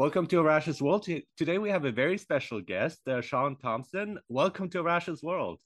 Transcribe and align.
Welcome 0.00 0.26
to 0.28 0.36
Arash's 0.36 0.80
World. 0.80 1.06
Today 1.36 1.58
we 1.58 1.68
have 1.68 1.84
a 1.84 1.92
very 1.92 2.16
special 2.16 2.62
guest, 2.62 3.06
uh, 3.06 3.20
Shaun 3.20 3.54
Tomson. 3.56 4.18
Welcome 4.30 4.70
to 4.70 4.78
Arash's 4.78 5.22
World. 5.22 5.60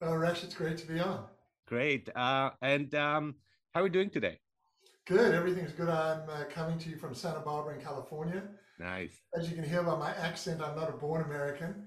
Oh, 0.00 0.06
Arash, 0.06 0.44
it's 0.44 0.54
great 0.54 0.78
to 0.78 0.86
be 0.86 1.00
on. 1.00 1.24
Great. 1.66 2.08
Uh, 2.14 2.50
and 2.62 2.94
um, 2.94 3.34
how 3.74 3.80
are 3.80 3.82
we 3.82 3.90
doing 3.90 4.08
today? 4.08 4.38
Good. 5.04 5.34
Everything's 5.34 5.72
good. 5.72 5.88
I'm 5.88 6.30
uh, 6.30 6.44
coming 6.48 6.78
to 6.78 6.90
you 6.90 6.96
from 6.96 7.12
Santa 7.12 7.40
Barbara 7.40 7.74
in 7.74 7.80
California. 7.80 8.44
Nice. 8.78 9.16
As 9.36 9.50
you 9.50 9.56
can 9.56 9.68
hear 9.68 9.82
by 9.82 9.96
my 9.96 10.14
accent, 10.14 10.62
I'm 10.62 10.76
not 10.76 10.88
a 10.88 10.92
born 10.92 11.24
American. 11.24 11.84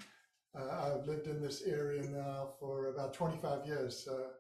Uh, 0.54 0.98
I've 0.98 1.08
lived 1.08 1.28
in 1.28 1.42
this 1.42 1.62
area 1.62 2.02
now 2.10 2.50
for 2.60 2.88
about 2.88 3.14
25 3.14 3.66
years. 3.66 4.04
So 4.04 4.32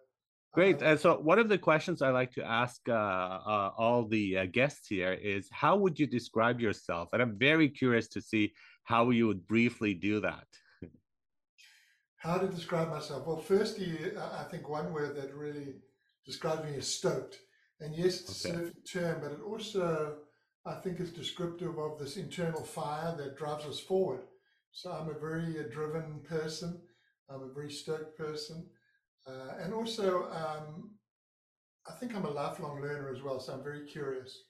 Great. 0.56 0.82
And 0.82 0.98
so, 0.98 1.18
one 1.20 1.38
of 1.38 1.50
the 1.50 1.58
questions 1.58 2.02
I 2.02 2.12
like 2.12 2.32
to 2.34 2.44
ask 2.44 2.80
uh, 2.88 2.94
uh, 2.94 3.72
all 3.78 4.08
the 4.08 4.38
uh, 4.38 4.46
guests 4.46 4.88
here 4.88 5.12
is 5.12 5.50
how 5.52 5.76
would 5.76 6.00
you 6.00 6.08
describe 6.08 6.62
yourself? 6.62 7.09
And 7.12 7.22
I'm 7.22 7.38
very 7.38 7.68
curious 7.68 8.08
to 8.09 8.22
see 8.22 8.54
how 8.86 9.09
you 9.09 9.28
would 9.28 9.45
briefly 9.48 9.94
do 9.94 10.22
that. 10.22 10.48
how 12.18 12.38
to 12.38 12.48
describe 12.48 12.90
myself? 12.90 13.28
Well, 13.28 13.41
firstly, 13.41 14.14
I 14.40 14.44
think 14.44 14.70
one 14.70 14.94
word 14.94 15.18
that 15.18 15.36
really 15.36 15.76
describes 16.26 16.64
me 16.64 16.78
is 16.78 16.88
stoked. 16.88 17.38
And 17.81 17.94
yes, 17.94 18.22
it's 18.22 18.45
okay. 18.45 18.56
a 18.56 18.88
term, 18.88 19.20
but 19.22 19.34
it 19.34 19.42
also, 19.45 20.16
I 20.66 20.76
think, 20.76 21.02
is 21.02 21.12
descriptive 21.12 21.78
of 21.78 22.00
this 22.00 22.16
internal 22.16 22.64
fire 22.64 23.14
that 23.17 23.38
drives 23.38 23.66
us 23.66 23.81
forward. 23.81 24.22
So 24.72 24.90
I'm 24.90 25.09
a 25.09 25.20
very 25.20 25.59
uh, 25.59 25.64
driven 25.70 26.22
person. 26.28 26.80
I'm 27.30 27.44
a 27.44 27.53
very 27.53 27.72
stoked 27.72 28.17
person. 28.17 28.67
Uh, 29.28 29.56
and 29.60 29.74
also, 29.74 30.30
um, 30.32 30.92
I 31.88 31.94
think 31.94 32.16
I'm 32.16 32.26
a 32.26 32.30
lifelong 32.30 32.82
learner 32.82 33.10
as 33.10 33.22
well, 33.22 33.40
so 33.40 33.54
I'm 33.54 33.64
very 33.64 33.86
curious. 33.86 34.44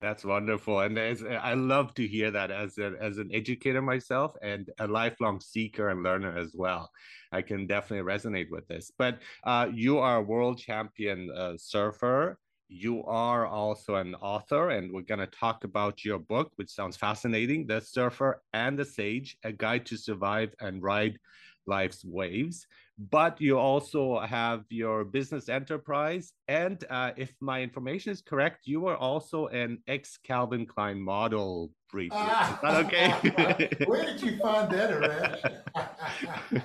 That's 0.00 0.24
wonderful, 0.24 0.80
and 0.80 0.96
as, 0.96 1.24
I 1.24 1.54
love 1.54 1.92
to 1.94 2.06
hear 2.06 2.30
that 2.30 2.52
as 2.52 2.78
a, 2.78 2.94
as 3.00 3.18
an 3.18 3.30
educator 3.34 3.82
myself 3.82 4.36
and 4.42 4.70
a 4.78 4.86
lifelong 4.86 5.40
seeker 5.40 5.88
and 5.88 6.04
learner 6.04 6.38
as 6.38 6.52
well. 6.54 6.88
I 7.32 7.42
can 7.42 7.66
definitely 7.66 8.08
resonate 8.10 8.48
with 8.48 8.68
this. 8.68 8.92
But 8.96 9.18
uh, 9.42 9.68
you 9.74 9.98
are 9.98 10.18
a 10.18 10.22
world 10.22 10.58
champion 10.58 11.30
uh, 11.36 11.54
surfer. 11.56 12.38
You 12.68 13.02
are 13.06 13.44
also 13.46 13.96
an 13.96 14.14
author, 14.14 14.70
and 14.70 14.92
we're 14.92 15.02
going 15.02 15.18
to 15.18 15.26
talk 15.26 15.64
about 15.64 16.04
your 16.04 16.20
book, 16.20 16.52
which 16.56 16.70
sounds 16.70 16.96
fascinating: 16.96 17.66
"The 17.66 17.80
Surfer 17.80 18.40
and 18.52 18.78
the 18.78 18.84
Sage: 18.84 19.36
A 19.42 19.52
Guide 19.52 19.84
to 19.86 19.96
Survive 19.96 20.54
and 20.60 20.80
Ride 20.80 21.18
Life's 21.66 22.04
Waves." 22.04 22.66
But 22.98 23.40
you 23.40 23.58
also 23.58 24.18
have 24.20 24.64
your 24.70 25.04
business 25.04 25.48
enterprise. 25.48 26.32
And 26.48 26.84
uh, 26.90 27.12
if 27.16 27.32
my 27.40 27.62
information 27.62 28.10
is 28.12 28.20
correct, 28.20 28.66
you 28.66 28.86
are 28.88 28.96
also 28.96 29.46
an 29.46 29.78
ex 29.86 30.18
Calvin 30.24 30.66
Klein 30.66 31.00
model 31.00 31.70
briefly. 31.90 32.18
Ah, 32.20 32.54
is 32.54 32.60
that 32.62 32.86
okay? 32.86 33.70
where 33.86 34.04
did 34.04 34.20
you 34.20 34.36
find 34.38 34.70
that? 34.72 35.62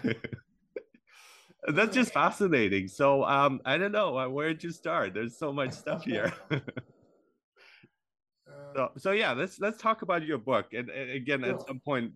That's 1.68 1.94
just 1.96 2.12
fascinating. 2.12 2.88
So 2.88 3.24
um, 3.24 3.62
I 3.64 3.78
don't 3.78 3.92
know 3.92 4.18
uh, 4.18 4.28
where 4.28 4.50
did 4.50 4.64
you 4.64 4.72
start. 4.72 5.14
There's 5.14 5.38
so 5.38 5.54
much 5.54 5.72
stuff 5.72 6.04
here. 6.04 6.34
so, 8.76 8.92
so 8.98 9.12
yeah, 9.12 9.34
let's 9.34 9.60
let's 9.60 9.78
talk 9.78 10.02
about 10.02 10.26
your 10.26 10.40
book. 10.40 10.74
And, 10.74 10.90
and 10.90 11.12
again, 11.12 11.44
at 11.44 11.66
some 11.66 11.80
point, 11.80 12.14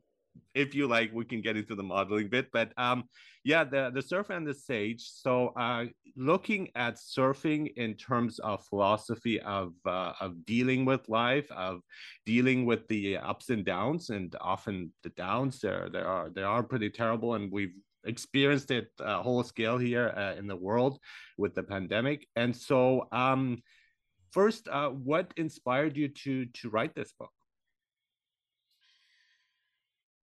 if 0.53 0.75
you 0.75 0.87
like, 0.87 1.11
we 1.13 1.25
can 1.25 1.41
get 1.41 1.57
into 1.57 1.75
the 1.75 1.83
modeling 1.83 2.29
bit. 2.29 2.47
But 2.51 2.71
um, 2.77 3.05
yeah, 3.43 3.63
the 3.63 3.91
the 3.93 4.01
surfer 4.01 4.33
and 4.33 4.45
the 4.45 4.53
sage. 4.53 5.03
So 5.03 5.49
uh, 5.49 5.85
looking 6.15 6.69
at 6.75 6.95
surfing 6.97 7.73
in 7.77 7.95
terms 7.95 8.39
of 8.39 8.65
philosophy 8.65 9.39
of 9.39 9.73
uh, 9.85 10.13
of 10.19 10.45
dealing 10.45 10.85
with 10.85 11.07
life, 11.09 11.49
of 11.51 11.81
dealing 12.25 12.65
with 12.65 12.87
the 12.87 13.17
ups 13.17 13.49
and 13.49 13.65
downs, 13.65 14.09
and 14.09 14.35
often 14.41 14.91
the 15.03 15.09
downs 15.09 15.59
there 15.59 15.89
there 15.91 16.07
are 16.07 16.29
they 16.29 16.43
are 16.43 16.63
pretty 16.63 16.89
terrible, 16.89 17.35
and 17.35 17.51
we've 17.51 17.75
experienced 18.05 18.71
it 18.71 18.89
uh, 18.99 19.21
whole 19.21 19.43
scale 19.43 19.77
here 19.77 20.13
uh, 20.15 20.33
in 20.39 20.47
the 20.47 20.55
world 20.55 20.99
with 21.37 21.53
the 21.53 21.63
pandemic. 21.63 22.27
And 22.35 22.55
so, 22.55 23.07
um, 23.11 23.61
first, 24.31 24.67
uh, 24.67 24.89
what 24.89 25.33
inspired 25.37 25.95
you 25.95 26.07
to 26.09 26.45
to 26.45 26.69
write 26.69 26.95
this 26.95 27.13
book? 27.19 27.31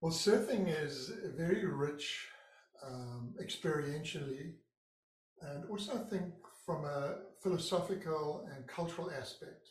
Well, 0.05 0.13
surfing 0.13 0.67
is 0.69 1.13
very 1.35 1.65
rich 1.65 2.29
um, 2.87 3.33
experientially, 3.43 4.53
and 5.41 5.65
also 5.71 5.95
I 5.95 6.11
think 6.11 6.27
from 6.67 6.85
a 6.85 7.21
philosophical 7.43 8.47
and 8.55 8.67
cultural 8.67 9.11
aspect. 9.11 9.71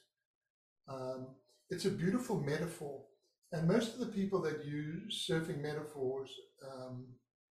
Um, 0.90 1.28
it's 1.70 1.86
a 1.86 1.92
beautiful 1.92 2.40
metaphor, 2.40 3.04
and 3.52 3.68
most 3.68 3.94
of 3.94 4.00
the 4.00 4.08
people 4.08 4.42
that 4.42 4.66
use 4.66 5.28
surfing 5.30 5.62
metaphors 5.62 6.32
um, 6.68 7.06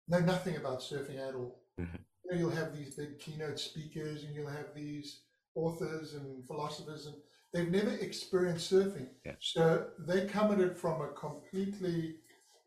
know 0.07 0.21
nothing 0.21 0.55
about 0.55 0.79
surfing 0.79 1.19
at 1.19 1.35
all. 1.35 1.65
Mm-hmm. 1.81 1.97
You 1.97 2.31
know, 2.31 2.39
you'll 2.39 2.63
have 2.63 2.77
these 2.77 2.95
big 2.95 3.19
keynote 3.19 3.59
speakers, 3.59 4.23
and 4.23 4.37
you'll 4.37 4.47
have 4.47 4.73
these 4.73 5.23
authors 5.57 6.15
and 6.15 6.47
philosophers, 6.47 7.07
and 7.07 7.17
they've 7.53 7.73
never 7.73 7.97
experienced 7.97 8.73
surfing, 8.73 9.09
yeah. 9.27 9.33
so 9.41 9.89
they 10.07 10.27
come 10.27 10.53
at 10.53 10.61
it 10.61 10.79
from 10.79 11.03
a 11.03 11.09
completely 11.09 12.19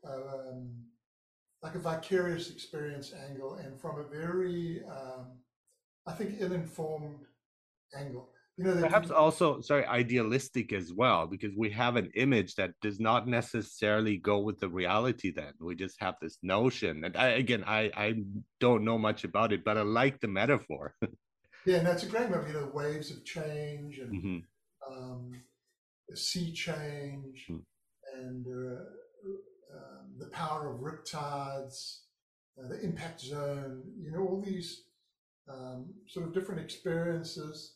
um, 0.07 0.69
like 1.61 1.75
a 1.75 1.79
vicarious 1.79 2.49
experience 2.49 3.13
angle 3.29 3.55
and 3.55 3.79
from 3.79 3.99
a 3.99 4.03
very, 4.03 4.81
um, 4.89 5.27
I 6.07 6.13
think, 6.13 6.35
ill-informed 6.39 7.25
angle. 7.95 8.29
You 8.57 8.65
know, 8.65 8.81
perhaps 8.81 9.09
you, 9.09 9.15
also 9.15 9.61
sorry, 9.61 9.85
idealistic 9.85 10.73
as 10.73 10.93
well, 10.93 11.25
because 11.25 11.51
we 11.57 11.69
have 11.71 11.95
an 11.95 12.11
image 12.15 12.55
that 12.55 12.71
does 12.81 12.99
not 12.99 13.27
necessarily 13.27 14.17
go 14.17 14.39
with 14.39 14.59
the 14.59 14.69
reality. 14.69 15.31
Then 15.31 15.53
we 15.59 15.73
just 15.73 15.99
have 16.01 16.15
this 16.21 16.37
notion, 16.43 17.03
and 17.05 17.15
I, 17.15 17.29
again, 17.29 17.63
I 17.65 17.91
I 17.95 18.15
don't 18.59 18.83
know 18.83 18.97
much 18.97 19.23
about 19.23 19.53
it, 19.53 19.63
but 19.63 19.77
I 19.77 19.81
like 19.83 20.19
the 20.19 20.27
metaphor. 20.27 20.95
yeah, 21.65 21.77
and 21.77 21.87
that's 21.87 22.03
a 22.03 22.07
great 22.07 22.29
metaphor. 22.29 22.47
You 22.49 22.53
know, 22.59 22.71
waves 22.73 23.09
of 23.09 23.23
change 23.23 23.99
and 23.99 24.13
mm-hmm. 24.13 24.93
um, 24.93 25.31
sea 26.13 26.51
change, 26.51 27.47
mm-hmm. 27.49 28.19
and 28.19 28.45
uh, 28.45 28.83
the 30.17 30.27
power 30.27 30.73
of 30.73 30.81
riptides, 30.81 31.99
uh, 32.57 32.67
the 32.67 32.81
impact 32.81 33.21
zone, 33.21 33.83
you 33.99 34.11
know, 34.11 34.19
all 34.19 34.41
these 34.45 34.83
um, 35.49 35.93
sort 36.07 36.27
of 36.27 36.33
different 36.33 36.61
experiences 36.61 37.75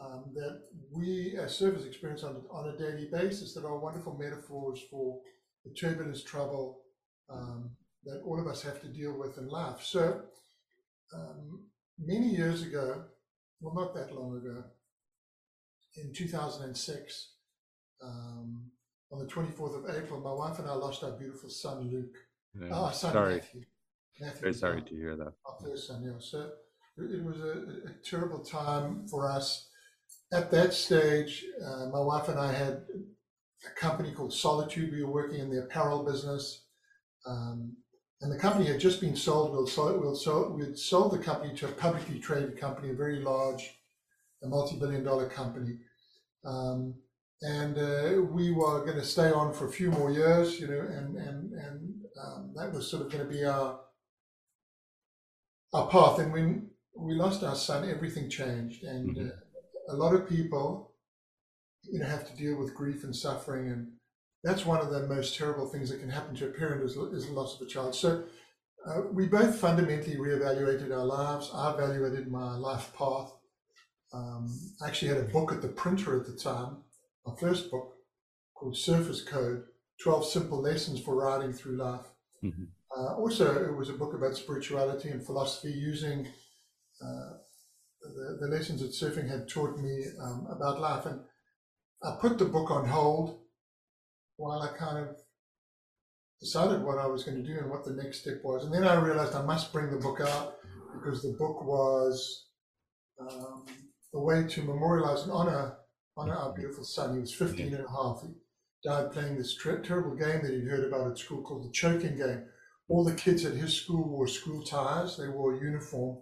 um, 0.00 0.24
that 0.34 0.62
we 0.92 1.36
as 1.38 1.58
surfers 1.58 1.86
experience 1.86 2.22
on, 2.22 2.42
on 2.50 2.68
a 2.68 2.76
daily 2.76 3.08
basis 3.12 3.54
that 3.54 3.64
are 3.64 3.78
wonderful 3.78 4.16
metaphors 4.18 4.80
for 4.90 5.20
the 5.64 5.72
turbulence, 5.72 6.22
trouble 6.22 6.80
um, 7.30 7.70
that 8.04 8.20
all 8.26 8.40
of 8.40 8.46
us 8.46 8.62
have 8.62 8.80
to 8.80 8.88
deal 8.88 9.16
with 9.16 9.38
in 9.38 9.48
life. 9.48 9.82
So 9.82 10.22
um, 11.14 11.64
many 11.98 12.28
years 12.28 12.62
ago, 12.62 13.04
well, 13.60 13.74
not 13.74 13.94
that 13.94 14.14
long 14.14 14.36
ago, 14.36 14.64
in 15.96 16.12
2006, 16.12 17.30
um, 18.02 18.70
on 19.12 19.18
the 19.18 19.26
24th 19.26 19.84
of 19.84 19.96
April, 19.96 20.20
my 20.20 20.32
wife 20.32 20.58
and 20.58 20.68
I 20.68 20.74
lost 20.74 21.04
our 21.04 21.12
beautiful 21.12 21.48
son, 21.48 21.90
Luke. 21.90 22.16
Yeah. 22.60 22.68
Oh, 22.72 22.90
son, 22.90 23.12
sorry. 23.12 23.34
Matthew. 23.36 23.62
Matthew 24.20 24.40
Very 24.40 24.54
sorry 24.54 24.82
to 24.82 24.94
hear 24.94 25.16
that. 25.16 25.32
Our 25.44 25.56
first 25.62 25.88
son, 25.88 26.02
yeah. 26.04 26.18
So 26.18 26.50
it 26.98 27.24
was 27.24 27.40
a, 27.40 27.88
a 27.88 27.92
terrible 28.04 28.44
time 28.44 29.06
for 29.08 29.30
us. 29.30 29.68
At 30.32 30.50
that 30.50 30.72
stage, 30.74 31.44
uh, 31.64 31.86
my 31.86 32.00
wife 32.00 32.28
and 32.28 32.38
I 32.38 32.52
had 32.52 32.84
a 33.66 33.80
company 33.80 34.12
called 34.12 34.32
Solitude. 34.32 34.92
We 34.92 35.04
were 35.04 35.12
working 35.12 35.40
in 35.40 35.50
the 35.50 35.62
apparel 35.62 36.04
business. 36.04 36.64
Um, 37.26 37.76
and 38.20 38.32
the 38.32 38.38
company 38.38 38.66
had 38.66 38.80
just 38.80 39.00
been 39.00 39.16
sold. 39.16 39.56
We'd 39.56 39.68
sold, 39.68 40.04
we'd 40.04 40.16
sold, 40.16 40.58
we'd 40.58 40.78
sold 40.78 41.12
the 41.12 41.18
company 41.18 41.54
to 41.56 41.66
a 41.66 41.72
publicly 41.72 42.18
traded 42.18 42.58
company, 42.58 42.90
a 42.90 42.94
very 42.94 43.20
large, 43.20 43.78
a 44.42 44.48
multi-billion 44.48 45.04
dollar 45.04 45.28
company. 45.28 45.78
Um, 46.44 46.94
and 47.44 47.76
uh, 47.76 48.22
we 48.22 48.50
were 48.52 48.80
going 48.86 48.98
to 48.98 49.04
stay 49.04 49.30
on 49.30 49.52
for 49.52 49.66
a 49.66 49.70
few 49.70 49.90
more 49.90 50.10
years, 50.10 50.58
you 50.58 50.66
know, 50.66 50.80
and 50.80 51.16
and 51.16 51.52
and 51.52 51.94
um, 52.24 52.54
that 52.56 52.72
was 52.72 52.90
sort 52.90 53.04
of 53.04 53.12
going 53.12 53.22
to 53.22 53.30
be 53.30 53.44
our 53.44 53.80
our 55.74 55.86
path. 55.88 56.18
And 56.20 56.32
when 56.32 56.70
we 56.96 57.12
lost 57.14 57.44
our 57.44 57.54
son, 57.54 57.88
everything 57.88 58.30
changed, 58.30 58.82
and 58.84 59.14
mm-hmm. 59.14 59.28
uh, 59.28 59.94
a 59.94 59.96
lot 59.96 60.14
of 60.14 60.26
people, 60.26 60.94
you 61.82 61.98
know, 61.98 62.06
have 62.06 62.26
to 62.30 62.36
deal 62.36 62.56
with 62.56 62.74
grief 62.74 63.04
and 63.04 63.14
suffering, 63.14 63.68
and 63.68 63.88
that's 64.42 64.64
one 64.64 64.80
of 64.80 64.90
the 64.90 65.06
most 65.06 65.36
terrible 65.36 65.68
things 65.68 65.90
that 65.90 66.00
can 66.00 66.08
happen 66.08 66.34
to 66.36 66.46
a 66.46 66.50
parent 66.50 66.82
is, 66.82 66.96
is 66.96 67.26
the 67.26 67.32
loss 67.32 67.60
of 67.60 67.66
a 67.66 67.70
child. 67.70 67.94
So. 67.94 68.24
Uh, 68.86 69.00
we 69.12 69.26
both 69.26 69.58
fundamentally 69.58 70.16
reevaluated 70.16 70.92
our 70.92 71.06
lives. 71.06 71.50
I 71.54 71.72
evaluated 71.72 72.30
my 72.30 72.54
life 72.54 72.92
path. 72.94 73.32
Um, 74.12 74.46
I 74.82 74.88
actually 74.88 75.08
had 75.08 75.16
a 75.16 75.32
book 75.32 75.52
at 75.52 75.62
the 75.62 75.68
printer 75.68 76.20
at 76.20 76.26
the 76.26 76.34
time 76.34 76.82
my 77.26 77.34
first 77.36 77.70
book 77.70 77.94
called 78.54 78.76
Surfer's 78.76 79.22
Code 79.22 79.64
12 80.02 80.26
Simple 80.26 80.60
Lessons 80.60 81.00
for 81.00 81.16
Riding 81.16 81.52
Through 81.52 81.76
Life. 81.76 82.06
Mm-hmm. 82.42 82.64
Uh, 82.96 83.16
also, 83.16 83.64
it 83.64 83.76
was 83.76 83.88
a 83.88 83.94
book 83.94 84.14
about 84.14 84.36
spirituality 84.36 85.08
and 85.08 85.24
philosophy 85.24 85.72
using 85.72 86.26
uh, 87.02 87.30
the, 88.02 88.38
the, 88.40 88.46
lessons 88.48 88.80
that 88.80 88.92
surfing 88.92 89.28
had 89.28 89.48
taught 89.48 89.78
me 89.78 90.04
um, 90.22 90.46
about 90.50 90.80
life. 90.80 91.06
And 91.06 91.20
I 92.02 92.16
put 92.20 92.38
the 92.38 92.44
book 92.44 92.70
on 92.70 92.86
hold 92.86 93.40
while 94.36 94.62
I 94.62 94.76
kind 94.76 94.98
of 94.98 95.16
decided 96.40 96.82
what 96.82 96.98
I 96.98 97.06
was 97.06 97.24
going 97.24 97.42
to 97.42 97.46
do 97.46 97.58
and 97.58 97.70
what 97.70 97.84
the 97.84 97.94
next 97.94 98.20
step 98.20 98.40
was. 98.44 98.64
And 98.64 98.72
then 98.72 98.84
I 98.84 98.94
realized 98.94 99.34
I 99.34 99.42
must 99.42 99.72
bring 99.72 99.90
the 99.90 99.96
book 99.96 100.20
out 100.20 100.56
because 100.94 101.22
the 101.22 101.36
book 101.38 101.64
was 101.64 102.46
um, 103.20 103.64
a 104.12 104.20
way 104.20 104.46
to 104.46 104.62
memorialize 104.62 105.22
and 105.22 105.32
honor 105.32 105.78
honor 106.16 106.36
our 106.36 106.52
beautiful 106.52 106.84
son. 106.84 107.14
He 107.14 107.20
was 107.20 107.34
15 107.34 107.74
and 107.74 107.84
a 107.84 107.90
half. 107.90 108.22
He 108.22 108.34
died 108.84 109.12
playing 109.12 109.36
this 109.36 109.56
terrible 109.56 110.14
game 110.14 110.42
that 110.42 110.52
he'd 110.52 110.68
heard 110.68 110.86
about 110.86 111.10
at 111.10 111.18
school 111.18 111.42
called 111.42 111.64
the 111.64 111.72
choking 111.72 112.16
game. 112.16 112.44
All 112.88 113.04
the 113.04 113.14
kids 113.14 113.44
at 113.44 113.54
his 113.54 113.74
school 113.74 114.08
wore 114.08 114.28
school 114.28 114.62
ties, 114.62 115.16
they 115.16 115.28
wore 115.28 115.54
a 115.54 115.60
uniform, 115.60 116.18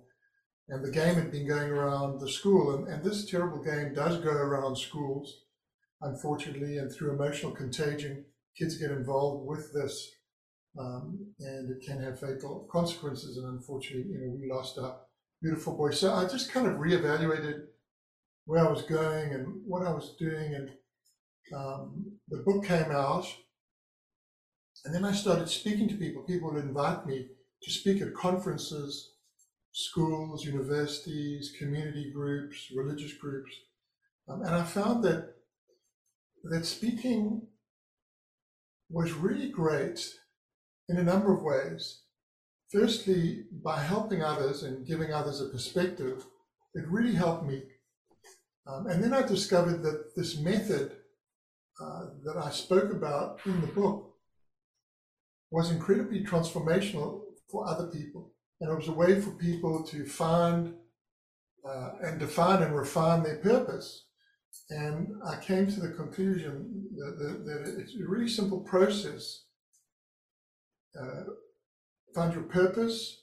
and 0.69 0.85
the 0.85 0.93
game 0.93 1.17
had 1.17 1.33
been 1.33 1.47
going 1.47 1.71
around 1.71 2.21
the 2.21 2.31
school. 2.31 2.75
And, 2.75 2.89
and 2.89 3.03
this 3.05 3.29
terrible 3.29 3.62
game 3.62 3.94
does 3.94 4.19
go 4.19 4.31
around 4.31 4.77
schools, 4.77 5.43
unfortunately, 6.00 6.79
and 6.79 6.91
through 6.93 7.12
emotional 7.12 7.53
contagion, 7.53 8.25
kids 8.56 8.79
get 8.79 8.93
involved 8.93 9.47
with 9.47 9.73
this. 9.73 10.09
Um, 10.79 11.35
and 11.41 11.71
it 11.71 11.85
can 11.85 12.00
have 12.03 12.19
fatal 12.19 12.67
consequences. 12.73 13.37
And 13.37 13.47
unfortunately, 13.47 14.11
you 14.11 14.21
know, 14.21 14.39
we 14.41 14.50
lost 14.50 14.79
our 14.79 15.00
beautiful 15.43 15.77
boy. 15.77 15.91
So 15.91 16.15
I 16.15 16.27
just 16.27 16.50
kind 16.50 16.67
of 16.67 16.75
reevaluated 16.75 17.65
where 18.44 18.67
I 18.67 18.71
was 18.71 18.83
going 18.83 19.33
and 19.33 19.62
what 19.67 19.87
I 19.87 19.91
was 19.91 20.15
doing. 20.19 20.55
And 20.55 20.71
um, 21.55 22.19
the 22.29 22.43
book 22.44 22.65
came 22.65 22.91
out. 22.91 23.27
And 24.85 24.94
then 24.94 25.05
I 25.05 25.12
started 25.12 25.49
speaking 25.49 25.89
to 25.89 25.94
people. 25.94 26.23
People 26.23 26.53
would 26.53 26.65
invite 26.65 27.06
me 27.06 27.29
to 27.62 27.71
speak 27.71 28.03
at 28.03 28.15
conferences, 28.15 29.12
schools, 29.73 30.44
universities, 30.44 31.53
community 31.59 32.11
groups, 32.12 32.69
religious 32.75 33.12
groups. 33.15 33.53
Um, 34.29 34.43
and 34.43 34.55
I 34.55 34.65
found 34.65 35.05
that 35.05 35.35
that 36.44 36.67
speaking 36.67 37.47
was 38.91 39.12
really 39.12 39.49
great 39.49 40.05
in 40.89 40.99
a 40.99 41.03
number 41.03 41.33
of 41.33 41.43
ways. 41.43 42.03
Firstly, 42.71 43.44
by 43.62 43.81
helping 43.81 44.23
others 44.23 44.62
and 44.62 44.87
giving 44.87 45.12
others 45.12 45.41
a 45.41 45.49
perspective, 45.49 46.25
it 46.75 46.89
really 46.89 47.15
helped 47.15 47.47
me. 47.47 47.62
Um, 48.67 48.87
and 48.87 49.03
then 49.03 49.12
I 49.12 49.23
discovered 49.26 49.82
that 49.82 50.14
this 50.17 50.38
method 50.38 50.93
uh, 51.81 52.06
that 52.25 52.37
I 52.37 52.50
spoke 52.50 52.93
about 52.93 53.41
in 53.44 53.61
the 53.61 53.67
book 53.67 54.14
was 55.50 55.70
incredibly 55.70 56.25
transformational 56.25 57.23
for 57.50 57.69
other 57.69 57.88
people. 57.88 58.32
And 58.61 58.70
it 58.70 58.76
was 58.76 58.88
a 58.88 58.93
way 58.93 59.20
for 59.20 59.32
people 59.32 59.82
to 59.85 60.06
find 60.06 60.75
uh, 61.69 61.91
and 62.03 62.19
define 62.19 62.62
and 62.62 62.75
refine 62.75 63.23
their 63.23 63.38
purpose. 63.38 64.06
And 64.70 65.08
I 65.25 65.37
came 65.37 65.67
to 65.67 65.81
the 65.81 65.91
conclusion 65.91 66.88
that, 66.97 67.19
that, 67.19 67.44
that 67.44 67.81
it's 67.81 67.94
a 67.94 68.08
really 68.08 68.29
simple 68.29 68.61
process. 68.61 69.44
Uh, 70.99 71.25
find 72.15 72.35
your 72.35 72.44
purpose, 72.44 73.23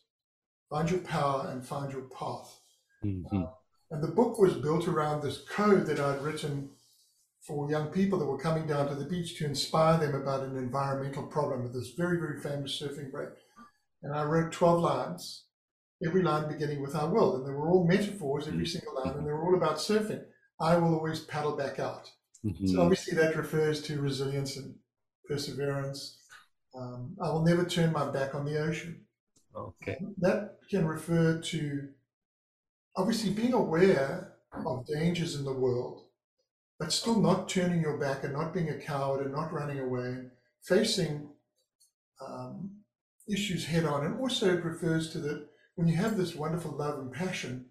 find 0.69 0.89
your 0.89 1.01
power, 1.01 1.49
and 1.51 1.65
find 1.65 1.91
your 1.91 2.09
path. 2.09 2.59
Mm-hmm. 3.05 3.43
And 3.91 4.03
the 4.03 4.07
book 4.07 4.37
was 4.37 4.53
built 4.53 4.87
around 4.87 5.21
this 5.21 5.39
code 5.49 5.85
that 5.87 5.99
I'd 5.99 6.21
written 6.21 6.69
for 7.41 7.69
young 7.69 7.87
people 7.87 8.19
that 8.19 8.25
were 8.25 8.37
coming 8.37 8.67
down 8.67 8.87
to 8.89 8.95
the 8.95 9.05
beach 9.05 9.37
to 9.37 9.45
inspire 9.45 9.97
them 9.97 10.13
about 10.13 10.43
an 10.43 10.57
environmental 10.57 11.23
problem 11.23 11.63
with 11.63 11.73
this 11.73 11.93
very, 11.97 12.19
very 12.19 12.39
famous 12.39 12.79
surfing 12.79 13.11
break. 13.11 13.29
And 14.03 14.13
I 14.13 14.23
wrote 14.23 14.51
12 14.51 14.81
lines, 14.81 15.45
every 16.05 16.21
line 16.21 16.47
beginning 16.47 16.81
with 16.81 16.95
I 16.95 17.05
will. 17.05 17.35
And 17.35 17.47
they 17.47 17.51
were 17.51 17.69
all 17.69 17.87
metaphors, 17.87 18.47
every 18.47 18.59
mm-hmm. 18.59 18.65
single 18.65 18.95
line, 18.95 19.17
and 19.17 19.25
they 19.25 19.31
were 19.31 19.43
all 19.43 19.55
about 19.55 19.77
surfing. 19.77 20.23
I 20.59 20.77
will 20.77 20.93
always 20.93 21.21
paddle 21.21 21.55
back 21.55 21.79
out. 21.79 22.11
Mm-hmm. 22.45 22.67
So 22.67 22.81
obviously 22.81 23.17
that 23.17 23.35
refers 23.35 23.81
to 23.83 24.01
resilience 24.01 24.57
and 24.57 24.75
perseverance. 25.27 26.19
Um, 26.75 27.15
I 27.21 27.29
will 27.29 27.43
never 27.43 27.65
turn 27.65 27.91
my 27.91 28.09
back 28.09 28.35
on 28.35 28.45
the 28.45 28.59
ocean. 28.59 29.05
Okay. 29.55 29.97
That 30.19 30.57
can 30.69 30.85
refer 30.85 31.39
to 31.39 31.89
obviously 32.95 33.31
being 33.31 33.53
aware 33.53 34.33
of 34.65 34.85
dangers 34.87 35.35
in 35.35 35.45
the 35.45 35.53
world, 35.53 36.05
but 36.79 36.91
still 36.91 37.19
not 37.19 37.49
turning 37.49 37.81
your 37.81 37.97
back 37.97 38.23
and 38.23 38.33
not 38.33 38.53
being 38.53 38.69
a 38.69 38.79
coward 38.79 39.23
and 39.23 39.33
not 39.33 39.53
running 39.53 39.79
away 39.79 40.23
facing 40.63 41.29
um, 42.25 42.71
issues 43.27 43.65
head 43.65 43.85
on. 43.85 44.05
And 44.05 44.19
also 44.19 44.53
it 44.53 44.63
refers 44.63 45.11
to 45.11 45.19
that 45.19 45.47
when 45.75 45.87
you 45.87 45.95
have 45.95 46.17
this 46.17 46.35
wonderful 46.35 46.71
love 46.71 46.99
and 46.99 47.11
passion, 47.11 47.65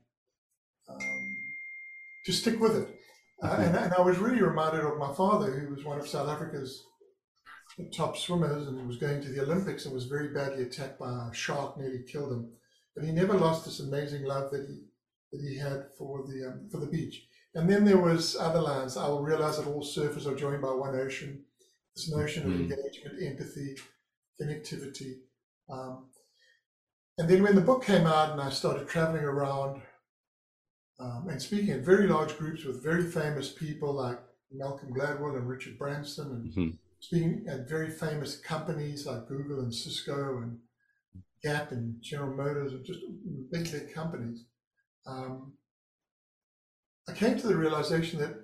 um, 0.88 1.36
to 2.24 2.32
stick 2.32 2.58
with 2.60 2.76
it. 2.76 2.88
Uh, 3.42 3.56
and, 3.60 3.76
and, 3.76 3.94
I 3.94 4.00
was 4.00 4.18
really 4.18 4.42
reminded 4.42 4.84
of 4.84 4.98
my 4.98 5.14
father, 5.14 5.52
who 5.52 5.74
was 5.74 5.84
one 5.84 6.00
of 6.00 6.08
South 6.08 6.28
Africa's 6.28 6.82
top 7.94 8.16
swimmers 8.16 8.66
and 8.66 8.86
was 8.86 8.96
going 8.96 9.22
to 9.22 9.28
the 9.28 9.42
Olympics 9.42 9.84
and 9.84 9.94
was 9.94 10.06
very 10.06 10.28
badly 10.28 10.64
attacked 10.64 10.98
by 10.98 11.28
a 11.30 11.34
shark, 11.34 11.78
nearly 11.78 12.02
killed 12.02 12.32
him. 12.32 12.50
But 12.94 13.04
he 13.04 13.12
never 13.12 13.34
lost 13.34 13.64
this 13.64 13.80
amazing 13.80 14.24
love 14.24 14.50
that 14.50 14.66
he 14.68 14.80
that 15.32 15.40
he 15.40 15.58
had 15.58 15.86
for 15.96 16.24
the 16.26 16.48
um, 16.48 16.68
for 16.70 16.78
the 16.78 16.86
beach. 16.86 17.26
And 17.54 17.68
then 17.68 17.84
there 17.84 17.98
was 17.98 18.36
other 18.36 18.60
lines. 18.60 18.96
I 18.96 19.08
will 19.08 19.22
realize 19.22 19.58
that 19.58 19.66
all 19.66 19.82
surfers 19.82 20.26
are 20.26 20.36
joined 20.36 20.62
by 20.62 20.70
one 20.70 20.94
ocean. 20.94 21.44
This 21.96 22.10
notion 22.10 22.44
mm-hmm. 22.44 22.52
of 22.52 22.60
engagement, 22.60 23.22
empathy, 23.22 23.76
connectivity. 24.40 25.14
Um, 25.68 26.06
and 27.18 27.28
then 27.28 27.42
when 27.42 27.56
the 27.56 27.60
book 27.60 27.84
came 27.84 28.06
out 28.06 28.32
and 28.32 28.40
I 28.40 28.50
started 28.50 28.86
traveling 28.88 29.24
around 29.24 29.82
um, 31.00 31.26
and 31.28 31.40
speaking 31.40 31.70
at 31.70 31.80
very 31.80 32.06
large 32.06 32.36
groups 32.36 32.64
with 32.64 32.82
very 32.82 33.04
famous 33.04 33.52
people 33.52 33.92
like 33.92 34.18
Malcolm 34.52 34.92
Gladwell 34.92 35.36
and 35.36 35.48
Richard 35.48 35.78
Branson, 35.78 36.30
and 36.30 36.52
mm-hmm. 36.52 36.76
speaking 37.00 37.46
at 37.48 37.68
very 37.68 37.90
famous 37.90 38.36
companies 38.36 39.06
like 39.06 39.28
Google 39.28 39.60
and 39.60 39.74
Cisco 39.74 40.38
and 40.42 40.58
Gap 41.42 41.70
and 41.70 42.00
General 42.02 42.36
Motors, 42.36 42.72
and 42.72 42.84
just 42.84 43.00
big, 43.52 43.70
big 43.70 43.94
companies. 43.94 44.44
Um, 45.06 45.54
I 47.08 47.12
came 47.12 47.38
to 47.38 47.46
the 47.46 47.56
realization 47.56 48.20
that 48.20 48.34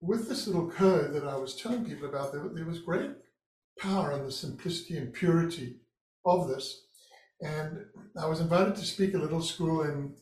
with 0.00 0.28
this 0.28 0.46
little 0.46 0.70
code 0.70 1.12
that 1.14 1.24
I 1.24 1.36
was 1.36 1.56
telling 1.56 1.84
people 1.84 2.08
about, 2.08 2.32
there, 2.32 2.48
there 2.54 2.66
was 2.66 2.80
great 2.80 3.10
power 3.78 4.12
in 4.12 4.24
the 4.24 4.32
simplicity 4.32 4.96
and 4.96 5.12
purity 5.12 5.80
of 6.24 6.48
this. 6.48 6.86
And 7.40 7.84
I 8.20 8.26
was 8.26 8.40
invited 8.40 8.76
to 8.76 8.84
speak 8.84 9.14
at 9.14 9.20
a 9.20 9.22
little 9.22 9.42
school 9.42 9.82
in 9.82 10.14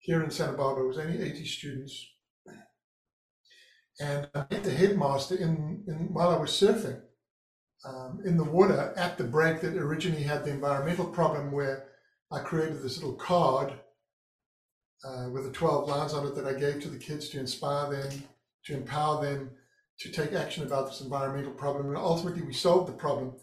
here 0.00 0.22
in 0.22 0.30
Santa 0.30 0.56
Barbara. 0.56 0.84
It 0.84 0.88
was 0.88 0.98
only 0.98 1.22
80 1.22 1.44
students. 1.46 2.06
And 3.98 4.28
I 4.34 4.44
met 4.50 4.62
the 4.62 4.70
headmaster 4.70 5.36
in, 5.36 5.84
in 5.88 6.12
while 6.12 6.30
I 6.30 6.38
was 6.38 6.50
surfing 6.50 7.00
um, 7.86 8.20
in 8.24 8.36
the 8.36 8.44
water 8.44 8.92
at 8.96 9.16
the 9.16 9.24
break 9.24 9.60
that 9.62 9.76
originally 9.76 10.22
had 10.22 10.44
the 10.44 10.50
environmental 10.50 11.06
problem 11.06 11.50
where 11.50 11.88
I 12.30 12.40
created 12.40 12.82
this 12.82 12.96
little 12.96 13.14
card 13.14 13.72
uh, 15.04 15.28
with 15.30 15.44
the 15.44 15.52
12 15.52 15.88
lines 15.88 16.12
on 16.12 16.26
it 16.26 16.34
that 16.34 16.46
I 16.46 16.58
gave 16.58 16.80
to 16.82 16.88
the 16.88 16.98
kids 16.98 17.28
to 17.30 17.38
inspire 17.38 17.90
them, 17.90 18.24
to 18.64 18.74
empower 18.74 19.24
them 19.24 19.50
to 20.00 20.10
take 20.10 20.32
action 20.32 20.64
about 20.64 20.88
this 20.88 21.00
environmental 21.00 21.52
problem. 21.52 21.86
And 21.86 21.96
ultimately, 21.96 22.42
we 22.42 22.52
solved 22.52 22.88
the 22.88 22.96
problem. 22.96 23.34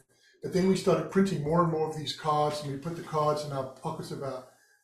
But 0.42 0.52
then 0.52 0.68
we 0.68 0.76
started 0.76 1.10
printing 1.10 1.44
more 1.44 1.64
and 1.64 1.72
more 1.72 1.90
of 1.90 1.98
these 1.98 2.14
cards, 2.14 2.62
and 2.62 2.72
we 2.72 2.78
put 2.78 2.98
the 2.98 3.04
cards 3.04 3.46
in 3.46 3.54
our 3.54 3.64
pockets 3.64 4.12
of 4.12 4.24
our 4.24 4.44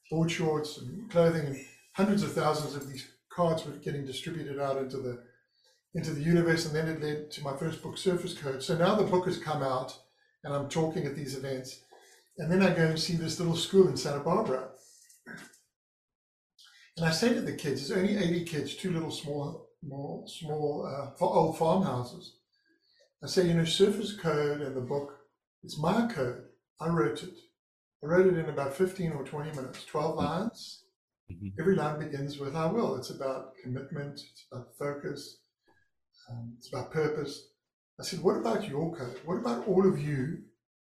board 0.09 0.31
shorts 0.31 0.77
and 0.77 1.11
clothing, 1.11 1.45
and 1.45 1.57
hundreds 1.93 2.23
of 2.23 2.31
thousands 2.31 2.75
of 2.75 2.89
these 2.89 3.05
cards 3.29 3.65
were 3.65 3.73
getting 3.73 4.05
distributed 4.05 4.59
out 4.59 4.77
into 4.77 4.97
the 4.97 5.21
into 5.95 6.13
the 6.13 6.21
universe, 6.21 6.65
and 6.65 6.75
then 6.75 6.87
it 6.87 7.01
led 7.01 7.31
to 7.31 7.43
my 7.43 7.57
first 7.57 7.81
book, 7.81 7.97
Surfer's 7.97 8.35
Code. 8.35 8.61
So 8.61 8.77
now 8.77 8.93
the 8.93 9.03
book 9.03 9.25
has 9.25 9.39
come 9.39 9.63
out, 9.63 9.97
and 10.43 10.53
I'm 10.53 10.69
talking 10.69 11.05
at 11.05 11.15
these 11.15 11.35
events, 11.35 11.81
and 12.39 12.49
then 12.49 12.63
I 12.63 12.73
go 12.73 12.83
and 12.83 12.99
see 12.99 13.15
this 13.15 13.39
little 13.39 13.55
school 13.55 13.89
in 13.89 13.97
Santa 13.97 14.21
Barbara, 14.21 14.69
and 16.97 17.05
I 17.05 17.11
say 17.11 17.33
to 17.33 17.41
the 17.41 17.53
kids, 17.53 17.87
there's 17.87 17.99
only 17.99 18.17
80 18.17 18.45
kids, 18.45 18.75
two 18.75 18.91
little 18.91 19.11
small, 19.11 19.69
small, 19.81 20.25
small 20.27 20.85
uh, 20.85 21.25
old 21.25 21.57
farmhouses. 21.57 22.37
I 23.23 23.27
say, 23.27 23.47
you 23.47 23.53
know, 23.53 23.65
Surfer's 23.65 24.15
Code 24.17 24.61
and 24.61 24.75
the 24.75 24.81
book, 24.81 25.17
it's 25.63 25.77
my 25.77 26.07
code. 26.07 26.43
I 26.79 26.87
wrote 26.87 27.23
it. 27.23 27.35
I 28.03 28.07
wrote 28.07 28.27
it 28.27 28.37
in 28.37 28.49
about 28.49 28.73
15 28.73 29.11
or 29.11 29.25
20 29.25 29.51
minutes, 29.51 29.85
12 29.85 30.15
mm-hmm. 30.15 30.25
lines. 30.25 30.83
Mm-hmm. 31.31 31.47
Every 31.59 31.75
line 31.75 31.99
begins 31.99 32.39
with 32.39 32.55
I 32.55 32.65
will. 32.65 32.95
It's 32.95 33.11
about 33.11 33.53
commitment, 33.61 34.19
it's 34.19 34.45
about 34.51 34.67
focus, 34.77 35.39
um, 36.29 36.53
it's 36.57 36.69
about 36.69 36.91
purpose. 36.91 37.49
I 37.99 38.03
said, 38.03 38.21
what 38.21 38.37
about 38.37 38.67
your 38.67 38.95
code? 38.95 39.19
What 39.25 39.37
about 39.37 39.67
all 39.67 39.87
of 39.87 39.99
you 39.99 40.39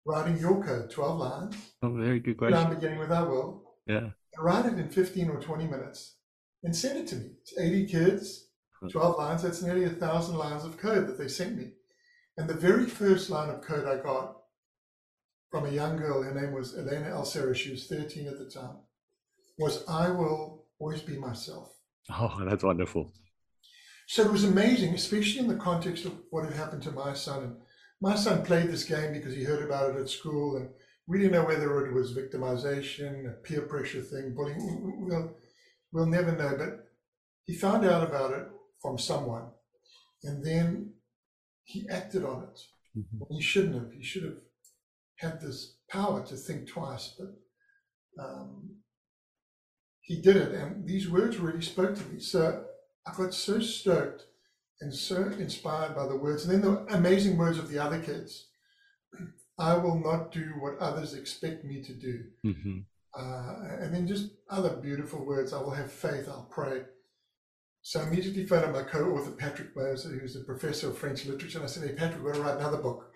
writing 0.06 0.38
your 0.38 0.62
code? 0.62 0.90
12 0.90 1.18
lines. 1.18 1.56
Oh, 1.82 1.92
very 1.92 2.20
good 2.20 2.36
question. 2.36 2.58
Line 2.58 2.74
beginning 2.74 2.98
with 2.98 3.12
I 3.12 3.22
will. 3.22 3.62
Yeah. 3.86 4.10
I 4.38 4.42
write 4.42 4.66
it 4.66 4.78
in 4.78 4.88
15 4.88 5.30
or 5.30 5.40
20 5.40 5.66
minutes 5.66 6.16
and 6.62 6.74
send 6.74 6.98
it 6.98 7.06
to 7.08 7.16
me. 7.16 7.30
It's 7.42 7.58
80 7.58 7.86
kids, 7.86 8.48
12 8.90 9.18
lines. 9.18 9.42
That's 9.42 9.62
nearly 9.62 9.84
a 9.84 9.90
thousand 9.90 10.36
lines 10.36 10.64
of 10.64 10.78
code 10.78 11.06
that 11.06 11.18
they 11.18 11.28
sent 11.28 11.56
me. 11.56 11.72
And 12.36 12.48
the 12.48 12.54
very 12.54 12.86
first 12.86 13.30
line 13.30 13.50
of 13.50 13.62
code 13.62 13.86
I 13.86 14.02
got 14.02 14.36
from 15.50 15.66
a 15.66 15.70
young 15.70 15.96
girl, 15.96 16.22
her 16.22 16.34
name 16.34 16.52
was 16.52 16.76
Elena 16.76 17.10
Alcera, 17.10 17.54
she 17.54 17.70
was 17.70 17.86
13 17.86 18.26
at 18.26 18.38
the 18.38 18.50
time, 18.50 18.78
was 19.56 19.84
I 19.86 20.10
will 20.10 20.66
always 20.80 21.00
be 21.00 21.16
myself. 21.16 21.72
Oh, 22.10 22.42
that's 22.48 22.64
wonderful. 22.64 23.12
So 24.06 24.22
it 24.24 24.32
was 24.32 24.44
amazing, 24.44 24.94
especially 24.94 25.40
in 25.40 25.46
the 25.48 25.54
context 25.54 26.04
of 26.04 26.12
what 26.30 26.44
had 26.44 26.54
happened 26.54 26.82
to 26.82 26.90
my 26.90 27.14
son. 27.14 27.42
And 27.44 27.56
my 28.04 28.14
son 28.16 28.44
played 28.44 28.68
this 28.68 28.84
game 28.84 29.14
because 29.14 29.34
he 29.34 29.44
heard 29.44 29.64
about 29.64 29.90
it 29.90 30.00
at 30.00 30.10
school, 30.10 30.58
and 30.58 30.68
we 31.06 31.18
didn't 31.18 31.32
know 31.32 31.46
whether 31.46 31.86
it 31.86 31.94
was 31.94 32.12
victimization, 32.12 33.26
a 33.26 33.32
peer 33.32 33.62
pressure 33.62 34.02
thing, 34.02 34.34
bullying. 34.34 35.06
We'll, 35.08 35.34
we'll 35.90 36.06
never 36.06 36.32
know. 36.32 36.54
But 36.58 36.86
he 37.44 37.54
found 37.54 37.86
out 37.86 38.06
about 38.06 38.32
it 38.32 38.46
from 38.82 38.98
someone, 38.98 39.46
and 40.22 40.44
then 40.44 40.92
he 41.64 41.88
acted 41.90 42.24
on 42.24 42.42
it. 42.42 42.60
Mm-hmm. 42.98 43.34
He 43.34 43.40
shouldn't 43.40 43.74
have. 43.74 43.92
He 43.92 44.02
should 44.02 44.24
have 44.24 44.40
had 45.16 45.40
this 45.40 45.76
power 45.90 46.22
to 46.26 46.36
think 46.36 46.68
twice, 46.68 47.14
but 47.18 48.22
um, 48.22 48.80
he 50.02 50.20
did 50.20 50.36
it. 50.36 50.52
And 50.52 50.86
these 50.86 51.08
words 51.08 51.38
really 51.38 51.62
spoke 51.62 51.94
to 51.94 52.04
me. 52.10 52.20
So 52.20 52.64
I 53.06 53.12
got 53.16 53.32
so 53.32 53.60
stoked 53.60 54.26
and 54.80 54.94
so 54.94 55.16
inspired 55.38 55.94
by 55.94 56.06
the 56.06 56.16
words. 56.16 56.44
And 56.44 56.52
then 56.52 56.72
the 56.72 56.94
amazing 56.94 57.36
words 57.36 57.58
of 57.58 57.68
the 57.68 57.78
other 57.78 58.00
kids. 58.00 58.48
I 59.58 59.76
will 59.76 59.98
not 60.00 60.32
do 60.32 60.54
what 60.58 60.78
others 60.78 61.14
expect 61.14 61.64
me 61.64 61.82
to 61.82 61.94
do. 61.94 62.24
Mm-hmm. 62.44 62.78
Uh, 63.16 63.76
and 63.80 63.94
then 63.94 64.08
just 64.08 64.30
other 64.50 64.70
beautiful 64.70 65.24
words. 65.24 65.52
I 65.52 65.60
will 65.60 65.70
have 65.70 65.92
faith. 65.92 66.28
I'll 66.28 66.48
pray. 66.50 66.82
So 67.82 68.00
I 68.00 68.08
immediately 68.08 68.46
phoned 68.46 68.72
my 68.72 68.82
co-author, 68.82 69.30
Patrick 69.32 69.76
Moser, 69.76 70.08
who's 70.08 70.36
a 70.36 70.40
professor 70.40 70.88
of 70.88 70.98
French 70.98 71.26
literature. 71.26 71.58
And 71.58 71.66
I 71.66 71.70
said, 71.70 71.88
hey, 71.88 71.94
Patrick, 71.94 72.22
we're 72.22 72.32
going 72.32 72.44
to 72.44 72.50
write 72.50 72.58
another 72.58 72.78
book. 72.78 73.10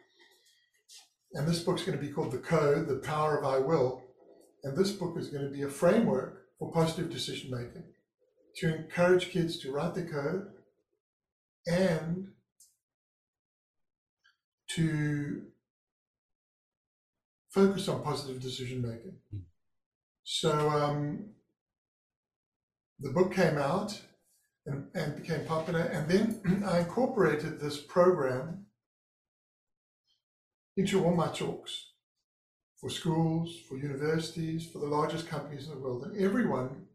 And 1.32 1.48
this 1.48 1.60
book's 1.60 1.82
going 1.82 1.98
to 1.98 2.04
be 2.04 2.12
called 2.12 2.32
The 2.32 2.38
Code, 2.38 2.86
The 2.86 2.96
Power 2.96 3.38
of 3.38 3.44
I 3.44 3.58
Will. 3.58 4.02
And 4.62 4.76
this 4.76 4.92
book 4.92 5.16
is 5.18 5.28
going 5.28 5.44
to 5.44 5.50
be 5.50 5.62
a 5.62 5.68
framework 5.68 6.42
for 6.58 6.70
positive 6.70 7.10
decision 7.10 7.50
making 7.50 7.84
to 8.56 8.74
encourage 8.74 9.30
kids 9.30 9.58
to 9.60 9.72
write 9.72 9.94
the 9.94 10.02
code 10.02 10.48
and 11.68 12.28
to 14.68 15.42
focus 17.50 17.88
on 17.88 18.02
positive 18.02 18.40
decision 18.40 18.82
making. 18.82 19.16
So 20.24 20.70
um, 20.70 21.30
the 23.00 23.10
book 23.10 23.34
came 23.34 23.58
out 23.58 24.00
and, 24.66 24.86
and 24.94 25.16
became 25.16 25.44
popular, 25.46 25.80
and 25.80 26.08
then 26.08 26.62
I 26.66 26.80
incorporated 26.80 27.60
this 27.60 27.78
program 27.78 28.66
into 30.76 31.04
all 31.04 31.14
my 31.14 31.28
talks 31.28 31.86
for 32.76 32.90
schools, 32.90 33.56
for 33.68 33.76
universities, 33.76 34.68
for 34.70 34.78
the 34.78 34.86
largest 34.86 35.26
companies 35.26 35.66
in 35.66 35.74
the 35.74 35.80
world. 35.80 36.04
And 36.04 36.22
everyone, 36.22 36.86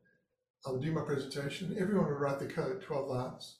I 0.65 0.71
would 0.71 0.81
do 0.81 0.93
my 0.93 1.01
presentation, 1.01 1.75
everyone 1.77 2.05
would 2.05 2.19
write 2.19 2.39
the 2.39 2.45
code, 2.45 2.81
12 2.81 3.09
lines. 3.09 3.57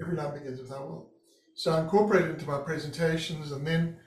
Every 0.00 0.16
line 0.16 0.34
begins 0.34 0.60
with 0.60 0.72
I 0.72 0.80
will. 0.80 1.10
So 1.54 1.72
I 1.72 1.80
incorporated 1.80 2.30
into 2.30 2.46
my 2.46 2.58
presentations. 2.58 3.52
And 3.52 3.66
then 3.66 3.98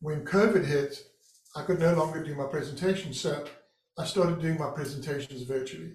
when 0.00 0.24
COVID 0.24 0.64
hit, 0.64 1.02
I 1.56 1.62
could 1.62 1.80
no 1.80 1.94
longer 1.94 2.22
do 2.22 2.34
my 2.34 2.46
presentations. 2.46 3.20
So 3.20 3.44
I 3.98 4.04
started 4.04 4.40
doing 4.40 4.58
my 4.58 4.70
presentations 4.70 5.42
virtually. 5.42 5.92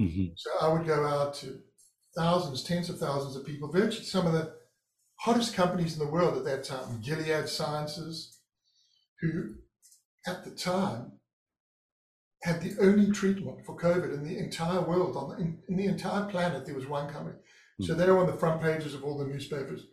Mm-hmm. 0.00 0.26
So 0.36 0.50
I 0.60 0.72
would 0.72 0.86
go 0.86 1.06
out 1.06 1.34
to 1.34 1.58
thousands, 2.16 2.62
tens 2.62 2.90
of 2.90 2.98
thousands 2.98 3.36
of 3.36 3.46
people, 3.46 3.70
virtually 3.70 4.04
some 4.04 4.26
of 4.26 4.32
the 4.32 4.54
hottest 5.20 5.54
companies 5.54 5.94
in 5.94 6.04
the 6.04 6.10
world 6.10 6.36
at 6.36 6.44
that 6.44 6.64
time, 6.64 7.00
Gilead 7.00 7.48
Sciences, 7.48 8.38
who 9.20 9.54
at 10.26 10.44
the 10.44 10.50
time 10.50 11.12
had 12.42 12.60
the 12.60 12.76
only 12.80 13.10
treatment 13.10 13.64
for 13.64 13.76
COVID 13.76 14.12
in 14.12 14.24
the 14.24 14.38
entire 14.38 14.80
world, 14.80 15.16
on 15.16 15.30
the, 15.30 15.36
in, 15.36 15.58
in 15.68 15.76
the 15.76 15.86
entire 15.86 16.26
planet, 16.26 16.66
there 16.66 16.74
was 16.74 16.86
one 16.86 17.12
coming. 17.12 17.34
So 17.82 17.94
hmm. 17.94 18.00
they 18.00 18.10
were 18.10 18.18
on 18.18 18.26
the 18.26 18.38
front 18.38 18.62
pages 18.62 18.94
of 18.94 19.04
all 19.04 19.18
the 19.18 19.26
newspapers. 19.26 19.86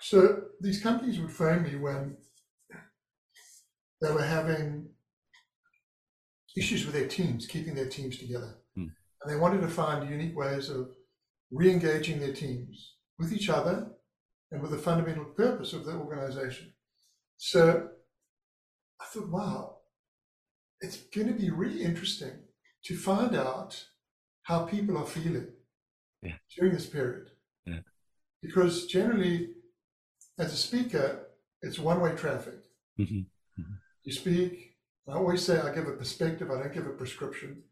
So 0.00 0.42
these 0.60 0.82
companies 0.82 1.18
would 1.18 1.32
phone 1.32 1.62
me 1.64 1.76
when 1.76 2.16
they 4.00 4.12
were 4.12 4.22
having 4.22 4.88
issues 6.56 6.84
with 6.84 6.94
their 6.94 7.08
teams, 7.08 7.46
keeping 7.46 7.74
their 7.74 7.88
teams 7.88 8.18
together. 8.18 8.56
Mm. 8.76 8.90
And 9.22 9.32
they 9.32 9.36
wanted 9.36 9.60
to 9.62 9.68
find 9.68 10.08
unique 10.08 10.36
ways 10.36 10.68
of 10.68 10.90
re 11.50 11.70
engaging 11.70 12.20
their 12.20 12.32
teams 12.32 12.94
with 13.18 13.32
each 13.32 13.48
other 13.48 13.90
and 14.50 14.62
with 14.62 14.70
the 14.70 14.78
fundamental 14.78 15.24
purpose 15.24 15.72
of 15.72 15.84
the 15.84 15.92
organization. 15.92 16.72
So 17.36 17.88
I 19.00 19.04
thought, 19.04 19.28
wow, 19.28 19.76
it's 20.80 20.96
going 20.96 21.28
to 21.28 21.32
be 21.32 21.50
really 21.50 21.82
interesting 21.82 22.32
to 22.84 22.96
find 22.96 23.36
out 23.36 23.84
how 24.44 24.64
people 24.64 24.96
are 24.96 25.06
feeling 25.06 25.48
yeah. 26.22 26.34
during 26.56 26.74
this 26.74 26.86
period. 26.86 27.30
Yeah. 27.66 27.80
Because 28.42 28.86
generally, 28.86 29.50
as 30.38 30.52
a 30.52 30.56
speaker, 30.56 31.28
it's 31.62 31.78
one 31.78 32.00
way 32.00 32.12
traffic. 32.12 32.60
Mm-hmm. 32.98 33.18
Mm-hmm. 33.18 33.74
You 34.04 34.12
speak, 34.12 34.76
I 35.08 35.14
always 35.14 35.44
say 35.44 35.58
I 35.58 35.74
give 35.74 35.88
a 35.88 35.92
perspective, 35.92 36.50
I 36.50 36.58
don't 36.58 36.72
give 36.72 36.86
a 36.86 36.90
prescription. 36.90 37.62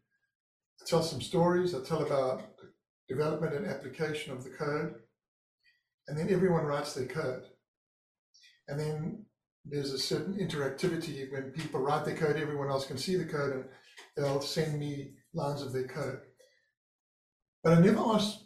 I 0.81 0.85
tell 0.85 1.03
some 1.03 1.21
stories, 1.21 1.73
I 1.73 1.83
tell 1.83 2.03
about 2.03 2.57
the 2.57 2.69
development 3.07 3.55
and 3.55 3.65
application 3.65 4.33
of 4.33 4.43
the 4.43 4.49
code, 4.51 4.95
and 6.07 6.17
then 6.17 6.31
everyone 6.31 6.65
writes 6.65 6.93
their 6.93 7.05
code. 7.05 7.43
And 8.67 8.79
then 8.79 9.25
there's 9.65 9.91
a 9.91 9.99
certain 9.99 10.35
interactivity 10.35 11.31
when 11.31 11.51
people 11.51 11.79
write 11.79 12.05
their 12.05 12.15
code, 12.15 12.37
everyone 12.37 12.69
else 12.69 12.85
can 12.85 12.97
see 12.97 13.15
the 13.15 13.25
code 13.25 13.53
and 13.53 13.65
they'll 14.15 14.41
send 14.41 14.79
me 14.79 15.13
lines 15.33 15.61
of 15.61 15.73
their 15.73 15.87
code. 15.87 16.19
But 17.63 17.77
I 17.77 17.81
never 17.81 17.99
asked 17.99 18.45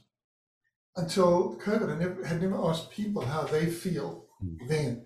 until 0.95 1.57
COVID, 1.57 1.95
I 1.95 1.99
never 1.99 2.25
had 2.25 2.41
never 2.41 2.57
asked 2.57 2.91
people 2.91 3.23
how 3.23 3.43
they 3.43 3.67
feel 3.67 4.25
mm. 4.43 4.57
then. 4.67 5.05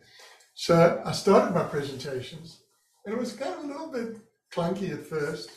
So 0.54 1.02
I 1.06 1.12
started 1.12 1.54
my 1.54 1.64
presentations 1.64 2.62
and 3.06 3.14
it 3.14 3.20
was 3.20 3.34
kind 3.34 3.54
of 3.54 3.66
a 3.66 3.68
little 3.68 3.92
bit 3.92 4.18
clunky 4.52 4.92
at 4.92 5.06
first. 5.06 5.50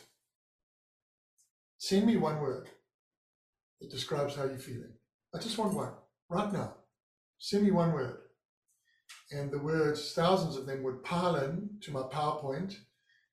Send 1.78 2.06
me 2.06 2.16
one 2.16 2.40
word 2.40 2.68
that 3.80 3.90
describes 3.90 4.34
how 4.34 4.44
you're 4.44 4.58
feeling. 4.58 4.92
I 5.34 5.38
just 5.38 5.56
want 5.56 5.74
one 5.74 5.92
right 6.28 6.52
now. 6.52 6.74
Send 7.38 7.64
me 7.64 7.70
one 7.70 7.92
word 7.92 8.18
and 9.30 9.50
the 9.50 9.58
words, 9.58 10.12
thousands 10.14 10.56
of 10.56 10.66
them 10.66 10.82
would 10.82 11.04
pile 11.04 11.36
in 11.36 11.68
to 11.82 11.90
my 11.90 12.02
PowerPoint, 12.02 12.76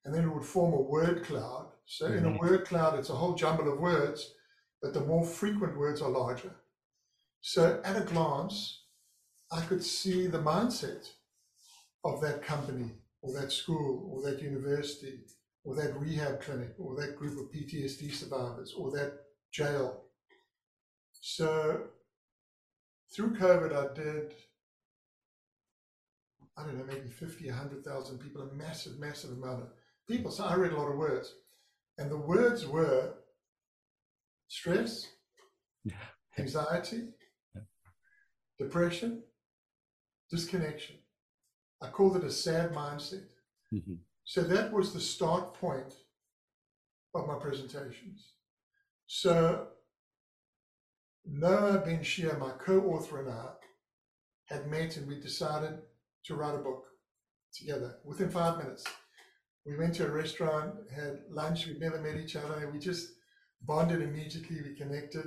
and 0.04 0.14
then 0.14 0.26
it 0.26 0.34
would 0.34 0.46
form 0.46 0.74
a 0.74 0.82
word 0.82 1.24
cloud. 1.24 1.72
So 1.86 2.06
mm-hmm. 2.06 2.18
in 2.18 2.26
a 2.26 2.30
mm-hmm. 2.30 2.46
word 2.46 2.66
cloud, 2.66 3.00
it's 3.00 3.10
a 3.10 3.16
whole 3.16 3.36
jumble 3.36 3.72
of 3.72 3.80
words, 3.80 4.34
but 4.82 4.94
the 4.94 5.02
more 5.02 5.26
frequent 5.26 5.78
words 5.78 6.02
are 6.02 6.10
larger. 6.10 6.56
So 7.42 7.82
at 7.84 7.98
a 7.98 8.02
glance, 8.02 8.84
I 9.52 9.62
could 9.62 9.84
see 9.84 10.28
the 10.28 10.40
mindset 10.40 11.10
of 12.04 12.22
that 12.22 12.44
company 12.44 12.92
or 13.22 13.34
that 13.40 13.52
school 13.52 14.10
or 14.12 14.30
that 14.30 14.42
university 14.42 15.20
or 15.64 15.76
that 15.76 16.00
rehab 16.00 16.42
clinic 16.42 16.74
or 16.78 16.96
that 16.96 17.16
group 17.16 17.40
of 17.40 17.52
PTSD 17.52 18.12
survivors 18.14 18.74
or 18.78 18.92
that 18.92 19.14
jail. 19.52 20.04
So 21.14 21.84
through 23.16 23.36
COVID, 23.36 23.74
I 23.74 23.94
did 23.94 24.34
I 26.58 26.64
don't 26.64 26.78
know, 26.78 26.86
maybe 26.86 27.10
50, 27.10 27.50
100,000 27.50 28.18
people, 28.18 28.42
a 28.42 28.54
massive, 28.54 28.98
massive 28.98 29.32
amount 29.32 29.64
of 29.64 29.68
people. 30.08 30.32
So 30.32 30.46
I 30.46 30.56
read 30.56 30.72
a 30.72 30.78
lot 30.78 30.90
of 30.90 30.98
words. 30.98 31.34
And 31.98 32.10
the 32.10 32.18
words 32.18 32.66
were 32.66 33.14
stress, 34.48 35.08
anxiety, 36.38 37.10
depression, 38.60 39.24
disconnection. 40.32 40.96
I 41.82 41.88
called 41.88 42.18
it 42.18 42.24
a 42.24 42.32
sad 42.32 42.74
mindset. 42.74 43.28
Mm-hmm. 43.74 43.96
So 44.24 44.42
that 44.42 44.72
was 44.72 44.94
the 44.94 45.00
start 45.00 45.54
point 45.54 45.94
of 47.14 47.28
my 47.28 47.36
presentations. 47.36 48.34
So 49.08 49.68
Noah 51.26 51.84
benShea, 51.86 52.40
my 52.40 52.52
co-author 52.52 53.20
and 53.22 53.30
I, 53.30 53.50
had 54.46 54.68
met 54.68 54.98
and 54.98 55.08
we 55.08 55.20
decided 55.20 55.80
to 56.26 56.36
write 56.36 56.56
a 56.56 56.60
book 56.60 56.86
together 57.54 57.96
within 58.04 58.30
five 58.30 58.58
minutes. 58.58 58.84
We 59.66 59.78
went 59.78 59.96
to 59.96 60.06
a 60.06 60.12
restaurant, 60.12 60.76
had 60.96 61.22
lunch, 61.30 61.66
we'd 61.66 61.80
never 61.80 62.00
met 62.00 62.18
each 62.18 62.36
other. 62.36 62.70
We 62.72 62.80
just 62.80 63.15
bonded 63.66 64.02
immediately, 64.02 64.62
we 64.62 64.76
connected. 64.76 65.26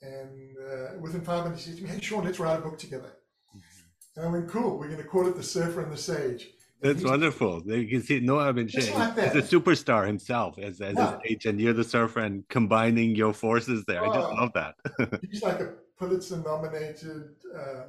And 0.00 0.56
uh, 0.58 0.98
within 1.00 1.20
five 1.20 1.44
minutes, 1.44 1.64
he 1.64 1.70
said 1.70 1.78
to 1.78 1.84
me, 1.84 1.90
Hey, 1.90 2.00
Shaun, 2.00 2.24
let's 2.24 2.40
write 2.40 2.58
a 2.58 2.62
book 2.62 2.78
together. 2.78 3.12
Mm-hmm. 3.56 4.20
And 4.20 4.26
I 4.26 4.30
went, 4.30 4.48
Cool, 4.48 4.78
we're 4.78 4.88
going 4.88 4.98
to 4.98 5.04
call 5.04 5.28
it 5.28 5.36
The 5.36 5.42
Surfer 5.42 5.82
and 5.82 5.92
the 5.92 5.96
Sage. 5.96 6.48
That's 6.80 7.04
wonderful. 7.04 7.62
You 7.64 7.86
can 7.86 8.02
see 8.02 8.18
Noah 8.18 8.52
benShea 8.52 8.92
like 8.92 9.36
is 9.36 9.52
a 9.52 9.56
superstar 9.56 10.04
himself 10.04 10.58
as, 10.58 10.80
as 10.80 10.96
yeah. 10.96 11.16
a 11.16 11.20
sage, 11.22 11.46
and 11.46 11.60
you're 11.60 11.72
the 11.72 11.84
surfer 11.84 12.18
and 12.18 12.46
combining 12.48 13.14
your 13.14 13.32
forces 13.32 13.84
there. 13.86 14.04
Oh, 14.04 14.10
I 14.10 14.14
just 14.16 14.28
oh. 14.32 14.34
love 14.34 14.52
that. 14.54 15.20
he's 15.30 15.44
like 15.44 15.60
a 15.60 15.74
Pulitzer 15.96 16.38
nominated 16.38 17.36
uh, 17.56 17.84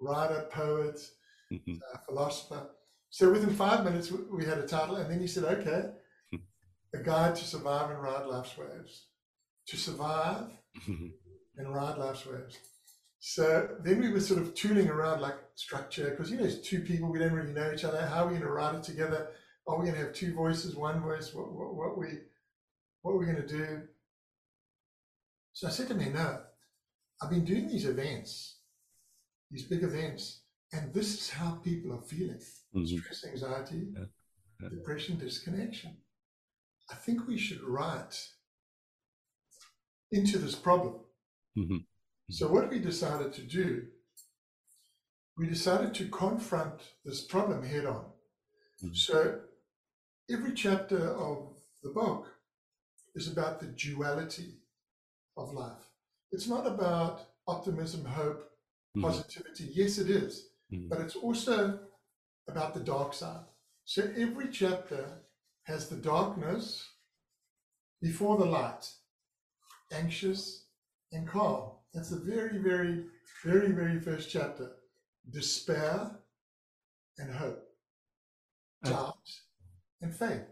writer, 0.00 0.46
poet, 0.50 0.98
mm-hmm. 1.52 1.74
uh, 1.74 1.98
philosopher. 2.06 2.70
So 3.10 3.30
within 3.30 3.50
five 3.50 3.84
minutes, 3.84 4.10
we 4.10 4.46
had 4.46 4.56
a 4.56 4.66
title, 4.66 4.96
and 4.96 5.10
then 5.10 5.20
he 5.20 5.26
said, 5.26 5.44
"Okay, 5.44 5.90
a 6.94 6.98
guide 7.02 7.36
to 7.36 7.44
survive 7.44 7.90
and 7.90 8.02
ride 8.02 8.26
life's 8.26 8.56
waves. 8.56 9.07
To 9.68 9.76
survive 9.76 10.50
mm-hmm. 10.88 11.08
and 11.56 11.74
ride 11.74 11.98
life's 11.98 12.26
waves." 12.26 12.58
So 13.20 13.68
then 13.82 14.00
we 14.00 14.10
were 14.10 14.20
sort 14.20 14.40
of 14.40 14.54
tooling 14.54 14.88
around 14.88 15.20
like 15.20 15.34
structure 15.56 16.10
because 16.10 16.30
you 16.30 16.38
know 16.38 16.44
it's 16.44 16.66
two 16.66 16.80
people 16.80 17.10
we 17.10 17.18
don't 17.18 17.32
really 17.32 17.52
know 17.52 17.72
each 17.72 17.84
other. 17.84 18.06
How 18.06 18.24
are 18.24 18.26
we 18.26 18.34
going 18.34 18.42
to 18.42 18.50
write 18.50 18.76
it 18.76 18.84
together? 18.84 19.28
Are 19.66 19.76
we 19.76 19.86
going 19.86 19.98
to 19.98 20.04
have 20.04 20.14
two 20.14 20.34
voices, 20.34 20.76
one 20.76 21.02
voice? 21.02 21.34
What, 21.34 21.52
what, 21.52 21.74
what 21.74 21.98
we 21.98 22.06
what 23.02 23.12
are 23.12 23.18
we 23.18 23.26
going 23.26 23.42
to 23.42 23.46
do? 23.46 23.82
So 25.52 25.66
I 25.66 25.70
said 25.70 25.88
to 25.88 25.94
me, 25.94 26.10
no, 26.10 26.40
I've 27.20 27.30
been 27.30 27.44
doing 27.44 27.66
these 27.66 27.86
events, 27.86 28.58
these 29.50 29.64
big 29.64 29.82
events, 29.82 30.42
and 30.72 30.94
this 30.94 31.14
is 31.14 31.30
how 31.30 31.56
people 31.64 31.92
are 31.94 32.02
feeling: 32.02 32.40
mm-hmm. 32.74 32.96
stress, 32.98 33.24
anxiety, 33.24 33.88
yeah. 33.94 34.04
Yeah. 34.62 34.68
depression, 34.68 35.18
disconnection. 35.18 35.96
I 36.90 36.94
think 36.94 37.26
we 37.26 37.36
should 37.36 37.62
write 37.62 38.16
into 40.12 40.38
this 40.38 40.54
problem. 40.54 40.94
Mm-hmm. 41.56 41.78
So, 42.30 42.48
what 42.48 42.70
we 42.70 42.78
decided 42.78 43.32
to 43.34 43.42
do, 43.42 43.86
we 45.36 45.46
decided 45.46 45.94
to 45.94 46.08
confront 46.08 46.74
this 47.04 47.22
problem 47.22 47.62
head 47.62 47.86
on. 47.86 48.04
Mm-hmm. 48.82 48.94
So, 48.94 49.40
every 50.30 50.52
chapter 50.52 50.98
of 50.98 51.54
the 51.82 51.90
book 51.90 52.26
is 53.14 53.30
about 53.30 53.60
the 53.60 53.66
duality 53.66 54.58
of 55.36 55.52
life. 55.52 55.90
It's 56.30 56.48
not 56.48 56.66
about 56.66 57.22
optimism, 57.46 58.04
hope, 58.04 58.40
mm-hmm. 58.96 59.02
positivity. 59.02 59.70
Yes, 59.72 59.98
it 59.98 60.10
is, 60.10 60.48
mm-hmm. 60.72 60.88
but 60.88 61.00
it's 61.00 61.16
also 61.16 61.78
about 62.46 62.74
the 62.74 62.80
dark 62.80 63.14
side. 63.14 63.44
So, 63.84 64.02
every 64.16 64.48
chapter 64.48 65.22
has 65.64 65.88
the 65.88 65.96
darkness 65.96 66.86
before 68.00 68.36
the 68.36 68.44
light, 68.44 68.86
anxious 69.92 70.66
and 71.12 71.26
calm. 71.26 71.70
That's 71.94 72.10
the 72.10 72.20
very, 72.20 72.58
very, 72.58 73.04
very, 73.44 73.72
very 73.72 74.00
first 74.00 74.30
chapter. 74.30 74.72
Despair 75.30 76.10
and 77.18 77.34
hope, 77.34 77.62
doubt 78.84 79.16
and 80.00 80.14
faith. 80.14 80.44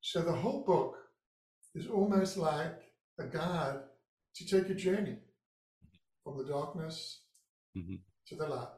So 0.00 0.22
the 0.22 0.32
whole 0.32 0.64
book 0.64 0.96
is 1.74 1.86
almost 1.86 2.36
like 2.36 2.82
a 3.18 3.24
guide 3.24 3.80
to 4.36 4.46
take 4.46 4.70
a 4.70 4.74
journey 4.74 5.18
from 6.22 6.38
the 6.38 6.44
darkness 6.44 7.22
mm-hmm. 7.76 7.96
to 8.28 8.36
the 8.36 8.46
light. 8.46 8.68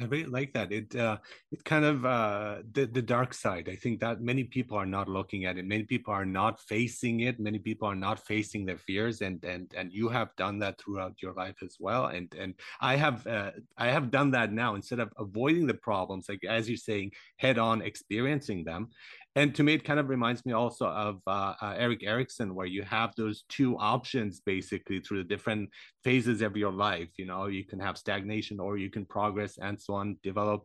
I 0.00 0.06
really 0.06 0.24
like 0.24 0.54
that. 0.54 0.72
It 0.72 0.96
uh, 0.96 1.18
it 1.50 1.64
kind 1.64 1.84
of 1.84 2.04
uh, 2.06 2.62
the 2.72 2.86
the 2.86 3.02
dark 3.02 3.34
side. 3.34 3.68
I 3.68 3.76
think 3.76 4.00
that 4.00 4.22
many 4.22 4.44
people 4.44 4.76
are 4.78 4.86
not 4.86 5.06
looking 5.06 5.44
at 5.44 5.58
it. 5.58 5.66
Many 5.66 5.84
people 5.84 6.14
are 6.14 6.24
not 6.24 6.60
facing 6.60 7.20
it. 7.20 7.38
Many 7.38 7.58
people 7.58 7.86
are 7.86 7.94
not 7.94 8.18
facing 8.18 8.64
their 8.64 8.78
fears, 8.78 9.20
and 9.20 9.44
and 9.44 9.70
and 9.76 9.92
you 9.92 10.08
have 10.08 10.34
done 10.36 10.58
that 10.60 10.80
throughout 10.80 11.20
your 11.20 11.34
life 11.34 11.56
as 11.62 11.76
well. 11.78 12.06
And 12.06 12.34
and 12.38 12.54
I 12.80 12.96
have 12.96 13.26
uh, 13.26 13.50
I 13.76 13.88
have 13.88 14.10
done 14.10 14.30
that 14.30 14.50
now 14.50 14.76
instead 14.76 14.98
of 14.98 15.12
avoiding 15.18 15.66
the 15.66 15.74
problems, 15.74 16.26
like 16.26 16.42
as 16.44 16.70
you're 16.70 16.78
saying, 16.78 17.12
head 17.36 17.58
on 17.58 17.82
experiencing 17.82 18.64
them 18.64 18.88
and 19.34 19.54
to 19.54 19.62
me 19.62 19.74
it 19.74 19.84
kind 19.84 19.98
of 19.98 20.08
reminds 20.08 20.44
me 20.44 20.52
also 20.52 20.86
of 20.86 21.20
uh, 21.26 21.54
uh, 21.60 21.74
erik 21.76 22.02
erikson 22.04 22.54
where 22.54 22.66
you 22.66 22.82
have 22.82 23.14
those 23.16 23.44
two 23.48 23.76
options 23.78 24.40
basically 24.40 25.00
through 25.00 25.18
the 25.18 25.28
different 25.28 25.68
phases 26.04 26.42
of 26.42 26.56
your 26.56 26.72
life 26.72 27.08
you 27.16 27.26
know 27.26 27.46
you 27.46 27.64
can 27.64 27.78
have 27.78 27.96
stagnation 27.96 28.60
or 28.60 28.76
you 28.76 28.90
can 28.90 29.04
progress 29.04 29.58
and 29.58 29.80
so 29.80 29.94
on 29.94 30.16
develop 30.22 30.62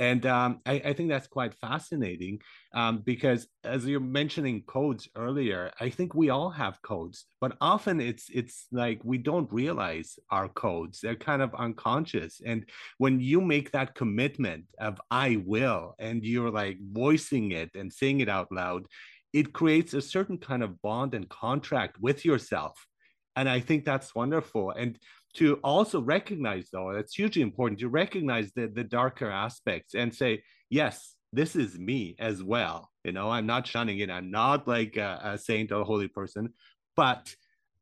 and 0.00 0.24
um, 0.26 0.60
I, 0.64 0.74
I, 0.84 0.92
think 0.92 1.08
that's 1.08 1.26
quite 1.26 1.54
fascinating 1.54 2.38
um, 2.72 2.98
because 2.98 3.48
as 3.64 3.84
you're 3.84 3.98
mentioning 3.98 4.62
codes 4.62 5.08
earlier, 5.16 5.72
I 5.80 5.90
think 5.90 6.14
we 6.14 6.30
all 6.30 6.50
have 6.50 6.80
codes, 6.82 7.24
but 7.40 7.56
often 7.60 8.00
it's 8.00 8.28
it's 8.32 8.66
like 8.70 9.00
we 9.02 9.18
don't 9.18 9.52
realize 9.52 10.16
our 10.30 10.48
codes. 10.48 11.00
They're 11.00 11.16
kind 11.16 11.42
of 11.42 11.54
unconscious. 11.54 12.40
And 12.46 12.64
when 12.98 13.18
you 13.18 13.40
make 13.40 13.72
that 13.72 13.96
commitment 13.96 14.66
of 14.78 15.00
I 15.10 15.42
will, 15.44 15.94
and 15.98 16.24
you're 16.24 16.50
like 16.50 16.78
voicing 16.80 17.50
it 17.50 17.70
and 17.74 17.92
saying 17.92 18.20
it 18.20 18.28
out 18.28 18.52
loud, 18.52 18.86
it 19.32 19.52
creates 19.52 19.94
a 19.94 20.02
certain 20.02 20.38
kind 20.38 20.62
of 20.62 20.80
bond 20.80 21.14
and 21.14 21.28
contract 21.28 21.96
with 22.00 22.24
yourself. 22.24 22.86
And 23.34 23.48
I 23.48 23.60
think 23.60 23.84
that's 23.84 24.14
wonderful. 24.14 24.70
And 24.72 24.98
to 25.34 25.56
also 25.62 26.00
recognize 26.00 26.68
though 26.72 26.92
that's 26.94 27.14
hugely 27.14 27.42
important 27.42 27.78
to 27.80 27.88
recognize 27.88 28.52
the, 28.52 28.66
the 28.68 28.84
darker 28.84 29.30
aspects 29.30 29.94
and 29.94 30.14
say 30.14 30.42
yes 30.70 31.14
this 31.32 31.54
is 31.54 31.78
me 31.78 32.16
as 32.18 32.42
well. 32.42 32.90
You 33.04 33.12
know 33.12 33.30
i'm 33.30 33.46
not 33.46 33.66
shunning 33.66 34.00
it 34.00 34.10
i'm 34.10 34.30
not 34.30 34.68
like 34.68 34.96
a, 34.96 35.20
a 35.22 35.38
saint 35.38 35.72
or 35.72 35.80
a 35.80 35.84
holy 35.84 36.08
person 36.08 36.52
but 36.96 37.34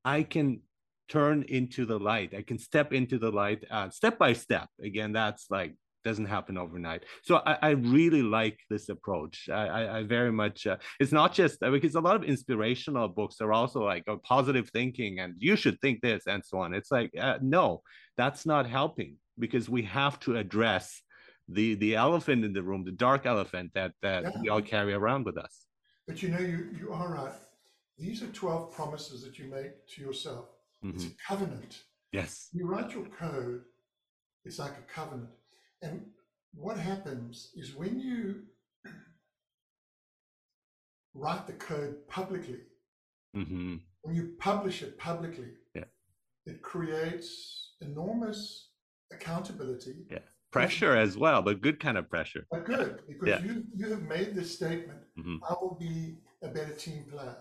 i 0.04 0.22
can 0.22 0.60
turn 1.08 1.44
into 1.48 1.84
the 1.84 1.98
light 1.98 2.32
i 2.34 2.42
can 2.42 2.58
step 2.58 2.92
into 2.92 3.18
the 3.18 3.30
light 3.30 3.64
uh, 3.70 3.88
step 3.90 4.18
by 4.18 4.32
step. 4.32 4.68
Again 4.80 5.12
that's 5.12 5.46
like 5.50 5.74
doesn't 6.08 6.30
happen 6.36 6.56
overnight. 6.64 7.02
So 7.28 7.32
I, 7.50 7.54
I 7.68 7.70
really 7.96 8.24
like 8.38 8.58
this 8.72 8.88
approach. 8.94 9.36
I, 9.60 9.64
I, 9.78 9.82
I 9.98 10.00
very 10.16 10.32
much, 10.42 10.58
uh, 10.72 10.78
it's 11.02 11.14
not 11.20 11.30
just 11.40 11.56
uh, 11.62 11.70
because 11.76 11.94
a 11.96 12.06
lot 12.08 12.16
of 12.18 12.24
inspirational 12.34 13.08
books 13.18 13.36
are 13.44 13.52
also 13.58 13.80
like 13.92 14.04
a 14.14 14.16
positive 14.34 14.66
thinking 14.78 15.12
and 15.22 15.30
you 15.46 15.54
should 15.62 15.78
think 15.80 15.96
this 16.00 16.22
and 16.32 16.40
so 16.50 16.56
on. 16.62 16.68
It's 16.78 16.92
like, 16.98 17.10
uh, 17.26 17.38
no, 17.58 17.66
that's 18.20 18.46
not 18.52 18.64
helping 18.80 19.12
because 19.44 19.66
we 19.76 19.82
have 20.00 20.14
to 20.20 20.30
address 20.44 20.86
the 21.58 21.68
the 21.84 21.92
elephant 22.06 22.40
in 22.48 22.52
the 22.58 22.64
room, 22.68 22.82
the 22.84 22.98
dark 23.08 23.22
elephant 23.34 23.68
that 23.78 23.92
that 24.06 24.22
yeah. 24.22 24.40
we 24.40 24.48
all 24.52 24.64
carry 24.74 24.94
around 25.00 25.22
with 25.28 25.38
us. 25.46 25.54
But 26.08 26.16
you 26.22 26.28
know, 26.32 26.44
you 26.52 26.58
you 26.80 26.86
are 26.98 27.08
right. 27.20 27.38
These 28.04 28.18
are 28.24 28.32
twelve 28.42 28.64
promises 28.78 29.18
that 29.24 29.34
you 29.38 29.46
make 29.58 29.72
to 29.92 29.96
yourself. 30.06 30.46
Mm-hmm. 30.82 30.96
It's 30.96 31.06
a 31.12 31.14
covenant. 31.28 31.72
Yes. 32.18 32.48
You 32.52 32.64
write 32.70 32.90
your 32.96 33.06
code. 33.22 33.62
It's 34.46 34.58
like 34.64 34.76
a 34.84 34.86
covenant. 35.00 35.36
And 35.82 36.06
what 36.54 36.78
happens 36.78 37.52
is 37.54 37.74
when 37.74 38.00
you 38.00 38.42
write 41.14 41.46
the 41.46 41.52
code 41.54 42.06
publicly, 42.08 42.60
mm-hmm. 43.36 43.76
when 44.02 44.14
you 44.14 44.34
publish 44.38 44.82
it 44.82 44.98
publicly, 44.98 45.48
yeah. 45.74 45.84
it 46.44 46.62
creates 46.62 47.74
enormous 47.80 48.70
accountability. 49.12 50.06
Yeah. 50.10 50.20
Pressure 50.52 50.96
as 50.96 51.18
well, 51.18 51.42
but 51.42 51.60
good 51.60 51.80
kind 51.80 51.98
of 51.98 52.08
pressure. 52.08 52.46
But 52.50 52.64
good, 52.64 53.00
because 53.06 53.28
yeah. 53.28 53.42
you, 53.42 53.64
you 53.74 53.90
have 53.90 54.02
made 54.02 54.34
this 54.34 54.54
statement 54.54 55.00
mm-hmm. 55.18 55.36
I 55.44 55.54
will 55.60 55.76
be 55.78 56.18
a 56.42 56.48
better 56.48 56.72
team 56.72 57.04
player, 57.10 57.36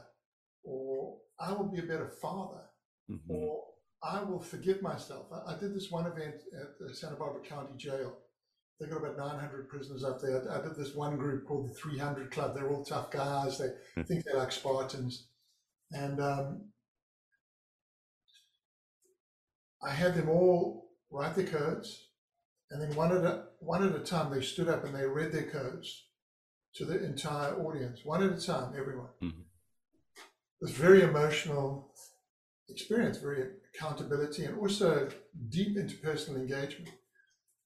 or 0.63 1.17
I 1.39 1.54
will 1.54 1.67
be 1.67 1.80
a 1.80 1.84
better 1.84 2.10
father, 2.10 2.62
mm-hmm. 3.10 3.32
or 3.32 3.63
I 4.04 4.24
will 4.24 4.39
forgive 4.39 4.82
myself. 4.82 5.28
I, 5.32 5.54
I, 5.54 5.60
did 5.60 5.74
this 5.74 5.91
one 5.91 6.08
event 6.08 6.36
at 6.60 6.78
the 6.80 6.93
Santa 6.93 7.15
Barbara 7.15 7.41
County 7.41 7.74
Jail, 7.78 8.17
they 8.79 8.88
got 8.88 8.97
about 8.97 9.17
900 9.17 9.69
prisoners 9.69 10.03
up 10.03 10.21
there. 10.21 10.43
I 10.51 10.61
did 10.61 10.75
this 10.75 10.93
one 10.93 11.17
group 11.17 11.47
called 11.47 11.69
the 11.69 11.73
300 11.73 12.29
Club. 12.31 12.55
They're 12.55 12.69
all 12.69 12.83
tough 12.83 13.09
guys. 13.09 13.57
They 13.57 13.69
hmm. 13.95 14.01
think 14.01 14.25
they're 14.25 14.38
like 14.38 14.51
Spartans. 14.51 15.27
And 15.91 16.19
um, 16.19 16.69
I 19.81 19.91
had 19.91 20.15
them 20.15 20.29
all 20.29 20.89
write 21.09 21.35
their 21.35 21.45
codes. 21.45 22.09
And 22.71 22.81
then 22.81 22.95
one 22.95 23.11
at, 23.11 23.23
a, 23.23 23.43
one 23.59 23.83
at 23.88 23.95
a 23.95 24.03
time, 24.03 24.33
they 24.33 24.41
stood 24.41 24.67
up 24.67 24.83
and 24.83 24.95
they 24.95 25.05
read 25.05 25.31
their 25.31 25.49
codes 25.49 26.05
to 26.75 26.83
the 26.83 27.01
entire 27.05 27.55
audience, 27.61 28.01
one 28.03 28.23
at 28.23 28.38
a 28.38 28.45
time, 28.45 28.73
everyone. 28.77 29.09
Mm-hmm. 29.23 29.39
It 29.39 30.61
was 30.61 30.71
very 30.71 31.03
emotional 31.03 31.93
experience, 32.67 33.17
very 33.17 33.45
accountability, 33.73 34.43
and 34.43 34.57
also 34.57 35.07
deep 35.49 35.77
interpersonal 35.77 36.38
engagement. 36.38 36.91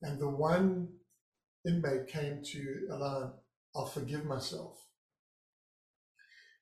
And 0.01 0.19
the 0.19 0.29
one 0.29 0.89
inmate 1.65 2.07
came 2.07 2.41
to 2.43 2.87
Alain, 2.91 3.31
I'll 3.75 3.85
forgive 3.85 4.25
myself. 4.25 4.77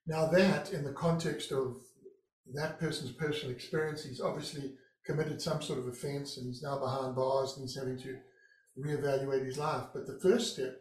Now, 0.05 0.27
that 0.27 0.71
in 0.71 0.83
the 0.83 0.93
context 0.93 1.51
of 1.51 1.77
that 2.53 2.79
person's 2.79 3.12
personal 3.12 3.53
experience, 3.53 4.03
he's 4.03 4.21
obviously 4.21 4.73
committed 5.05 5.41
some 5.41 5.62
sort 5.62 5.79
of 5.79 5.88
offense 5.88 6.38
and 6.38 6.47
he's 6.47 6.63
now 6.63 6.77
behind 6.79 7.15
bars 7.15 7.55
and 7.55 7.63
he's 7.63 7.77
having 7.77 7.97
to 7.99 8.17
reevaluate 8.79 9.45
his 9.45 9.57
life. 9.57 9.86
But 9.93 10.07
the 10.07 10.19
first 10.21 10.53
step, 10.53 10.79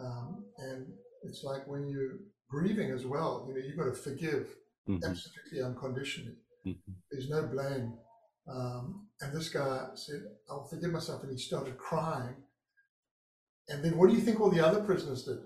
um, 0.00 0.44
and 0.58 0.86
it's 1.22 1.42
like 1.44 1.66
when 1.66 1.88
you're 1.88 2.18
grieving 2.48 2.90
as 2.90 3.04
well, 3.04 3.46
you 3.48 3.54
know, 3.54 3.64
you've 3.64 3.76
got 3.76 3.84
to 3.84 3.92
forgive 3.92 4.54
mm-hmm. 4.88 5.04
absolutely 5.04 5.62
unconditionally. 5.62 6.36
Mm-hmm. 6.66 6.92
There's 7.10 7.28
no 7.28 7.46
blame. 7.46 7.94
Um, 8.48 9.08
and 9.20 9.34
this 9.34 9.48
guy 9.48 9.86
said, 9.94 10.22
I'll 10.50 10.68
forgive 10.68 10.92
myself. 10.92 11.22
And 11.22 11.32
he 11.32 11.38
started 11.38 11.78
crying 11.78 12.36
and 13.68 13.84
then 13.84 13.96
what 13.96 14.10
do 14.10 14.14
you 14.14 14.20
think 14.20 14.40
all 14.40 14.50
the 14.50 14.64
other 14.64 14.82
prisoners 14.82 15.24
did? 15.24 15.38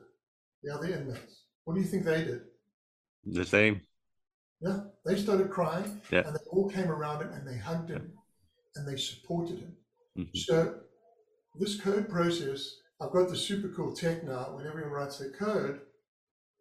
The 0.62 0.74
other 0.74 0.87
inmates? 0.87 1.44
What 1.64 1.74
do 1.74 1.81
you 1.81 1.87
think 1.87 2.04
they 2.04 2.24
did? 2.24 2.42
The 3.24 3.44
same. 3.44 3.83
Yeah, 4.61 4.81
they 5.04 5.16
started 5.16 5.50
crying 5.50 6.00
yeah. 6.11 6.26
and 6.26 6.35
they 6.35 6.40
all 6.50 6.68
came 6.68 6.90
around 6.90 7.22
him 7.22 7.33
and 7.33 7.46
they 7.46 7.57
hugged 7.57 7.90
him 7.90 8.11
yeah. 8.12 8.81
and 8.81 8.88
they 8.88 9.00
supported 9.00 9.61
him. 9.61 9.76
Mm-hmm. 10.18 10.37
So, 10.37 10.74
this 11.61 11.81
code 11.81 12.09
process, 12.09 12.76
I've 13.00 13.12
got 13.12 13.28
the 13.28 13.37
super 13.37 13.68
cool 13.68 13.92
tech 13.92 14.24
now. 14.24 14.54
When 14.57 14.66
everyone 14.66 14.92
writes 14.92 15.18
their 15.18 15.31
code, 15.31 15.81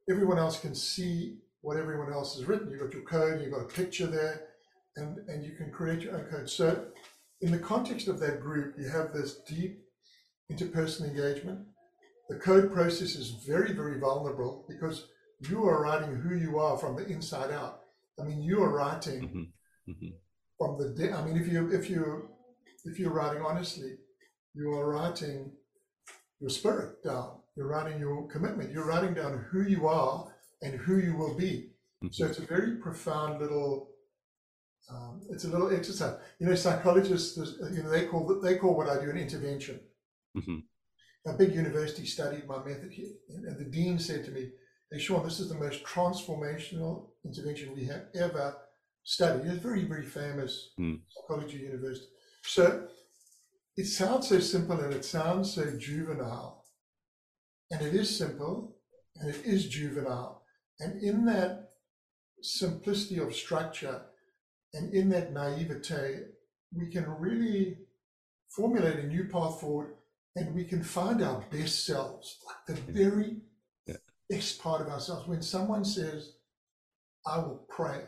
everyone 0.10 0.38
else 0.38 0.60
can 0.60 0.76
see 0.76 1.38
what 1.62 1.78
everyone 1.78 2.14
else 2.14 2.36
has 2.36 2.46
written. 2.46 2.70
You've 2.70 2.82
got 2.82 2.94
your 2.94 3.04
code, 3.04 3.42
you've 3.42 3.52
got 3.52 3.62
a 3.62 3.66
picture 3.66 4.08
there, 4.08 4.42
and, 4.96 5.18
and 5.28 5.44
you 5.44 5.52
can 5.52 5.72
create 5.72 6.02
your 6.02 6.18
own 6.18 6.26
code. 6.26 6.50
So, 6.50 6.86
in 7.42 7.52
the 7.52 7.60
context 7.60 8.08
of 8.08 8.20
that 8.20 8.42
group, 8.42 8.76
you 8.78 8.90
have 8.90 9.14
this 9.14 9.40
deep 9.48 9.87
interpersonal 10.52 11.10
engagement. 11.10 11.60
The 12.30 12.36
code 12.36 12.74
process 12.74 13.16
is 13.16 13.32
very, 13.46 13.74
very 13.74 14.00
vulnerable 14.00 14.66
because 14.68 15.08
you 15.40 15.66
are 15.66 15.84
writing 15.84 16.16
who 16.16 16.36
you 16.36 16.60
are 16.60 16.78
from 16.78 16.96
the 16.96 17.08
inside 17.08 17.52
out. 17.52 17.82
I 18.20 18.24
mean, 18.24 18.42
you 18.42 18.62
are 18.64 18.74
writing 18.74 19.22
mm-hmm. 19.22 19.92
Mm-hmm. 19.92 20.08
from 20.58 20.78
the. 20.78 20.94
De- 20.94 21.14
I 21.14 21.24
mean, 21.24 21.38
if 21.38 21.48
you 21.48 21.72
if 21.72 21.90
you 21.90 22.30
if 22.86 23.00
you're 23.00 23.14
writing 23.14 23.44
honestly, 23.44 23.96
you 24.54 24.72
are 24.72 24.90
writing 24.90 25.52
your 26.40 26.50
spirit 26.50 27.04
down. 27.04 27.38
You're 27.56 27.68
writing 27.68 28.00
your 28.00 28.28
commitment. 28.28 28.72
You're 28.72 28.88
writing 28.88 29.14
down 29.14 29.46
who 29.52 29.64
you 29.64 29.88
are 29.88 30.28
and 30.62 30.76
who 30.76 30.98
you 30.98 31.16
will 31.16 31.36
be. 31.36 31.72
Mm-hmm. 32.04 32.08
So 32.12 32.26
it's 32.26 32.40
a 32.40 32.46
very 32.46 32.78
profound 32.78 33.40
little. 33.40 33.90
Um, 34.90 35.22
it's 35.30 35.44
a 35.44 35.50
little 35.50 35.76
exercise. 35.76 36.18
You 36.40 36.48
know, 36.48 36.56
psychologists, 36.56 37.38
you 37.72 37.84
know, 37.84 37.90
they 37.90 38.06
call 38.06 38.40
they 38.42 38.58
call 38.58 38.76
what 38.76 38.90
I 38.90 39.00
do 39.04 39.10
an 39.10 39.18
intervention. 39.18 39.80
Mm-hmm. 40.38 41.30
A 41.30 41.34
big 41.34 41.54
university 41.54 42.06
studied 42.06 42.48
my 42.48 42.64
method 42.64 42.92
here, 42.92 43.14
and 43.30 43.58
the 43.58 43.66
dean 43.66 44.00
said 44.00 44.24
to 44.26 44.32
me, 44.32 44.52
"Hey, 44.92 45.00
Shaun, 45.00 45.24
this 45.24 45.40
is 45.40 45.50
the 45.50 45.56
most 45.56 45.84
transformational 45.84 47.10
intervention 47.26 47.76
we 47.76 47.86
have 47.86 48.06
ever 48.16 48.56
studied." 49.04 49.46
It's 49.46 49.58
a 49.58 49.68
very, 49.68 49.84
very 49.84 50.06
famous 50.06 50.70
mm. 50.80 51.00
psychology 51.10 51.58
university. 51.58 52.08
So 52.44 52.88
it 53.76 53.86
sounds 53.86 54.30
so 54.30 54.40
simple 54.40 54.80
and 54.80 54.94
it 54.94 55.04
sounds 55.04 55.54
so 55.54 55.66
juvenile, 55.78 56.66
and 57.72 57.82
it 57.82 57.94
is 57.94 58.18
simple 58.18 58.78
and 59.20 59.30
it 59.30 59.42
is 59.44 59.68
juvenile, 59.68 60.44
and 60.80 61.02
in 61.02 61.26
that 61.26 61.72
simplicity 62.42 63.20
of 63.20 63.36
structure 63.36 64.02
and 64.74 64.94
in 64.94 65.10
that 65.10 65.34
naivete, 65.34 66.26
we 66.72 66.88
can 66.90 67.06
really 67.20 67.78
formulate 68.50 69.00
a 69.00 69.08
new 69.08 69.26
path 69.26 69.60
forward 69.60 69.97
and 70.38 70.54
we 70.54 70.64
can 70.64 70.84
find 70.84 71.24
our 71.24 71.44
best 71.52 71.86
selves, 71.86 72.38
like 72.46 72.78
the 72.78 72.92
very 72.92 73.38
yeah. 73.88 73.96
best 74.30 74.62
part 74.62 74.82
of 74.82 74.88
ourselves. 74.88 75.28
When 75.28 75.42
someone 75.42 75.84
says, 75.84 76.34
I 77.26 77.40
will 77.40 77.66
pray, 77.68 78.04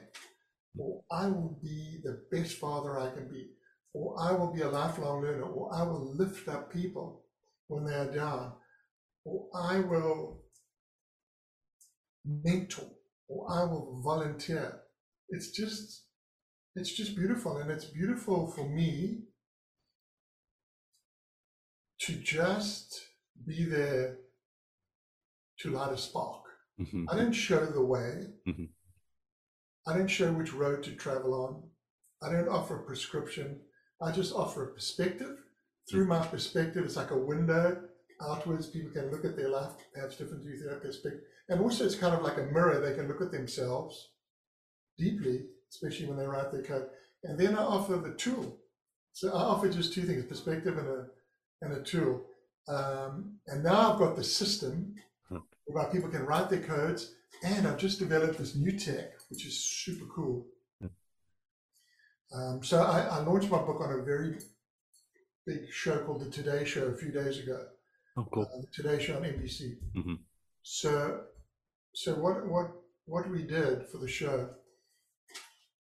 or 0.77 1.01
I 1.11 1.25
will 1.25 1.59
be 1.61 1.99
the 2.03 2.21
best 2.31 2.57
father 2.57 2.99
I 2.99 3.09
can 3.09 3.27
be, 3.29 3.47
or 3.95 4.15
I 4.21 4.31
will 4.33 4.53
be 4.53 4.61
a 4.61 4.69
lifelong 4.69 5.23
learner, 5.23 5.43
or 5.43 5.73
I 5.73 5.81
will 5.81 6.15
lift 6.15 6.47
up 6.47 6.71
people 6.71 7.25
when 7.67 7.85
they 7.85 7.95
are 7.95 8.11
down, 8.11 8.53
or 9.25 9.47
I 9.55 9.79
will 9.79 10.43
mentor, 12.23 12.91
or 13.27 13.51
I 13.51 13.63
will 13.63 14.01
volunteer. 14.03 14.81
It's 15.29 15.49
just, 15.49 16.03
it's 16.75 16.95
just 16.95 17.15
beautiful. 17.15 17.57
And 17.57 17.71
it's 17.71 17.85
beautiful 17.85 18.51
for 18.51 18.69
me 18.69 19.23
to 22.01 22.13
just 22.13 23.01
be 23.45 23.65
there 23.65 24.17
to 25.59 25.71
light 25.71 25.91
a 25.91 25.97
spark. 25.97 26.43
Mm-hmm. 26.79 27.05
I 27.09 27.15
don't 27.15 27.33
show 27.33 27.65
the 27.65 27.83
way. 27.83 28.27
Mm-hmm. 28.47 28.65
I 29.88 29.97
don't 29.97 30.07
show 30.07 30.31
which 30.31 30.53
road 30.53 30.83
to 30.83 30.91
travel 30.91 31.33
on. 31.33 31.63
I 32.21 32.31
don't 32.31 32.49
offer 32.49 32.77
a 32.77 32.85
prescription. 32.85 33.59
I 34.01 34.12
just 34.12 34.33
offer 34.33 34.63
a 34.63 34.73
perspective. 34.73 35.38
Through 35.89 36.07
my 36.07 36.25
perspective, 36.25 36.85
it's 36.85 36.95
like 36.95 37.12
a 37.12 37.17
window 37.17 37.81
outwards. 38.21 38.67
People 38.67 38.91
can 38.91 39.12
look 39.12 39.25
at 39.25 39.35
their 39.35 39.49
life 39.49 39.71
perhaps 39.93 40.17
differently 40.17 40.57
through 40.57 40.69
that 40.69 40.81
perspective. 40.81 41.21
And 41.49 41.62
also, 41.62 41.85
it's 41.85 41.95
kind 41.95 42.13
of 42.13 42.21
like 42.21 42.38
a 42.38 42.43
mirror. 42.43 42.79
They 42.79 42.95
can 42.95 43.07
look 43.07 43.21
at 43.21 43.31
themselves 43.31 44.12
deeply, 44.97 45.45
especially 45.71 46.05
when 46.05 46.17
they 46.17 46.27
write 46.27 46.51
their 46.51 46.62
code. 46.62 46.89
And 47.23 47.39
then 47.39 47.57
I 47.57 47.63
offer 47.63 47.97
the 47.97 48.13
tool. 48.13 48.57
So 49.13 49.29
I 49.29 49.41
offer 49.41 49.69
just 49.69 49.93
two 49.93 50.03
things 50.03 50.25
perspective 50.25 50.77
and 50.77 50.88
a 50.88 51.05
and 51.62 51.74
a 51.74 51.82
tool. 51.82 52.22
Um, 52.67 53.39
and 53.48 53.63
now 53.63 53.93
I've 53.93 54.00
got 54.00 54.15
the 54.15 54.24
system 54.24 54.95
where 55.65 55.86
people 55.86 56.10
can 56.10 56.26
write 56.26 56.50
their 56.50 56.62
codes, 56.62 57.13
and 57.43 57.67
I've 57.67 57.78
just 57.78 58.00
developed 58.00 58.38
this 58.38 58.56
new 58.56 58.72
tech, 58.72 59.12
which 59.30 59.45
is 59.45 59.60
super 59.60 60.06
cool. 60.06 60.45
Um, 62.34 62.63
so 62.63 62.84
I, 62.84 63.02
I, 63.02 63.19
launched 63.22 63.50
my 63.50 63.58
book 63.58 63.82
on 63.82 63.91
a 63.91 64.04
very 64.04 64.38
big 65.48 65.62
show 65.72 65.98
called 66.00 66.22
the 66.22 66.30
Today 66.30 66.63
Show 66.63 66.86
a 66.86 66.95
few 66.95 67.12
days 67.12 67.39
ago. 67.39 67.65
Oh, 68.17 68.28
cool! 68.32 68.43
Uh, 68.43 68.62
the 68.62 68.67
Today 68.72 69.04
Show 69.04 69.15
on 69.15 69.24
NBC. 69.24 69.78
Mm-hmm. 69.98 70.13
So, 70.62 71.22
so 71.95 72.13
what 72.13 72.48
what 72.48 72.72
what 73.06 73.28
we 73.32 73.41
did 73.41 73.88
for 73.88 73.98
the 73.98 74.08
show 74.08 74.50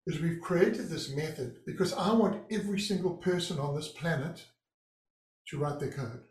is 0.05 0.19
we've 0.19 0.39
created 0.39 0.87
this 0.87 1.09
method 1.15 1.57
because 1.65 1.93
I 1.93 2.13
want 2.13 2.43
every 2.51 2.79
single 2.79 3.15
person 3.17 3.57
on 3.57 3.75
this 3.75 3.87
planet 3.87 4.45
to 5.49 5.57
write 5.57 5.79
their 5.79 5.91
code. 5.91 6.21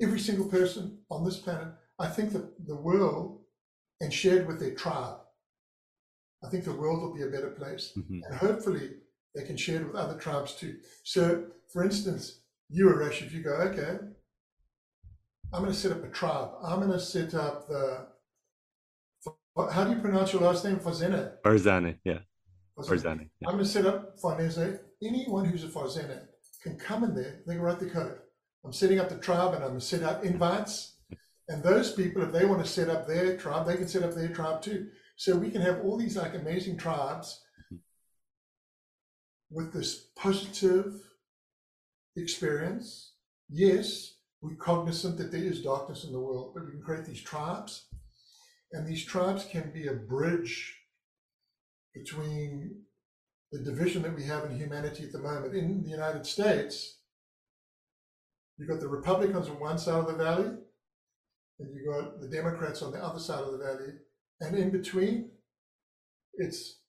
Every 0.00 0.20
single 0.20 0.46
person 0.46 0.98
on 1.10 1.24
this 1.24 1.38
planet, 1.38 1.68
I 1.98 2.06
think 2.06 2.32
that 2.32 2.66
the 2.66 2.76
world, 2.76 3.40
and 4.00 4.12
shared 4.12 4.46
with 4.46 4.60
their 4.60 4.74
tribe, 4.74 5.16
I 6.44 6.48
think 6.48 6.64
the 6.64 6.72
world 6.72 7.02
will 7.02 7.14
be 7.14 7.22
a 7.22 7.26
better 7.26 7.50
place. 7.50 7.92
Mm-hmm. 7.96 8.20
And 8.24 8.34
hopefully 8.36 8.90
they 9.34 9.42
can 9.42 9.56
share 9.56 9.80
it 9.80 9.86
with 9.88 9.96
other 9.96 10.16
tribes 10.16 10.54
too. 10.54 10.76
So, 11.02 11.46
for 11.72 11.82
instance, 11.82 12.42
you, 12.68 12.86
Arash, 12.86 13.22
if 13.22 13.32
you 13.32 13.42
go, 13.42 13.54
okay, 13.54 13.98
I'm 15.52 15.62
going 15.62 15.72
to 15.72 15.78
set 15.78 15.92
up 15.92 16.04
a 16.04 16.08
tribe. 16.08 16.50
I'm 16.62 16.78
going 16.78 16.92
to 16.92 17.00
set 17.00 17.34
up 17.34 17.66
the, 17.66 18.06
how 19.72 19.82
do 19.82 19.90
you 19.90 19.98
pronounce 19.98 20.32
your 20.32 20.42
last 20.42 20.64
name? 20.64 20.76
Fazene. 20.76 21.32
Farzane, 21.44 21.98
yeah. 22.04 22.18
Farzane. 22.78 23.28
Yeah. 23.40 23.48
I'm 23.48 23.54
going 23.54 23.64
to 23.64 23.70
set 23.70 23.86
up 23.86 24.20
Farnese. 24.20 24.78
Anyone 25.02 25.46
who's 25.46 25.64
a 25.64 25.68
Farzane 25.68 26.20
can 26.62 26.76
come 26.76 27.02
in 27.02 27.14
there, 27.14 27.40
they 27.46 27.54
can 27.54 27.62
write 27.62 27.80
the 27.80 27.90
code. 27.90 28.18
I'm 28.68 28.74
setting 28.74 29.00
up 29.00 29.08
the 29.08 29.16
tribe 29.16 29.54
and 29.54 29.64
I'm 29.64 29.70
going 29.70 29.80
to 29.80 29.86
set 29.86 30.02
up 30.02 30.26
invites. 30.26 30.96
And 31.48 31.62
those 31.62 31.90
people, 31.92 32.20
if 32.20 32.32
they 32.32 32.44
want 32.44 32.62
to 32.62 32.70
set 32.70 32.90
up 32.90 33.06
their 33.06 33.34
tribe, 33.38 33.66
they 33.66 33.76
can 33.76 33.88
set 33.88 34.02
up 34.02 34.12
their 34.12 34.28
tribe 34.28 34.60
too. 34.60 34.88
So 35.16 35.38
we 35.38 35.50
can 35.50 35.62
have 35.62 35.80
all 35.80 35.96
these 35.96 36.18
like 36.18 36.34
amazing 36.34 36.76
tribes 36.76 37.42
with 39.50 39.72
this 39.72 40.08
positive 40.18 41.00
experience. 42.14 43.12
Yes, 43.48 44.16
we're 44.42 44.56
cognizant 44.56 45.16
that 45.16 45.32
there 45.32 45.40
is 45.40 45.62
darkness 45.62 46.04
in 46.04 46.12
the 46.12 46.20
world, 46.20 46.52
but 46.52 46.66
we 46.66 46.72
can 46.72 46.82
create 46.82 47.06
these 47.06 47.22
tribes. 47.22 47.86
And 48.72 48.86
these 48.86 49.06
tribes 49.06 49.46
can 49.50 49.70
be 49.72 49.86
a 49.86 49.94
bridge 49.94 50.76
between 51.94 52.82
the 53.50 53.60
division 53.60 54.02
that 54.02 54.14
we 54.14 54.24
have 54.24 54.44
in 54.44 54.58
humanity 54.58 55.04
at 55.04 55.12
the 55.12 55.20
moment. 55.20 55.54
In 55.54 55.82
the 55.82 55.88
United 55.88 56.26
States, 56.26 56.97
You've 58.58 58.68
got 58.68 58.80
the 58.80 58.88
Republicans 58.88 59.48
on 59.48 59.60
one 59.60 59.78
side 59.78 60.00
of 60.00 60.06
the 60.06 60.14
valley, 60.24 60.50
and 61.60 61.74
you've 61.74 61.94
got 61.94 62.20
the 62.20 62.28
Democrats 62.28 62.82
on 62.82 62.92
the 62.92 63.02
other 63.02 63.20
side 63.20 63.44
of 63.44 63.52
the 63.52 63.58
valley. 63.58 63.92
And 64.40 64.56
in 64.56 64.70
between, 64.70 65.30
it's 66.34 66.80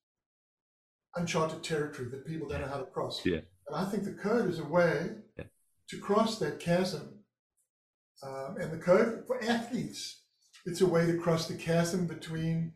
uncharted 1.15 1.63
territory 1.63 2.09
that 2.09 2.25
people 2.25 2.47
don't 2.47 2.61
know 2.61 2.67
how 2.67 2.77
to 2.77 2.85
cross. 2.85 3.21
Yeah. 3.25 3.41
And 3.67 3.75
I 3.75 3.85
think 3.85 4.03
the 4.03 4.13
code 4.13 4.49
is 4.49 4.59
a 4.59 4.65
way 4.65 5.11
yeah. 5.37 5.45
to 5.89 5.97
cross 5.99 6.39
that 6.39 6.59
chasm. 6.59 7.19
Um, 8.21 8.57
and 8.59 8.71
the 8.73 8.77
code 8.77 9.23
for 9.27 9.41
athletes, 9.43 10.23
it's 10.65 10.81
a 10.81 10.87
way 10.87 11.05
to 11.05 11.17
cross 11.17 11.47
the 11.47 11.55
chasm 11.55 12.05
between 12.05 12.73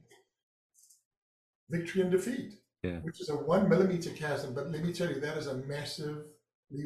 victory 1.69 2.01
and 2.01 2.11
defeat, 2.11 2.53
yeah. 2.83 2.99
which 2.99 3.19
is 3.19 3.29
a 3.29 3.35
one 3.35 3.67
millimeter 3.67 4.11
chasm. 4.11 4.53
But 4.53 4.71
let 4.71 4.83
me 4.83 4.93
tell 4.93 5.09
you, 5.09 5.19
that 5.19 5.37
is 5.37 5.47
a 5.47 5.55
massively 5.55 6.23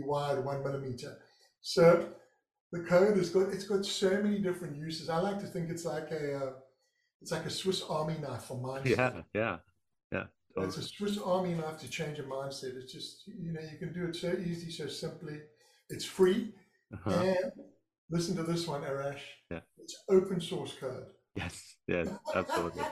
wide 0.04 0.44
one 0.44 0.64
millimeter. 0.64 1.18
So 1.62 2.10
the 2.72 2.80
code 2.82 3.18
has 3.18 3.30
got 3.30 3.50
it's 3.50 3.66
got 3.66 3.86
so 3.86 4.22
many 4.22 4.40
different 4.40 4.78
uses. 4.78 5.10
I 5.10 5.20
like 5.20 5.40
to 5.40 5.48
think 5.48 5.70
it's 5.70 5.86
like 5.86 6.12
a 6.12 6.38
uh, 6.38 6.54
it's 7.22 7.32
like 7.32 7.46
a 7.46 7.50
Swiss 7.50 7.84
Army 7.90 8.18
knife 8.22 8.44
for 8.44 8.58
mindset. 8.62 8.98
Yeah, 8.98 9.22
yeah, 9.34 9.58
yeah. 10.12 10.24
Totally. 10.56 10.68
It's 10.68 10.78
a 10.78 10.84
Swiss 10.84 11.18
Army 11.18 11.54
knife 11.54 11.80
to 11.80 11.90
change 11.90 12.20
a 12.20 12.24
mindset. 12.24 12.76
It's 12.78 12.92
just 12.92 13.28
you 13.28 13.54
know 13.54 13.62
you 13.62 13.78
can 13.78 13.94
do 13.94 14.06
it 14.06 14.16
so 14.16 14.34
easy, 14.34 14.72
so 14.72 14.88
simply. 14.88 15.40
It's 15.90 16.04
free, 16.04 16.54
uh-huh. 16.94 17.12
and 17.12 17.52
listen 18.10 18.36
to 18.36 18.44
this 18.44 18.68
one, 18.68 18.82
Arash. 18.82 19.22
Yeah, 19.50 19.62
it's 19.78 19.96
open 20.10 20.42
source 20.42 20.74
code. 20.74 21.08
Yes, 21.38 21.76
yes, 21.88 22.08
absolutely. 22.34 22.84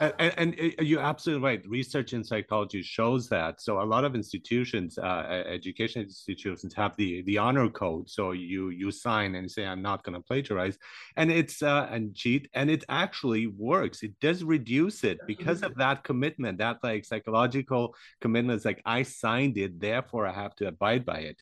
and, 0.00 0.14
and, 0.18 0.58
and, 0.58 0.74
you're 0.80 1.02
absolutely 1.02 1.44
right. 1.44 1.62
Research 1.68 2.14
in 2.14 2.24
psychology 2.24 2.82
shows 2.82 3.28
that. 3.28 3.60
So 3.60 3.82
a 3.82 3.84
lot 3.84 4.04
of 4.04 4.14
institutions, 4.14 4.96
uh, 4.96 5.44
education 5.46 6.00
institutions, 6.02 6.72
have 6.74 6.96
the 6.96 7.22
the 7.22 7.36
honor 7.36 7.68
code. 7.68 8.08
So 8.08 8.32
you 8.32 8.70
you 8.70 8.90
sign 8.90 9.34
and 9.34 9.50
say, 9.50 9.66
"I'm 9.66 9.82
not 9.82 10.02
going 10.02 10.14
to 10.14 10.22
plagiarize," 10.22 10.78
and 11.16 11.30
it's 11.30 11.62
uh, 11.62 11.86
and 11.90 12.14
cheat, 12.14 12.48
and 12.54 12.70
it 12.70 12.84
actually 12.88 13.48
works. 13.48 14.02
It 14.02 14.18
does 14.18 14.42
reduce 14.42 15.04
it 15.04 15.18
because 15.26 15.62
of 15.62 15.74
that 15.76 16.04
commitment, 16.04 16.58
that 16.58 16.78
like 16.82 17.04
psychological 17.04 17.94
commitment. 18.22 18.56
It's 18.56 18.64
like 18.64 18.80
I 18.86 19.02
signed 19.02 19.58
it, 19.58 19.78
therefore 19.78 20.26
I 20.26 20.32
have 20.32 20.54
to 20.56 20.68
abide 20.68 21.04
by 21.04 21.18
it 21.18 21.40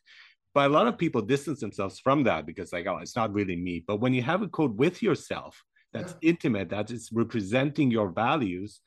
but 0.55 0.67
a 0.67 0.75
lot 0.75 0.87
of 0.87 0.99
people 0.99 1.23
distance 1.23 1.61
themselves 1.61 1.99
from 1.99 2.25
that 2.25 2.45
because 2.45 2.75
like 2.75 2.87
oh 2.87 2.99
it's 2.99 3.17
not 3.17 3.33
really 3.33 3.57
me 3.57 3.83
but 3.87 4.01
when 4.03 4.13
you 4.13 4.21
have 4.23 4.43
a 4.43 4.49
code 4.49 4.77
with 4.77 5.03
yourself 5.03 5.65
that's 5.93 6.15
intimate 6.23 6.71
that 6.71 6.91
is 6.91 7.11
representing 7.13 7.91
your 7.91 8.11
values 8.11 8.81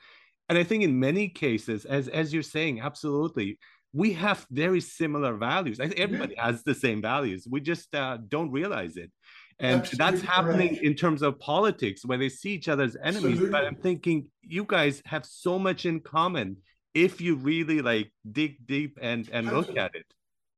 and 0.49 0.57
i 0.57 0.63
think 0.63 0.83
in 0.83 0.99
many 0.99 1.27
cases 1.27 1.85
as 1.85 2.07
as 2.07 2.33
you're 2.33 2.43
saying 2.43 2.79
absolutely 2.79 3.57
we 3.95 4.11
have 4.11 4.45
very 4.51 4.81
similar 4.81 5.37
values. 5.37 5.79
I 5.79 5.87
think 5.87 6.01
everybody 6.01 6.33
yeah. 6.35 6.47
has 6.47 6.63
the 6.63 6.75
same 6.75 7.01
values. 7.01 7.47
We 7.49 7.61
just 7.61 7.95
uh, 7.95 8.17
don't 8.27 8.51
realize 8.51 8.97
it. 8.97 9.09
And 9.59 9.81
Absolutely 9.81 10.19
that's 10.19 10.21
happening 10.29 10.79
in 10.83 10.95
terms 10.95 11.21
of 11.21 11.39
politics 11.39 12.05
where 12.05 12.17
they 12.17 12.27
see 12.27 12.51
each 12.51 12.67
other 12.67 12.83
as 12.83 12.97
enemies. 12.97 13.23
Absolutely. 13.23 13.49
But 13.51 13.63
I'm 13.63 13.77
thinking 13.77 14.27
you 14.41 14.65
guys 14.67 15.01
have 15.05 15.25
so 15.25 15.57
much 15.57 15.85
in 15.85 16.01
common 16.01 16.57
if 16.93 17.21
you 17.21 17.35
really 17.35 17.81
like 17.81 18.11
dig 18.29 18.67
deep 18.67 18.99
and, 19.01 19.29
and 19.31 19.47
look 19.47 19.77
at 19.77 19.95
it. 19.95 20.05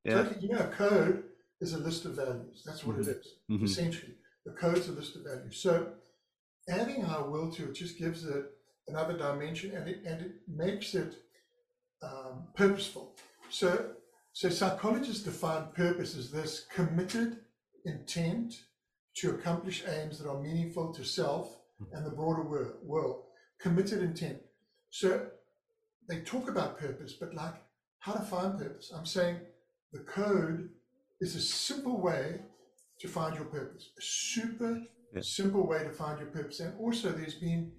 Yeah. 0.04 0.26
You 0.40 0.48
know, 0.54 0.70
code 0.76 1.22
is 1.60 1.74
a 1.74 1.78
list 1.78 2.06
of 2.06 2.16
values. 2.16 2.62
That's 2.66 2.84
what 2.84 2.96
mm-hmm. 2.96 3.10
it 3.10 3.16
is, 3.18 3.34
mm-hmm. 3.48 3.64
essentially. 3.64 4.14
The 4.46 4.52
code's 4.52 4.88
a 4.88 4.92
list 4.92 5.14
of 5.14 5.22
values. 5.22 5.58
So 5.58 5.92
adding 6.68 7.04
our 7.04 7.28
will 7.28 7.50
to 7.52 7.64
it 7.64 7.74
just 7.74 7.98
gives 7.98 8.24
it 8.24 8.46
another 8.88 9.16
dimension 9.16 9.74
and 9.74 9.88
it, 9.88 10.00
and 10.06 10.20
it 10.22 10.32
makes 10.46 10.94
it 10.94 11.16
um, 12.02 12.48
purposeful. 12.54 13.14
So, 13.50 13.90
so 14.32 14.48
psychologists 14.48 15.24
define 15.24 15.68
purpose 15.74 16.16
as 16.16 16.30
this 16.30 16.66
committed 16.72 17.38
intent 17.84 18.54
to 19.16 19.30
accomplish 19.30 19.84
aims 19.86 20.18
that 20.18 20.28
are 20.28 20.40
meaningful 20.40 20.92
to 20.94 21.04
self 21.04 21.58
and 21.92 22.04
the 22.04 22.10
broader 22.10 22.74
world. 22.82 23.24
Committed 23.60 24.02
intent. 24.02 24.38
So 24.90 25.26
they 26.08 26.20
talk 26.20 26.48
about 26.48 26.78
purpose, 26.78 27.14
but 27.14 27.34
like 27.34 27.54
how 28.00 28.12
to 28.12 28.22
find 28.22 28.58
purpose. 28.58 28.92
I'm 28.94 29.06
saying 29.06 29.38
the 29.92 30.00
code 30.00 30.70
is 31.20 31.34
a 31.34 31.40
simple 31.40 32.00
way 32.00 32.40
to 33.00 33.08
find 33.08 33.34
your 33.34 33.44
purpose, 33.44 33.90
a 33.98 34.02
super 34.02 34.80
yeah. 35.14 35.20
simple 35.22 35.66
way 35.66 35.84
to 35.84 35.90
find 35.90 36.18
your 36.18 36.28
purpose. 36.28 36.60
And 36.60 36.74
also, 36.78 37.10
there's 37.10 37.34
been 37.34 37.72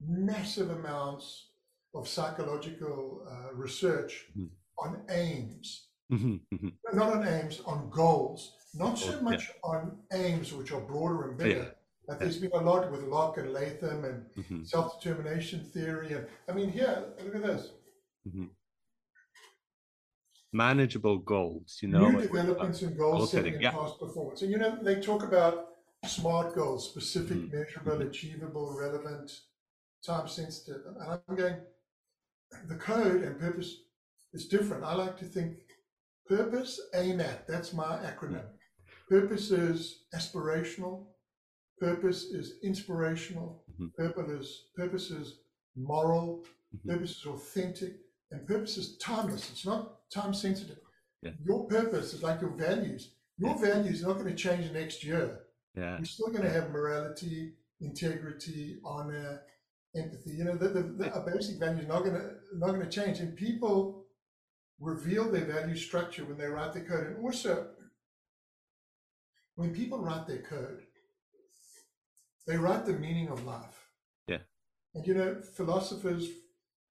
massive 0.00 0.70
amounts 0.70 1.50
of 1.94 2.08
psychological 2.08 3.26
uh, 3.30 3.54
research 3.54 4.26
mm. 4.38 4.48
on 4.78 5.02
aims, 5.10 5.88
mm-hmm, 6.12 6.34
mm-hmm. 6.54 6.68
not 6.92 7.12
on 7.12 7.26
aims, 7.26 7.60
on 7.66 7.88
goals, 7.90 8.52
not 8.74 8.98
so 8.98 9.20
much 9.22 9.48
yeah. 9.48 9.70
on 9.70 9.96
aims, 10.12 10.52
which 10.52 10.72
are 10.72 10.80
broader 10.80 11.28
and 11.28 11.38
bigger. 11.38 11.74
But 12.06 12.20
there's 12.20 12.38
been 12.38 12.52
a 12.52 12.58
lot 12.58 12.90
with 12.92 13.02
Locke 13.02 13.38
and 13.38 13.52
Latham 13.52 14.04
and 14.04 14.26
mm-hmm. 14.38 14.64
self-determination 14.64 15.64
theory. 15.72 16.12
And 16.12 16.26
I 16.48 16.52
mean, 16.52 16.70
here, 16.70 17.04
look 17.24 17.34
at 17.34 17.42
this. 17.42 17.70
Mm-hmm. 18.28 18.44
Manageable 20.52 21.18
goals, 21.18 21.78
you 21.82 21.88
know. 21.88 22.08
New 22.08 22.20
developments 22.20 22.80
goal, 22.82 23.16
goal 23.16 23.26
setting, 23.26 23.54
and 23.54 23.62
yeah. 23.62 23.72
past 23.72 23.98
performance. 23.98 24.42
And 24.42 24.52
you 24.52 24.58
know, 24.58 24.78
they 24.80 25.00
talk 25.00 25.24
about 25.24 25.65
smart 26.08 26.54
goals, 26.54 26.88
specific, 26.88 27.36
mm-hmm. 27.36 27.56
measurable, 27.56 27.92
mm-hmm. 27.92 28.08
achievable, 28.08 28.76
relevant, 28.78 29.30
time 30.04 30.28
sensitive. 30.28 30.82
And 30.86 31.20
I'm 31.28 31.36
going, 31.36 31.56
the 32.68 32.76
code 32.76 33.22
and 33.22 33.38
purpose 33.38 33.76
is 34.32 34.48
different. 34.48 34.84
I 34.84 34.94
like 34.94 35.18
to 35.18 35.24
think 35.24 35.56
purpose, 36.28 36.80
aim 36.94 37.20
at, 37.20 37.46
that's 37.46 37.72
my 37.72 37.98
acronym. 37.98 38.44
Purpose 39.08 39.50
is 39.50 40.04
aspirational, 40.14 41.06
purpose 41.78 42.24
is 42.24 42.54
inspirational, 42.62 43.62
mm-hmm. 43.72 43.86
purpose 43.96 44.30
is 44.30 44.62
purpose 44.76 45.10
is 45.10 45.38
moral, 45.76 46.44
mm-hmm. 46.74 46.90
purpose 46.90 47.18
is 47.18 47.26
authentic, 47.26 47.96
and 48.30 48.46
purpose 48.46 48.76
is 48.76 48.96
timeless. 48.98 49.50
It's 49.50 49.66
not 49.66 50.10
time 50.10 50.34
sensitive. 50.34 50.78
Yeah. 51.22 51.30
Your 51.44 51.66
purpose 51.66 52.14
is 52.14 52.22
like 52.22 52.40
your 52.40 52.50
values. 52.50 53.12
Your 53.38 53.56
values 53.58 54.02
are 54.02 54.08
not 54.08 54.18
going 54.18 54.28
to 54.28 54.34
change 54.34 54.70
next 54.72 55.04
year. 55.04 55.40
Yeah. 55.76 55.96
You're 55.98 56.06
still 56.06 56.28
going 56.28 56.42
to 56.42 56.50
have 56.50 56.70
morality, 56.70 57.52
integrity, 57.80 58.78
honor, 58.84 59.42
empathy. 59.94 60.30
You 60.30 60.44
know, 60.44 60.56
the, 60.56 60.68
the, 60.68 60.82
the 60.82 61.24
basic 61.26 61.58
values 61.58 61.86
not 61.86 62.00
going 62.00 62.14
to 62.14 62.30
not 62.54 62.68
going 62.68 62.80
to 62.80 62.88
change. 62.88 63.20
And 63.20 63.36
people 63.36 64.04
reveal 64.80 65.30
their 65.30 65.44
value 65.44 65.76
structure 65.76 66.24
when 66.24 66.38
they 66.38 66.46
write 66.46 66.72
the 66.72 66.80
code. 66.80 67.08
And 67.08 67.24
also, 67.24 67.68
when 69.54 69.74
people 69.74 69.98
write 69.98 70.26
their 70.26 70.42
code, 70.42 70.82
they 72.46 72.56
write 72.56 72.86
the 72.86 72.94
meaning 72.94 73.28
of 73.28 73.44
life. 73.44 73.88
Yeah. 74.26 74.38
And 74.94 75.06
you 75.06 75.14
know, 75.14 75.36
philosophers, 75.56 76.28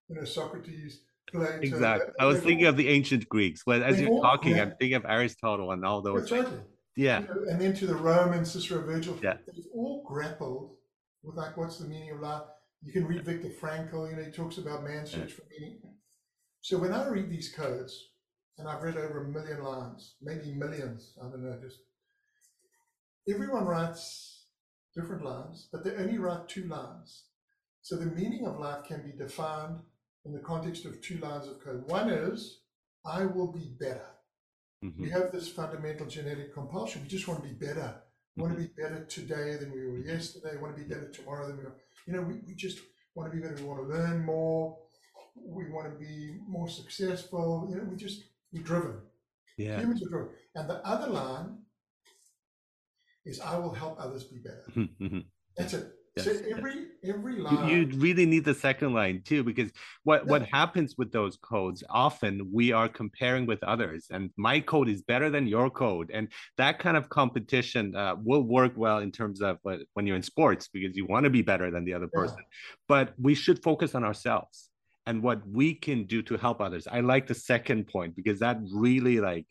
you 0.08 0.16
know, 0.16 0.24
Socrates, 0.24 1.00
Plato. 1.30 1.58
Exactly. 1.60 2.12
I 2.20 2.26
was 2.26 2.40
thinking 2.40 2.66
all, 2.66 2.70
of 2.70 2.76
the 2.76 2.88
ancient 2.88 3.28
Greeks. 3.28 3.66
Well, 3.66 3.82
as 3.82 4.00
you're 4.00 4.10
all, 4.10 4.22
talking, 4.22 4.56
yeah. 4.56 4.62
I'm 4.62 4.70
thinking 4.78 4.94
of 4.94 5.04
Aristotle 5.04 5.72
and 5.72 5.84
all 5.84 6.02
those. 6.02 6.22
Exactly. 6.22 6.58
Yeah. 6.96 7.20
You 7.20 7.26
know, 7.26 7.50
and 7.50 7.60
then 7.60 7.74
to 7.74 7.86
the 7.86 7.94
Romans, 7.94 8.50
Cicero, 8.52 8.82
Virgil. 8.82 9.18
Yeah. 9.22 9.36
They've 9.46 9.66
all 9.74 10.02
grappled 10.06 10.76
with 11.22 11.36
like, 11.36 11.56
what's 11.56 11.78
the 11.78 11.86
meaning 11.86 12.10
of 12.12 12.20
life? 12.20 12.42
You 12.82 12.92
can 12.92 13.06
read 13.06 13.24
Viktor 13.24 13.48
Frankl. 13.48 14.10
You 14.10 14.16
know, 14.16 14.24
he 14.24 14.30
talks 14.30 14.58
about 14.58 14.84
man's 14.84 15.10
search 15.10 15.32
for 15.32 15.42
meaning. 15.50 15.80
So 16.60 16.78
when 16.78 16.92
I 16.92 17.06
read 17.08 17.30
these 17.30 17.52
codes, 17.54 18.10
and 18.58 18.68
I've 18.68 18.82
read 18.82 18.96
over 18.96 19.24
a 19.24 19.28
million 19.28 19.62
lines, 19.62 20.14
maybe 20.22 20.52
millions, 20.52 21.12
I 21.20 21.28
don't 21.28 21.44
know, 21.44 21.58
just 21.60 21.78
everyone 23.28 23.66
writes 23.66 24.46
different 24.94 25.24
lines, 25.24 25.68
but 25.70 25.84
they 25.84 25.94
only 25.94 26.18
write 26.18 26.48
two 26.48 26.64
lines. 26.66 27.24
So 27.82 27.96
the 27.96 28.06
meaning 28.06 28.46
of 28.46 28.58
life 28.58 28.84
can 28.84 29.02
be 29.02 29.12
defined 29.12 29.80
in 30.24 30.32
the 30.32 30.40
context 30.40 30.86
of 30.86 31.00
two 31.02 31.18
lines 31.18 31.46
of 31.46 31.62
code. 31.62 31.84
One 31.88 32.08
is, 32.08 32.60
I 33.04 33.26
will 33.26 33.52
be 33.52 33.76
better. 33.78 34.06
Mm-hmm. 34.84 35.02
We 35.02 35.10
have 35.10 35.32
this 35.32 35.48
fundamental 35.48 36.06
genetic 36.06 36.52
compulsion. 36.54 37.02
We 37.02 37.08
just 37.08 37.28
want 37.28 37.42
to 37.42 37.48
be 37.48 37.54
better. 37.54 37.94
We 38.36 38.42
want 38.42 38.54
to 38.54 38.60
be 38.60 38.70
better 38.76 39.04
today 39.04 39.56
than 39.56 39.72
we 39.72 39.86
were 39.86 39.98
yesterday. 39.98 40.50
We 40.52 40.62
want 40.62 40.76
to 40.76 40.82
be 40.82 40.88
better 40.88 41.08
tomorrow 41.08 41.46
than 41.46 41.56
we 41.56 41.64
were. 41.64 41.76
You 42.06 42.12
know, 42.12 42.22
we, 42.22 42.34
we 42.46 42.54
just 42.54 42.78
want 43.14 43.30
to 43.30 43.36
be 43.36 43.42
better. 43.42 43.56
We 43.56 43.62
want 43.62 43.80
to 43.80 43.88
learn 43.88 44.24
more. 44.24 44.78
We 45.34 45.70
want 45.70 45.90
to 45.90 45.98
be 45.98 46.38
more 46.46 46.68
successful. 46.68 47.66
You 47.70 47.76
know, 47.76 47.84
we 47.84 47.96
just, 47.96 48.24
we're 48.52 48.62
driven. 48.62 49.00
Yeah. 49.56 49.80
Humans 49.80 50.02
are 50.02 50.10
driven. 50.10 50.28
And 50.54 50.68
the 50.68 50.86
other 50.86 51.08
line 51.08 51.58
is 53.24 53.40
I 53.40 53.58
will 53.58 53.72
help 53.72 53.96
others 53.98 54.24
be 54.24 54.38
better. 54.38 54.64
Mm-hmm, 54.76 55.04
mm-hmm. 55.04 55.18
That's 55.56 55.72
it. 55.72 55.92
Yes, 56.16 56.24
so 56.24 56.32
every 56.56 56.74
yes. 57.02 57.14
every 57.14 57.36
line 57.36 57.68
you, 57.68 57.76
you, 57.76 57.98
really 57.98 58.24
need 58.24 58.46
the 58.46 58.54
second 58.54 58.94
line 58.94 59.20
too 59.22 59.44
because 59.44 59.70
what 60.04 60.24
yeah. 60.24 60.30
what 60.30 60.42
happens 60.44 60.94
with 60.96 61.12
those 61.12 61.36
codes 61.36 61.84
often 61.90 62.48
we 62.50 62.72
are 62.72 62.88
comparing 62.88 63.44
with 63.44 63.62
others 63.62 64.06
and 64.10 64.30
my 64.38 64.60
code 64.60 64.88
is 64.88 65.02
better 65.02 65.28
than 65.28 65.46
your 65.46 65.68
code 65.68 66.10
and 66.14 66.28
that 66.56 66.78
kind 66.78 66.96
of 66.96 67.10
competition 67.10 67.94
uh, 67.94 68.16
will 68.24 68.42
work 68.42 68.72
well 68.76 68.98
in 68.98 69.12
terms 69.12 69.42
of 69.42 69.58
what, 69.62 69.80
when 69.92 70.06
you're 70.06 70.16
in 70.16 70.22
sports 70.22 70.68
because 70.72 70.96
you 70.96 71.04
want 71.04 71.24
to 71.24 71.30
be 71.30 71.42
better 71.42 71.70
than 71.70 71.84
the 71.84 71.92
other 71.92 72.08
person 72.08 72.38
but 72.88 73.12
we 73.20 73.34
should 73.34 73.62
focus 73.62 73.94
on 73.94 74.02
ourselves 74.02 74.70
and 75.04 75.22
what 75.22 75.46
we 75.46 75.74
can 75.74 76.06
do 76.06 76.22
to 76.22 76.38
help 76.38 76.62
others 76.62 76.88
i 76.90 77.00
like 77.00 77.26
the 77.26 77.34
second 77.34 77.86
point 77.88 78.16
because 78.16 78.38
that 78.38 78.58
really 78.72 79.20
like 79.20 79.44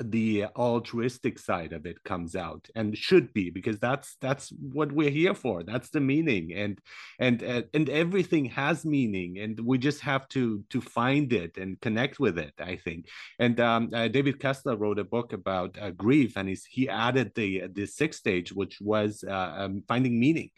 the 0.00 0.46
altruistic 0.56 1.38
side 1.38 1.72
of 1.72 1.86
it 1.86 2.02
comes 2.04 2.34
out 2.34 2.68
and 2.74 2.96
should 2.96 3.32
be 3.32 3.50
because 3.50 3.78
that's 3.78 4.16
that's 4.20 4.50
what 4.50 4.90
we're 4.92 5.10
here 5.10 5.34
for. 5.34 5.62
That's 5.62 5.90
the 5.90 6.00
meaning. 6.00 6.52
And 6.54 6.80
and 7.18 7.42
and 7.42 7.88
everything 7.88 8.46
has 8.46 8.84
meaning 8.84 9.38
and 9.38 9.60
we 9.60 9.78
just 9.78 10.00
have 10.00 10.28
to 10.28 10.64
to 10.70 10.80
find 10.80 11.32
it 11.32 11.58
and 11.58 11.80
connect 11.80 12.18
with 12.18 12.38
it 12.38 12.54
i 12.60 12.76
think. 12.76 13.06
And 13.38 13.60
um, 13.60 13.90
uh, 13.92 14.08
david 14.08 14.40
kessler 14.40 14.76
wrote 14.76 14.98
a 14.98 15.04
book 15.04 15.32
about 15.32 15.76
uh, 15.80 15.90
grief 15.90 16.36
and 16.36 16.48
he's, 16.48 16.64
he 16.64 16.88
added 16.88 17.32
the 17.34 17.64
the 17.72 17.86
sixth 17.86 18.20
stage 18.20 18.52
which 18.52 18.78
was 18.80 19.24
uh, 19.26 19.54
um, 19.58 19.82
finding 19.86 20.18
meaning. 20.18 20.50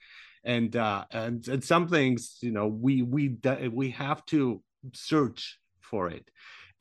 And 0.44 0.74
uh 0.74 1.04
and, 1.10 1.46
and 1.48 1.62
some 1.62 1.88
things 1.88 2.38
you 2.40 2.50
know 2.50 2.66
we 2.66 3.02
we 3.02 3.36
we 3.70 3.90
have 3.90 4.24
to 4.26 4.62
search 4.92 5.58
for 5.80 6.08
it 6.08 6.28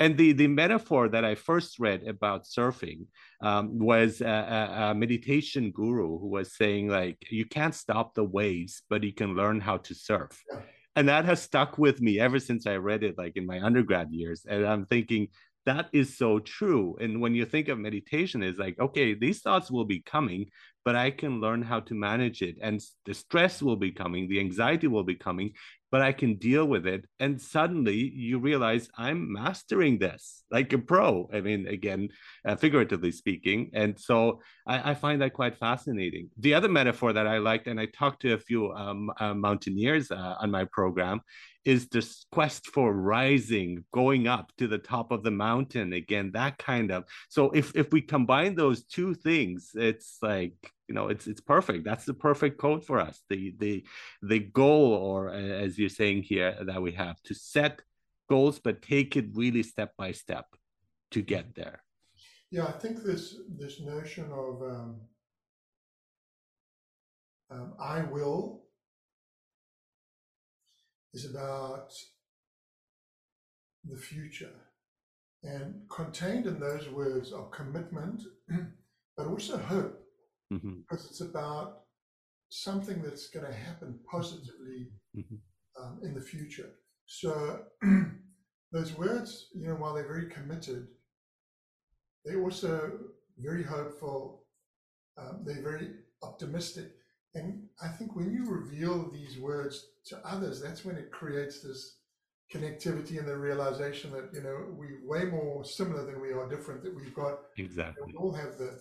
and 0.01 0.17
the, 0.17 0.31
the 0.33 0.47
metaphor 0.47 1.09
that 1.09 1.23
I 1.23 1.35
first 1.35 1.79
read 1.79 2.07
about 2.07 2.45
surfing 2.45 3.05
um, 3.43 3.77
was 3.77 4.19
a, 4.21 4.89
a, 4.89 4.95
meditation 4.95 5.69
guru 5.69 6.17
who 6.17 6.27
was 6.27 6.55
saying, 6.55 6.87
like, 6.87 7.17
you 7.29 7.45
can't 7.45 7.75
stop 7.75 8.15
the 8.15 8.23
waves, 8.23 8.81
but 8.89 9.03
you 9.03 9.13
can 9.13 9.35
learn 9.35 9.61
how 9.61 9.77
to 9.77 9.93
surf. 9.93 10.43
Yeah. 10.51 10.61
And 10.95 11.07
that 11.07 11.25
has 11.25 11.39
stuck 11.39 11.77
with 11.77 12.01
me 12.01 12.19
ever 12.19 12.39
since 12.39 12.65
I 12.65 12.77
read 12.77 13.03
it, 13.03 13.15
like 13.19 13.37
in 13.37 13.45
my 13.45 13.61
undergrad 13.61 14.11
years. 14.11 14.43
And 14.49 14.65
I'm 14.65 14.87
thinking, 14.87 15.27
that 15.67 15.87
is 15.93 16.17
so 16.17 16.39
true. 16.39 16.97
And 16.99 17.21
when 17.21 17.35
you 17.35 17.45
think 17.45 17.67
of 17.67 17.77
meditation, 17.77 18.41
it's 18.41 18.57
like, 18.57 18.79
okay, 18.79 19.13
these 19.13 19.41
thoughts 19.41 19.69
will 19.69 19.85
be 19.85 19.99
coming, 19.99 20.47
but 20.83 20.95
I 20.95 21.11
can 21.11 21.39
learn 21.39 21.61
how 21.61 21.79
to 21.81 21.93
manage 21.93 22.41
it. 22.41 22.57
And 22.61 22.81
the 23.05 23.13
stress 23.13 23.61
will 23.61 23.75
be 23.75 23.91
coming, 23.91 24.27
the 24.27 24.39
anxiety 24.39 24.87
will 24.87 25.03
be 25.03 25.15
coming, 25.15 25.53
but 25.91 26.01
I 26.01 26.13
can 26.13 26.35
deal 26.35 26.65
with 26.65 26.87
it. 26.87 27.05
And 27.19 27.39
suddenly 27.39 27.95
you 27.95 28.39
realize 28.39 28.89
I'm 28.97 29.31
mastering 29.31 29.99
this 29.99 30.43
like 30.49 30.71
a 30.73 30.77
pro. 30.77 31.29
I 31.33 31.41
mean, 31.41 31.67
again, 31.67 32.09
uh, 32.45 32.55
figuratively 32.55 33.11
speaking. 33.11 33.71
And 33.73 33.99
so 33.99 34.41
I, 34.65 34.91
I, 34.91 34.93
find 34.93 35.21
that 35.21 35.33
quite 35.33 35.57
fascinating. 35.57 36.29
The 36.37 36.53
other 36.53 36.69
metaphor 36.69 37.11
that 37.13 37.27
I 37.27 37.39
liked, 37.39 37.67
and 37.67 37.79
I 37.79 37.87
talked 37.87 38.21
to 38.21 38.33
a 38.33 38.37
few 38.37 38.71
um, 38.71 39.11
uh, 39.19 39.33
mountaineers 39.33 40.11
uh, 40.11 40.35
on 40.39 40.49
my 40.49 40.65
program, 40.65 41.21
is 41.63 41.87
this 41.89 42.25
quest 42.31 42.67
for 42.67 42.93
rising, 42.93 43.85
going 43.93 44.27
up 44.27 44.51
to 44.57 44.67
the 44.67 44.77
top 44.77 45.11
of 45.11 45.23
the 45.23 45.31
mountain 45.31 45.93
again, 45.93 46.31
that 46.33 46.57
kind 46.57 46.91
of. 46.91 47.05
So 47.29 47.51
if 47.51 47.75
if 47.75 47.91
we 47.91 48.01
combine 48.01 48.55
those 48.55 48.83
two 48.83 49.13
things, 49.13 49.71
it's 49.75 50.17
like 50.21 50.55
you 50.87 50.95
know 50.95 51.07
it's 51.09 51.27
it's 51.27 51.41
perfect. 51.41 51.85
That's 51.85 52.05
the 52.05 52.13
perfect 52.13 52.59
code 52.59 52.85
for 52.85 52.99
us. 52.99 53.21
The 53.29 53.53
the 53.59 53.85
the 54.21 54.39
goal, 54.39 54.93
or 54.93 55.29
as 55.29 55.77
you're 55.77 55.89
saying 55.89 56.23
here, 56.23 56.57
that 56.63 56.81
we 56.81 56.91
have 56.93 57.21
to 57.23 57.33
set 57.35 57.81
goals, 58.29 58.59
but 58.59 58.81
take 58.81 59.15
it 59.15 59.27
really 59.33 59.63
step 59.63 59.93
by 59.97 60.11
step. 60.13 60.45
to 61.11 61.21
get 61.21 61.55
there? 61.55 61.83
Yeah, 62.49 62.65
I 62.65 62.71
think 62.71 63.03
this 63.03 63.35
this 63.57 63.79
notion 63.79 64.31
of 64.31 64.61
um, 64.61 65.01
um, 67.49 67.73
I 67.79 68.03
will 68.03 68.63
is 71.13 71.29
about 71.29 71.93
the 73.83 73.97
future. 73.97 74.53
And 75.43 75.81
contained 75.89 76.45
in 76.45 76.59
those 76.59 76.87
words 76.89 77.33
are 77.33 77.49
commitment, 77.49 78.21
but 79.17 79.27
also 79.27 79.57
hope, 79.57 79.99
mm-hmm. 80.53 80.81
because 80.81 81.05
it's 81.05 81.21
about 81.21 81.81
something 82.49 83.01
that's 83.01 83.29
going 83.29 83.45
to 83.45 83.53
happen 83.53 83.99
positively 84.09 84.91
mm-hmm. 85.17 85.35
um, 85.81 85.99
in 86.03 86.13
the 86.13 86.21
future. 86.21 86.69
So 87.07 87.61
those 88.71 88.95
words, 88.97 89.47
you 89.55 89.67
know, 89.67 89.75
while 89.75 89.95
they're 89.95 90.07
very 90.07 90.29
committed, 90.29 90.87
they're 92.23 92.41
also 92.41 92.91
very 93.39 93.63
hopeful. 93.63 94.45
Um, 95.17 95.43
they're 95.45 95.63
very 95.63 95.89
optimistic. 96.21 96.91
And 97.33 97.63
I 97.81 97.87
think 97.87 98.15
when 98.15 98.31
you 98.31 98.45
reveal 98.45 99.09
these 99.09 99.39
words 99.39 99.87
to 100.07 100.19
others, 100.25 100.61
that's 100.61 100.83
when 100.83 100.97
it 100.97 101.11
creates 101.11 101.61
this 101.61 101.97
connectivity 102.53 103.17
and 103.17 103.27
the 103.27 103.37
realization 103.37 104.11
that 104.11 104.29
you 104.33 104.41
know 104.41 104.65
we're 104.71 104.99
way 105.05 105.23
more 105.25 105.63
similar 105.63 106.05
than 106.05 106.19
we 106.19 106.33
are 106.33 106.49
different. 106.49 106.83
That 106.83 106.93
we've 106.95 107.13
got 107.13 107.39
exactly. 107.57 108.03
We 108.07 108.13
all 108.15 108.33
have 108.33 108.57
the. 108.57 108.79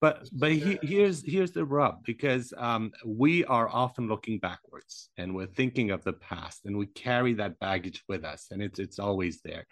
But 0.00 0.30
but 0.32 0.52
he, 0.52 0.78
here's 0.82 1.22
here's 1.26 1.52
the 1.52 1.66
rub 1.66 2.02
because 2.04 2.54
um, 2.56 2.90
we 3.04 3.44
are 3.44 3.68
often 3.68 4.08
looking 4.08 4.38
backwards 4.38 5.10
and 5.18 5.34
we're 5.34 5.46
thinking 5.46 5.90
of 5.90 6.02
the 6.04 6.14
past 6.14 6.64
and 6.64 6.78
we 6.78 6.86
carry 6.86 7.34
that 7.34 7.58
baggage 7.58 8.02
with 8.08 8.24
us 8.24 8.46
and 8.50 8.62
it's 8.62 8.78
it's 8.78 8.98
always 8.98 9.42
there. 9.42 9.66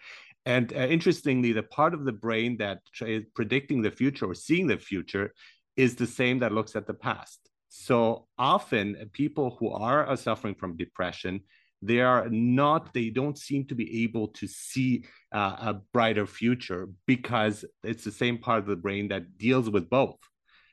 And 0.44 0.70
uh, 0.74 0.80
interestingly, 0.80 1.52
the 1.52 1.62
part 1.62 1.94
of 1.94 2.04
the 2.04 2.12
brain 2.12 2.58
that 2.58 2.80
is 3.00 3.24
predicting 3.34 3.80
the 3.80 3.90
future 3.90 4.26
or 4.26 4.34
seeing 4.34 4.66
the 4.66 4.76
future 4.76 5.32
is 5.78 5.94
the 5.94 6.06
same 6.06 6.40
that 6.40 6.52
looks 6.52 6.76
at 6.76 6.86
the 6.86 6.94
past. 6.94 7.48
So 7.68 8.26
often, 8.38 9.11
people 9.12 9.57
who 9.59 9.70
are 9.70 10.16
suffering 10.16 10.54
from 10.54 10.76
depression, 10.76 11.40
they 11.83 12.00
are 12.00 12.28
not, 12.28 12.92
they 12.92 13.11
don't 13.11 13.38
seem 13.38 13.66
to 13.66 13.74
be 13.74 14.02
able 14.02 14.28
to 14.28 14.46
see 14.46 15.04
uh, 15.33 15.57
a 15.61 15.74
brighter 15.92 16.26
future 16.26 16.88
because 17.07 17.64
it's 17.85 18.04
the 18.04 18.11
same 18.11 18.38
part 18.38 18.61
of 18.61 18.66
the 18.66 18.76
brain 18.76 19.09
that 19.09 19.38
deals 19.38 19.70
with 19.70 19.88
both, 19.88 20.18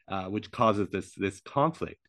uh, 0.07 0.25
which 0.25 0.49
causes 0.51 0.89
this, 0.89 1.13
this 1.15 1.41
conflict. 1.41 1.99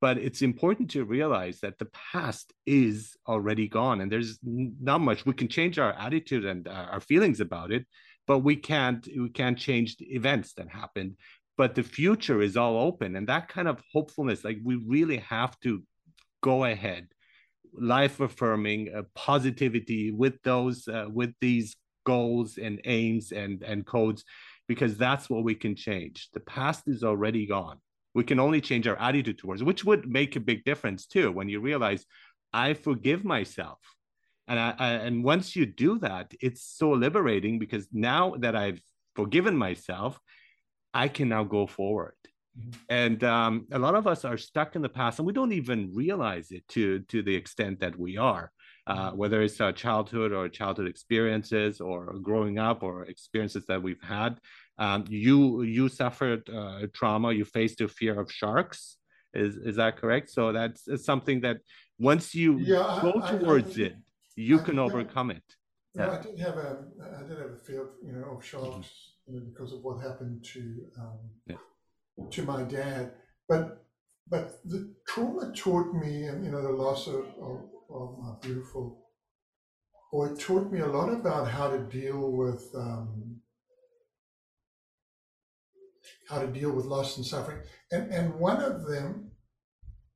But 0.00 0.16
it's 0.18 0.42
important 0.42 0.90
to 0.92 1.04
realize 1.04 1.58
that 1.60 1.78
the 1.78 1.88
past 2.12 2.52
is 2.64 3.16
already 3.26 3.66
gone 3.66 4.00
and 4.00 4.10
there's 4.10 4.38
not 4.44 5.00
much. 5.00 5.26
We 5.26 5.34
can 5.34 5.48
change 5.48 5.78
our 5.80 5.92
attitude 5.92 6.44
and 6.44 6.68
our 6.68 7.00
feelings 7.00 7.40
about 7.40 7.72
it, 7.72 7.84
but 8.28 8.40
we 8.40 8.54
can't 8.54 9.08
we 9.18 9.30
can't 9.30 9.58
change 9.58 9.96
the 9.96 10.04
events 10.14 10.52
that 10.52 10.68
happened 10.68 11.16
but 11.58 11.74
the 11.74 11.82
future 11.82 12.40
is 12.40 12.56
all 12.56 12.78
open 12.78 13.16
and 13.16 13.28
that 13.28 13.48
kind 13.48 13.68
of 13.68 13.82
hopefulness 13.92 14.44
like 14.44 14.58
we 14.64 14.76
really 14.76 15.18
have 15.18 15.58
to 15.60 15.82
go 16.40 16.64
ahead 16.64 17.08
life 17.78 18.20
affirming 18.20 18.88
uh, 18.94 19.02
positivity 19.14 20.10
with 20.10 20.40
those 20.42 20.88
uh, 20.88 21.06
with 21.12 21.32
these 21.40 21.76
goals 22.04 22.58
and 22.58 22.80
aims 22.84 23.32
and 23.32 23.62
and 23.62 23.86
codes 23.86 24.24
because 24.66 24.96
that's 24.96 25.30
what 25.30 25.44
we 25.44 25.54
can 25.54 25.74
change. 25.74 26.28
The 26.32 26.40
past 26.40 26.84
is 26.86 27.02
already 27.02 27.46
gone. 27.46 27.78
We 28.14 28.24
can 28.24 28.38
only 28.38 28.60
change 28.60 28.86
our 28.86 28.98
attitude 28.98 29.38
towards 29.38 29.62
which 29.62 29.84
would 29.84 30.08
make 30.08 30.36
a 30.36 30.40
big 30.40 30.64
difference 30.64 31.06
too 31.06 31.30
when 31.32 31.48
you 31.48 31.60
realize 31.60 32.06
i 32.52 32.74
forgive 32.74 33.24
myself. 33.24 33.78
And 34.46 34.58
I, 34.58 34.74
I 34.78 34.90
and 35.06 35.22
once 35.22 35.54
you 35.54 35.66
do 35.66 35.98
that 35.98 36.32
it's 36.40 36.62
so 36.62 36.90
liberating 36.90 37.58
because 37.58 37.86
now 37.92 38.34
that 38.38 38.56
i've 38.56 38.80
forgiven 39.14 39.56
myself 39.56 40.18
I 40.94 41.08
can 41.08 41.28
now 41.28 41.44
go 41.44 41.66
forward. 41.66 42.14
Mm-hmm. 42.58 42.70
And 42.88 43.24
um, 43.24 43.66
a 43.72 43.78
lot 43.78 43.94
of 43.94 44.06
us 44.06 44.24
are 44.24 44.38
stuck 44.38 44.74
in 44.76 44.82
the 44.82 44.88
past, 44.88 45.18
and 45.18 45.26
we 45.26 45.32
don't 45.32 45.52
even 45.52 45.92
realize 45.94 46.50
it 46.50 46.66
to 46.68 47.00
to 47.00 47.22
the 47.22 47.34
extent 47.34 47.80
that 47.80 47.98
we 47.98 48.16
are. 48.16 48.50
Uh, 48.86 49.10
mm-hmm. 49.10 49.18
whether 49.18 49.42
it's 49.42 49.60
uh, 49.60 49.70
childhood 49.70 50.32
or 50.32 50.48
childhood 50.48 50.88
experiences, 50.88 51.80
or 51.80 52.14
growing 52.22 52.58
up, 52.58 52.82
or 52.82 53.04
experiences 53.04 53.64
that 53.66 53.82
we've 53.82 54.02
had, 54.02 54.38
um, 54.78 55.04
you 55.08 55.62
you 55.62 55.88
suffered 55.88 56.48
uh, 56.48 56.86
trauma. 56.94 57.32
You 57.32 57.44
faced 57.44 57.80
a 57.80 57.88
fear 57.88 58.18
of 58.18 58.32
sharks. 58.32 58.96
Is 59.34 59.56
is 59.56 59.76
that 59.76 59.98
correct? 59.98 60.30
So 60.30 60.52
that's 60.52 60.88
something 61.04 61.42
that 61.42 61.58
once 61.98 62.34
you 62.34 62.58
yeah, 62.58 62.98
go 63.02 63.12
I, 63.22 63.30
towards 63.30 63.78
I, 63.78 63.82
I, 63.82 63.86
it, 63.86 63.96
you 64.36 64.58
can 64.58 64.78
overcome 64.78 65.30
it. 65.32 65.42
Yeah. 65.94 66.18
I 66.18 66.22
did 66.22 66.38
have 66.38 66.56
a 66.56 66.84
I 67.20 67.22
did 67.28 67.38
have 67.38 67.50
a 67.50 67.56
fear, 67.56 67.90
you 68.02 68.12
know, 68.12 68.36
of 68.36 68.44
sharks. 68.44 68.88
You 69.28 69.34
know, 69.34 69.46
because 69.52 69.72
of 69.72 69.82
what 69.82 70.02
happened 70.02 70.44
to 70.54 70.60
um, 70.98 71.18
yeah. 71.46 71.56
to 72.30 72.42
my 72.42 72.62
dad. 72.62 73.12
But 73.48 73.84
but 74.28 74.60
the 74.64 74.94
trauma 75.06 75.52
taught 75.54 75.94
me, 75.94 76.24
and 76.24 76.44
you 76.44 76.50
know, 76.50 76.62
the 76.62 76.70
loss 76.70 77.06
of, 77.06 77.24
of, 77.40 77.64
of 77.90 78.18
my 78.18 78.32
beautiful 78.40 79.04
boy 80.12 80.34
taught 80.34 80.70
me 80.70 80.80
a 80.80 80.86
lot 80.86 81.12
about 81.12 81.48
how 81.48 81.68
to 81.70 81.78
deal 81.78 82.32
with 82.32 82.68
um, 82.74 83.40
how 86.28 86.40
to 86.40 86.46
deal 86.46 86.70
with 86.70 86.84
loss 86.86 87.16
and 87.16 87.26
suffering. 87.26 87.60
And 87.90 88.12
and 88.12 88.34
one 88.34 88.62
of 88.62 88.86
them, 88.86 89.32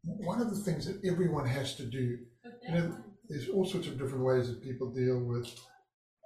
one 0.03 0.41
of 0.41 0.51
the 0.51 0.63
things 0.63 0.87
that 0.87 1.01
everyone 1.05 1.47
has 1.47 1.77
to 1.77 1.85
do, 1.85 2.19
you 2.63 2.75
know, 2.75 2.97
there's 3.29 3.49
all 3.49 3.65
sorts 3.65 3.87
of 3.87 3.99
different 3.99 4.25
ways 4.25 4.49
that 4.49 4.63
people 4.63 4.93
deal 4.93 5.19
with 5.19 5.49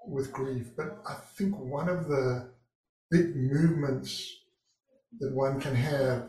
with 0.06 0.32
grief, 0.32 0.70
but 0.76 1.02
I 1.08 1.14
think 1.36 1.56
one 1.56 1.88
of 1.88 2.08
the 2.08 2.50
big 3.10 3.36
movements 3.36 4.34
that 5.20 5.34
one 5.34 5.60
can 5.60 5.74
have 5.74 6.28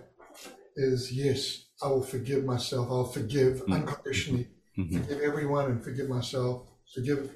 is 0.75 1.11
yes, 1.11 1.65
I 1.81 1.87
will 1.87 2.03
forgive 2.03 2.45
myself. 2.45 2.87
I'll 2.89 3.05
forgive 3.05 3.57
mm-hmm. 3.57 3.73
unconditionally, 3.73 4.47
mm-hmm. 4.77 5.01
forgive 5.01 5.21
everyone, 5.21 5.65
and 5.65 5.83
forgive 5.83 6.09
myself. 6.09 6.67
Forgive. 6.93 7.35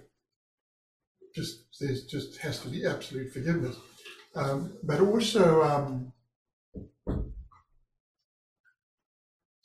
Just 1.35 1.65
there's 1.79 2.05
just 2.05 2.37
has 2.37 2.59
to 2.61 2.69
be 2.69 2.85
absolute 2.85 3.31
forgiveness, 3.31 3.75
um, 4.35 4.77
but 4.83 4.99
also 4.99 5.61
um, 5.63 6.11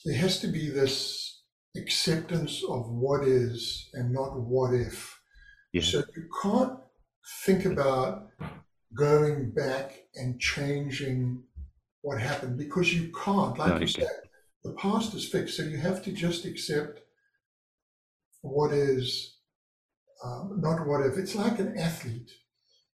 there 0.04 0.16
has 0.16 0.38
to 0.40 0.48
be 0.48 0.70
this 0.70 1.42
acceptance 1.76 2.62
of 2.68 2.88
what 2.88 3.24
is 3.24 3.88
and 3.94 4.12
not 4.12 4.38
what 4.40 4.72
if. 4.74 5.18
Yeah. 5.72 5.82
So 5.82 5.98
you 6.16 6.28
can't 6.42 6.78
think 7.44 7.64
about 7.64 8.28
going 8.94 9.50
back 9.50 10.02
and 10.14 10.40
changing 10.40 11.42
what 12.02 12.20
happened 12.20 12.56
because 12.56 12.92
you 12.94 13.12
can't. 13.12 13.58
Like 13.58 13.74
no, 13.74 13.80
you 13.80 13.86
said, 13.86 14.08
the 14.64 14.72
past 14.72 15.14
is 15.14 15.28
fixed. 15.28 15.56
So 15.56 15.64
you 15.64 15.78
have 15.78 16.02
to 16.04 16.12
just 16.12 16.44
accept 16.44 17.00
what 18.42 18.72
is, 18.72 19.38
um, 20.24 20.60
not 20.60 20.86
what 20.86 21.04
if. 21.04 21.18
It's 21.18 21.34
like 21.34 21.58
an 21.58 21.76
athlete. 21.78 22.30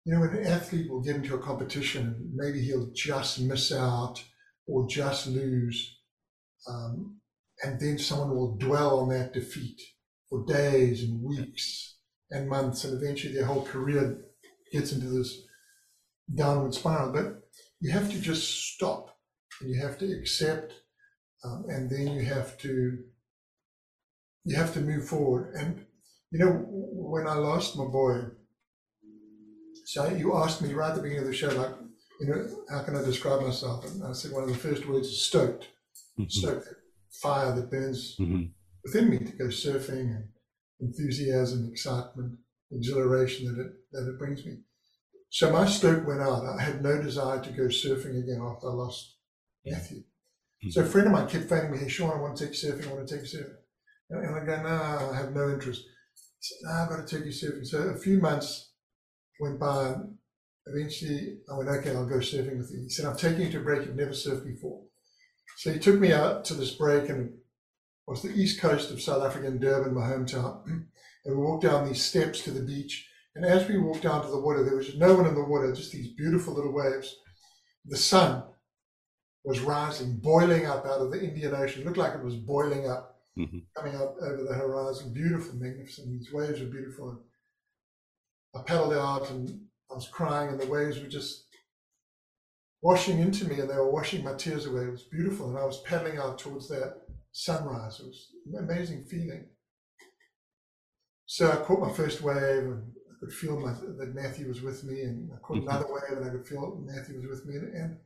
You 0.04 0.14
know, 0.14 0.20
when 0.20 0.30
an 0.30 0.46
athlete 0.46 0.90
will 0.90 1.02
get 1.02 1.16
into 1.16 1.34
a 1.34 1.42
competition, 1.42 2.32
maybe 2.34 2.60
he'll 2.60 2.90
just 2.92 3.40
miss 3.40 3.70
out 3.70 4.22
or 4.66 4.88
just 4.88 5.26
lose. 5.26 5.98
Um, 6.68 7.20
and 7.62 7.80
then 7.80 7.98
someone 7.98 8.30
will 8.30 8.56
dwell 8.56 9.00
on 9.00 9.10
that 9.10 9.32
defeat 9.32 9.80
for 10.28 10.44
days 10.46 11.02
and 11.04 11.22
weeks 11.22 11.96
and 12.30 12.48
months, 12.48 12.84
and 12.84 13.00
eventually 13.00 13.34
their 13.34 13.44
whole 13.44 13.64
career 13.64 14.24
gets 14.72 14.92
into 14.92 15.06
this 15.06 15.42
downward 16.32 16.74
spiral. 16.74 17.12
But 17.12 17.42
you 17.80 17.90
have 17.92 18.10
to 18.10 18.20
just 18.20 18.74
stop 18.74 19.16
and 19.60 19.70
you 19.70 19.80
have 19.80 19.98
to 19.98 20.12
accept, 20.12 20.72
um, 21.44 21.64
and 21.68 21.90
then 21.90 22.08
you 22.08 22.24
have 22.24 22.58
to 22.58 22.98
you 24.44 24.56
have 24.56 24.74
to 24.74 24.80
move 24.80 25.06
forward. 25.06 25.54
And 25.54 25.84
you 26.30 26.38
know, 26.38 26.64
when 26.68 27.26
I 27.26 27.34
lost 27.34 27.76
my 27.76 27.84
boy, 27.84 28.22
so 29.84 30.08
you 30.08 30.36
asked 30.36 30.62
me 30.62 30.72
right 30.72 30.90
at 30.90 30.96
the 30.96 31.02
beginning 31.02 31.24
of 31.24 31.28
the 31.28 31.36
show, 31.36 31.48
like, 31.48 31.74
you 32.20 32.28
know, 32.28 32.48
how 32.70 32.82
can 32.82 32.96
I 32.96 33.02
describe 33.02 33.42
myself? 33.42 33.84
And 33.84 34.02
I 34.04 34.12
said 34.12 34.32
one 34.32 34.44
of 34.44 34.48
the 34.48 34.54
first 34.54 34.86
words 34.86 35.08
is 35.08 35.26
stoked, 35.26 35.68
mm-hmm. 36.18 36.28
stoked, 36.28 36.68
fire 37.10 37.54
that 37.54 37.70
burns 37.70 38.16
mm-hmm. 38.18 38.44
within 38.84 39.10
me 39.10 39.18
to 39.18 39.32
go 39.32 39.46
surfing 39.46 40.16
and 40.16 40.28
enthusiasm, 40.80 41.68
excitement, 41.70 42.38
exhilaration 42.70 43.46
that 43.46 43.60
it 43.60 43.72
that 43.92 44.08
it 44.08 44.18
brings 44.18 44.44
me. 44.46 44.58
So 45.32 45.50
my 45.50 45.64
stoke 45.64 46.06
went 46.06 46.20
out. 46.20 46.44
I 46.44 46.60
had 46.60 46.82
no 46.82 47.00
desire 47.00 47.40
to 47.40 47.50
go 47.52 47.62
surfing 47.62 48.22
again 48.22 48.42
after 48.46 48.68
I 48.68 48.74
lost 48.74 49.16
Matthew. 49.64 50.00
Mm-hmm. 50.00 50.70
So 50.72 50.82
a 50.82 50.84
friend 50.84 51.06
of 51.06 51.14
mine 51.14 51.26
kept 51.26 51.48
phoning 51.48 51.72
me, 51.72 51.78
hey, 51.78 51.88
Shaun, 51.88 52.10
I 52.10 52.20
want 52.20 52.36
to 52.36 52.44
take 52.44 52.52
surfing. 52.52 52.86
I 52.86 52.92
want 52.92 53.08
to 53.08 53.16
take 53.16 53.24
surfing. 53.24 53.56
And 54.10 54.36
I 54.36 54.44
go, 54.44 54.62
no, 54.62 55.10
I 55.10 55.16
have 55.16 55.34
no 55.34 55.48
interest. 55.48 55.84
He 55.84 56.42
said, 56.42 56.58
no, 56.64 56.70
I've 56.72 56.88
got 56.90 57.08
to 57.08 57.16
take 57.16 57.24
you 57.24 57.32
surfing. 57.32 57.66
So 57.66 57.78
a 57.78 57.96
few 57.96 58.18
months 58.18 58.72
went 59.40 59.58
by. 59.58 59.86
And 59.86 60.18
eventually, 60.66 61.38
I 61.50 61.56
went, 61.56 61.70
okay, 61.70 61.96
I'll 61.96 62.04
go 62.04 62.16
surfing 62.16 62.58
with 62.58 62.70
you. 62.70 62.82
He 62.82 62.90
said, 62.90 63.06
I'm 63.06 63.16
taking 63.16 63.46
you 63.46 63.52
to 63.52 63.60
a 63.60 63.62
break 63.62 63.86
you've 63.86 63.96
never 63.96 64.10
surfed 64.10 64.44
before. 64.44 64.82
So 65.56 65.72
he 65.72 65.78
took 65.78 65.98
me 65.98 66.12
out 66.12 66.44
to 66.46 66.54
this 66.54 66.72
break 66.72 67.08
and 67.08 67.30
it 67.30 67.34
was 68.06 68.20
the 68.20 68.34
east 68.34 68.60
coast 68.60 68.90
of 68.90 69.00
South 69.00 69.24
Africa 69.24 69.46
in 69.46 69.60
Durban, 69.60 69.94
my 69.94 70.02
hometown. 70.02 70.60
And 71.24 71.36
we 71.36 71.44
walked 71.44 71.62
down 71.62 71.86
these 71.86 72.02
steps 72.02 72.42
to 72.42 72.50
the 72.50 72.62
beach 72.62 73.08
And 73.34 73.44
as 73.44 73.66
we 73.68 73.78
walked 73.78 74.02
down 74.02 74.22
to 74.22 74.30
the 74.30 74.40
water, 74.40 74.62
there 74.62 74.76
was 74.76 74.96
no 74.96 75.14
one 75.14 75.26
in 75.26 75.34
the 75.34 75.44
water, 75.44 75.72
just 75.72 75.92
these 75.92 76.12
beautiful 76.14 76.54
little 76.54 76.72
waves. 76.72 77.16
The 77.86 77.96
sun 77.96 78.42
was 79.44 79.60
rising, 79.60 80.18
boiling 80.18 80.66
up 80.66 80.86
out 80.86 81.00
of 81.00 81.10
the 81.10 81.22
Indian 81.22 81.54
Ocean. 81.54 81.82
It 81.82 81.86
looked 81.86 81.98
like 81.98 82.14
it 82.14 82.24
was 82.24 82.36
boiling 82.36 82.88
up, 82.88 83.16
mm-hmm. 83.38 83.58
coming 83.76 83.96
up 83.96 84.16
over 84.20 84.44
the 84.44 84.54
horizon. 84.54 85.12
Beautiful, 85.12 85.56
magnificent. 85.56 86.10
These 86.10 86.32
waves 86.32 86.60
were 86.60 86.66
beautiful. 86.66 87.22
I 88.54 88.60
paddled 88.62 88.92
out 88.92 89.30
and 89.30 89.50
I 89.90 89.94
was 89.94 90.08
crying, 90.08 90.50
and 90.50 90.60
the 90.60 90.66
waves 90.66 91.00
were 91.00 91.08
just 91.08 91.46
washing 92.82 93.20
into 93.20 93.46
me 93.46 93.60
and 93.60 93.70
they 93.70 93.76
were 93.76 93.90
washing 93.90 94.24
my 94.24 94.34
tears 94.34 94.66
away. 94.66 94.82
It 94.82 94.90
was 94.90 95.04
beautiful. 95.04 95.48
And 95.48 95.58
I 95.58 95.64
was 95.64 95.80
paddling 95.82 96.18
out 96.18 96.38
towards 96.38 96.68
that 96.68 97.02
sunrise. 97.30 98.00
It 98.00 98.06
was 98.06 98.28
an 98.52 98.64
amazing 98.64 99.04
feeling. 99.04 99.46
So 101.26 101.50
I 101.50 101.56
caught 101.56 101.80
my 101.80 101.92
first 101.92 102.20
wave 102.20 102.64
and 102.64 102.92
could 103.22 103.32
feel 103.32 103.60
my, 103.60 103.72
that 103.72 104.14
Matthew 104.16 104.48
was 104.48 104.62
with 104.62 104.82
me. 104.82 105.02
And 105.02 105.30
I 105.32 105.38
caught 105.38 105.58
mm-hmm. 105.58 105.68
another 105.68 105.86
wave 105.88 106.18
and 106.18 106.26
I 106.26 106.30
could 106.30 106.46
feel 106.46 106.82
Matthew 106.84 107.18
was 107.18 107.28
with 107.28 107.46
me. 107.46 107.54
And, 107.54 107.74
and 107.74 107.96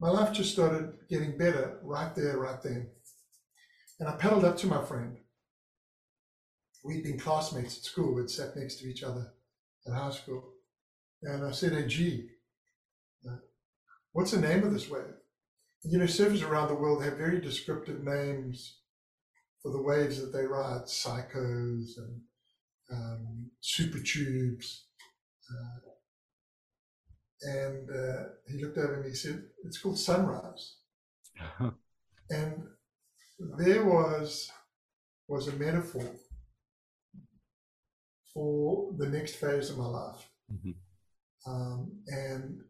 my 0.00 0.10
life 0.10 0.34
just 0.34 0.52
started 0.52 0.92
getting 1.08 1.38
better 1.38 1.78
right 1.82 2.14
there, 2.14 2.36
right 2.38 2.62
then. 2.62 2.88
And 4.00 4.08
I 4.08 4.16
paddled 4.16 4.44
up 4.44 4.58
to 4.58 4.66
my 4.66 4.84
friend. 4.84 5.16
We'd 6.84 7.04
been 7.04 7.18
classmates 7.18 7.78
at 7.78 7.84
school, 7.84 8.14
we'd 8.14 8.28
sat 8.28 8.54
next 8.54 8.76
to 8.80 8.86
each 8.86 9.02
other 9.02 9.32
at 9.86 9.94
high 9.94 10.10
school. 10.10 10.44
And 11.22 11.46
I 11.46 11.52
said, 11.52 11.72
Hey, 11.72 11.86
G, 11.86 12.28
what's 14.12 14.32
the 14.32 14.40
name 14.40 14.62
of 14.62 14.74
this 14.74 14.90
wave? 14.90 15.04
You 15.84 15.98
know, 15.98 16.04
surfers 16.04 16.46
around 16.46 16.68
the 16.68 16.74
world 16.74 17.02
have 17.02 17.16
very 17.16 17.40
descriptive 17.40 18.04
names 18.04 18.80
for 19.62 19.72
the 19.72 19.80
waves 19.80 20.20
that 20.20 20.36
they 20.36 20.44
ride, 20.44 20.82
psychos 20.82 21.96
and 21.96 22.20
um, 22.92 23.50
super 23.60 23.98
tubes. 23.98 24.86
Uh, 25.50 25.90
and 27.42 27.90
uh, 27.90 28.22
he 28.48 28.62
looked 28.62 28.78
over 28.78 28.92
me 28.92 28.96
and 28.96 29.06
he 29.06 29.14
said, 29.14 29.42
It's 29.64 29.78
called 29.78 29.98
sunrise. 29.98 30.76
and 32.30 32.62
there 33.58 33.84
was 33.84 34.50
was 35.28 35.48
a 35.48 35.56
metaphor 35.56 36.10
for 38.32 38.92
the 38.98 39.08
next 39.08 39.36
phase 39.36 39.70
of 39.70 39.78
my 39.78 39.86
life. 39.86 40.28
Mm-hmm. 40.52 41.50
Um, 41.50 41.92
and 42.06 42.60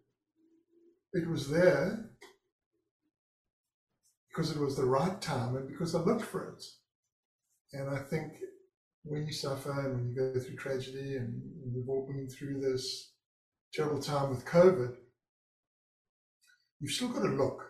it 1.12 1.28
was 1.28 1.48
there 1.48 2.10
because 4.28 4.50
it 4.50 4.58
was 4.58 4.76
the 4.76 4.84
right 4.84 5.20
time 5.20 5.56
and 5.56 5.68
because 5.68 5.94
I 5.94 6.00
looked 6.00 6.24
for 6.24 6.54
it. 6.56 6.64
And 7.72 7.90
I 7.90 7.98
think 7.98 8.34
when 9.04 9.26
you 9.26 9.32
suffer 9.32 9.70
and 9.70 9.94
when 9.94 10.08
you 10.08 10.14
go 10.14 10.40
through 10.40 10.56
tragedy 10.56 11.16
and 11.16 11.40
we've 11.74 11.88
all 11.88 12.06
been 12.06 12.28
through 12.28 12.60
this 12.60 13.12
terrible 13.72 14.00
time 14.00 14.30
with 14.30 14.46
COVID, 14.46 14.94
you've 16.80 16.92
still 16.92 17.08
got 17.08 17.22
to 17.22 17.28
look. 17.28 17.62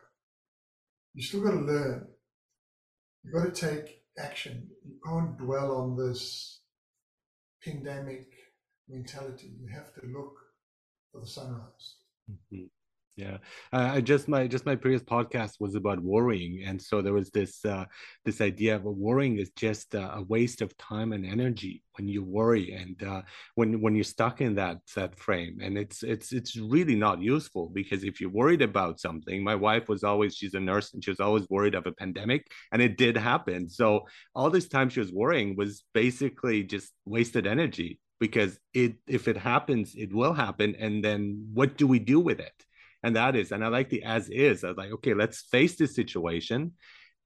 You've 1.13 1.27
still 1.27 1.43
got 1.43 1.53
to 1.53 1.61
learn. 1.61 2.07
You've 3.23 3.35
got 3.35 3.53
to 3.55 3.69
take 3.69 4.03
action. 4.19 4.69
You 4.85 4.95
can't 5.05 5.37
dwell 5.39 5.77
on 5.77 5.97
this 5.97 6.61
pandemic 7.65 8.27
mentality. 8.89 9.55
You 9.61 9.69
have 9.75 9.93
to 9.95 10.07
look 10.07 10.35
for 11.11 11.21
the 11.21 11.27
sunrise. 11.27 11.97
Mm-hmm. 12.31 12.67
Yeah, 13.17 13.37
uh, 13.73 14.01
just 14.01 14.27
my 14.27 14.49
just 14.49 14.67
my 14.67 14.75
previous 14.75 15.03
podcast 15.05 15.61
was 15.61 15.77
about 15.77 16.01
worrying, 16.01 16.65
and 16.67 16.83
so 16.83 17.01
there 17.01 17.13
was 17.13 17.31
this 17.31 17.65
uh, 17.65 17.85
this 18.25 18.41
idea 18.41 18.75
of 18.75 18.83
worrying 18.83 19.39
is 19.39 19.51
just 19.55 19.95
a 19.95 20.25
waste 20.29 20.63
of 20.63 20.77
time 20.79 21.13
and 21.13 21.25
energy 21.25 21.85
when 21.97 22.09
you 22.09 22.25
worry, 22.25 22.73
and 22.73 23.01
uh, 23.05 23.23
when 23.55 23.81
when 23.81 23.95
you're 23.95 24.03
stuck 24.03 24.41
in 24.41 24.57
that 24.57 24.79
that 24.97 25.17
frame, 25.17 25.59
and 25.63 25.79
it's 25.79 26.03
it's 26.03 26.33
it's 26.33 26.57
really 26.57 26.97
not 26.97 27.23
useful 27.23 27.71
because 27.73 28.03
if 28.03 28.21
you're 28.21 28.31
worried 28.31 28.63
about 28.63 28.99
something, 28.99 29.45
my 29.45 29.55
wife 29.55 29.89
was 29.89 30.03
always 30.03 30.35
she's 30.35 30.55
a 30.55 30.61
nurse 30.61 30.93
and 30.93 31.05
she 31.05 31.11
was 31.13 31.21
always 31.21 31.47
worried 31.49 31.77
of 31.77 31.87
a 31.87 31.93
pandemic, 31.93 32.45
and 32.73 32.83
it 32.83 32.99
did 32.99 33.17
happen. 33.17 33.69
So 33.69 34.09
all 34.35 34.51
this 34.51 34.67
time 34.67 34.89
she 34.89 34.99
was 34.99 35.13
worrying 35.13 35.55
was 35.55 35.85
basically 35.95 36.65
just 36.65 36.91
wasted 37.05 37.47
energy 37.47 38.01
because 38.19 38.59
it 38.73 38.95
if 39.07 39.29
it 39.29 39.37
happens, 39.37 39.95
it 39.95 40.13
will 40.13 40.33
happen, 40.33 40.75
and 40.81 41.05
then 41.05 41.49
what 41.55 41.77
do 41.77 41.87
we 41.87 42.01
do 42.01 42.19
with 42.19 42.41
it? 42.41 42.53
And 43.05 43.15
that 43.15 43.37
is 43.37 43.53
and 43.53 43.65
i 43.65 43.69
like 43.69 43.89
the 43.91 44.03
as 44.03 44.29
is 44.31 44.65
i 44.65 44.69
was 44.69 44.77
like 44.77 44.91
okay 44.91 45.15
let's 45.15 45.43
face 45.43 45.77
this 45.77 45.95
situation 45.95 46.73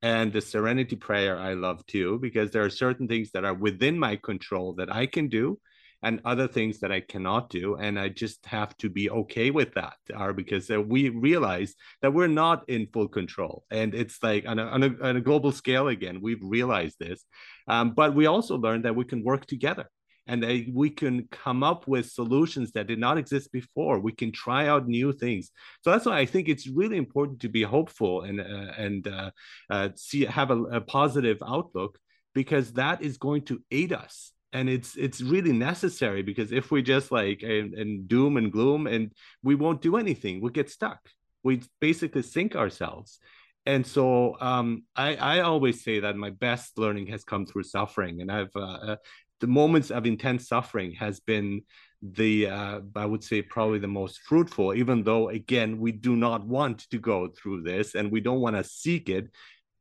and 0.03 0.33
the 0.33 0.41
serenity 0.41 0.97
prayer 0.97 1.39
i 1.39 1.55
love 1.55 1.85
too 1.87 2.19
because 2.21 2.51
there 2.51 2.65
are 2.65 2.71
certain 2.71 3.09
things 3.09 3.31
that 3.33 3.45
are 3.45 3.55
within 3.55 3.99
my 3.99 4.17
control 4.17 4.75
that 4.75 4.93
i 4.93 5.07
can 5.07 5.29
do 5.29 5.59
and 6.03 6.21
other 6.25 6.47
things 6.47 6.79
that 6.81 6.93
i 6.93 7.01
cannot 7.01 7.51
do. 7.51 7.77
And 7.77 7.99
i 7.99 8.09
just 8.09 8.45
have 8.47 8.77
to 8.79 8.89
be 8.89 9.11
okay 9.11 9.51
with 9.51 9.75
that 9.75 9.97
are 10.15 10.33
because 10.33 10.71
uh, 10.71 10.81
we 10.81 11.09
realize 11.09 11.75
that 12.03 12.15
we're 12.15 12.29
not 12.29 12.69
in 12.69 12.87
full 12.93 13.09
control. 13.09 13.65
And 13.71 13.95
it's 13.95 14.23
like 14.23 14.47
on 14.47 14.59
a, 14.59 14.65
on 14.65 14.83
a, 14.83 14.91
on 15.03 15.17
a 15.17 15.21
global 15.21 15.53
scale 15.53 15.89
again 15.89 16.21
we've 16.23 16.43
realized 16.43 16.97
this 17.01 17.25
um, 17.67 17.95
but 17.95 18.15
we 18.15 18.27
also 18.27 18.57
learned 18.57 18.85
that 18.85 18.97
we 18.97 19.05
can 19.05 19.25
work 19.25 19.47
together 19.47 19.91
and 20.29 20.45
we 20.75 20.91
can 20.91 21.27
come 21.33 21.63
up 21.63 21.89
with 21.89 22.11
solutions 22.11 22.71
that 22.73 22.87
did 22.87 22.99
not 22.99 23.17
exist 23.17 23.51
before. 23.51 23.99
We 23.99 24.13
can 24.13 24.31
try 24.31 24.69
out 24.69 24.87
new 24.87 25.13
things. 25.13 25.51
So 25.83 25.91
that's 25.91 26.05
why 26.05 26.19
I 26.19 26.27
think 26.27 26.49
it's 26.49 26.69
really 26.69 26.99
important 26.99 27.41
to 27.41 27.49
be 27.49 27.63
hopeful 27.63 28.23
and 28.23 28.41
uh, 28.41 28.73
and 28.77 29.09
uh, 29.09 29.31
uh, 29.71 29.89
see 29.97 30.27
have 30.27 30.51
a, 30.51 30.63
a 30.65 30.81
positive 30.83 31.39
outlook 31.45 31.99
because 32.35 32.75
that 32.75 33.03
is 33.03 33.17
going 33.17 33.43
to 33.47 33.63
aid 33.71 33.93
us 33.93 34.33
and 34.53 34.69
it's 34.69 34.97
it's 34.97 35.21
really 35.21 35.53
necessary 35.53 36.23
because 36.23 36.53
if 36.53 36.71
we 36.71 36.83
just 36.83 37.11
like 37.13 37.43
and, 37.43 37.75
and 37.75 38.09
doom 38.09 38.37
and 38.37 38.53
gloom 38.53 38.87
and 38.87 39.13
we 39.43 39.55
won't 39.55 39.83
do 39.83 39.97
anything 39.97 40.41
we 40.41 40.51
get 40.51 40.71
stuck 40.71 41.01
we 41.43 41.61
basically 41.81 42.23
sink 42.23 42.57
ourselves 42.57 43.19
and 43.67 43.87
so 43.87 44.35
um, 44.41 44.85
I, 44.97 45.17
I 45.17 45.41
always 45.41 45.85
say 45.85 46.01
that 46.01 46.17
my 46.17 46.31
best 46.31 46.79
learning 46.79 47.09
has 47.09 47.25
come 47.25 47.45
through 47.45 47.65
suffering 47.65 48.21
and 48.21 48.33
i've 48.33 48.55
uh, 48.57 48.61
uh 48.61 48.97
the 49.41 49.47
moments 49.47 49.91
of 49.91 50.07
intense 50.07 50.49
suffering 50.49 50.93
has 50.93 51.21
been 51.21 51.63
the 52.03 52.47
uh, 52.47 52.81
i 52.95 53.05
would 53.05 53.25
say 53.25 53.43
probably 53.43 53.79
the 53.79 53.87
most 53.89 54.21
fruitful 54.21 54.73
even 54.73 55.03
though 55.03 55.31
again 55.31 55.79
we 55.79 55.91
do 55.91 56.15
not 56.15 56.47
want 56.47 56.89
to 56.91 56.99
go 56.99 57.29
through 57.29 57.61
this 57.63 57.95
and 57.95 58.11
we 58.13 58.21
don't 58.21 58.41
want 58.41 58.57
to 58.57 58.65
seek 58.65 59.09
it. 59.09 59.31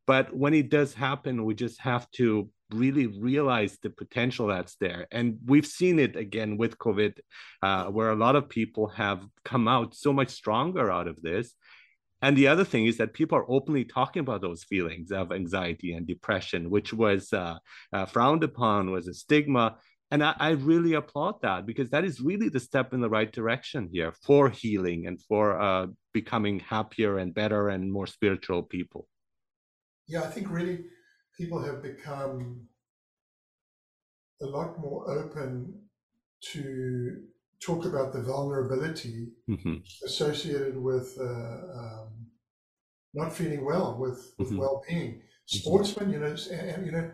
But 0.08 0.34
when 0.34 0.54
it 0.54 0.70
does 0.70 0.94
happen 0.94 1.46
we 1.46 1.54
just 1.54 1.80
have 1.82 2.10
to 2.12 2.50
really 2.72 3.08
realize 3.08 3.78
the 3.82 3.90
potential 3.90 4.48
that's 4.48 4.76
there. 4.76 5.08
And 5.12 5.38
we've 5.46 5.66
seen 5.66 6.00
it 6.00 6.16
again 6.16 6.58
with 6.58 6.78
covid 6.78 7.20
uh, 7.62 7.86
where 7.86 8.10
a 8.10 8.16
lot 8.16 8.36
of 8.36 8.50
people 8.50 8.88
have 8.88 9.26
come 9.46 9.68
out 9.68 9.96
so 9.96 10.12
much 10.12 10.30
stronger 10.30 10.92
out 10.92 11.08
of 11.08 11.22
this 11.22 11.54
and 12.22 12.36
the 12.36 12.48
other 12.48 12.64
thing 12.64 12.86
is 12.86 12.98
that 12.98 13.14
people 13.14 13.38
are 13.38 13.50
openly 13.50 13.86
talking 13.86 14.22
about 14.22 14.42
those 14.42 14.64
feelings 14.64 15.12
of 15.12 15.32
anxiety 15.32 15.94
and 15.94 16.08
depression, 16.08 16.70
which 16.70 16.94
was 16.94 17.32
uh, 17.32 17.58
uh, 17.94 18.06
frowned 18.06 18.44
upon, 18.44 18.92
was 18.92 19.08
a 19.08 19.14
stigma. 19.14 19.78
And 20.10 20.24
I, 20.24 20.34
I, 20.40 20.50
really 20.52 20.94
applaud 20.94 21.42
that 21.42 21.66
because 21.66 21.90
that 21.90 22.06
is 22.06 22.22
really 22.22 22.48
the 22.48 22.62
step 22.62 22.94
in 22.94 23.02
the 23.02 23.10
right 23.10 23.32
direction 23.32 23.90
here 23.92 24.14
for 24.26 24.50
healing 24.50 25.06
and 25.06 25.22
for 25.22 25.60
uh, 25.60 25.88
becoming 26.14 26.60
happier 26.60 27.18
and 27.18 27.34
better 27.34 27.70
and 27.70 27.92
more 27.92 28.08
spiritual 28.08 28.64
people. 28.64 29.08
Yeah, 30.08 30.24
I 30.24 30.28
think 30.28 30.50
really 30.50 30.86
people 31.38 31.62
have 31.62 31.84
become 31.84 32.68
a 34.42 34.46
lot 34.46 34.80
more 34.80 35.12
open 35.12 35.74
to 36.54 37.24
talk 37.66 37.86
about 37.86 38.14
the 38.14 38.22
vulnerability 38.22 39.30
mm-hmm. 39.50 39.76
associated 40.06 40.78
with 40.78 41.18
uh, 41.20 41.24
um, 41.24 42.28
not 43.14 43.34
feeling 43.34 43.66
well, 43.66 43.98
with, 44.00 44.34
with 44.38 44.50
mm-hmm. 44.50 44.60
well-being. 44.60 45.12
Mm-hmm. 45.12 45.58
Sportsmen, 45.58 46.12
you 46.12 46.20
know, 46.20 46.36
and, 46.52 46.86
you 46.86 46.92
know, 46.92 47.10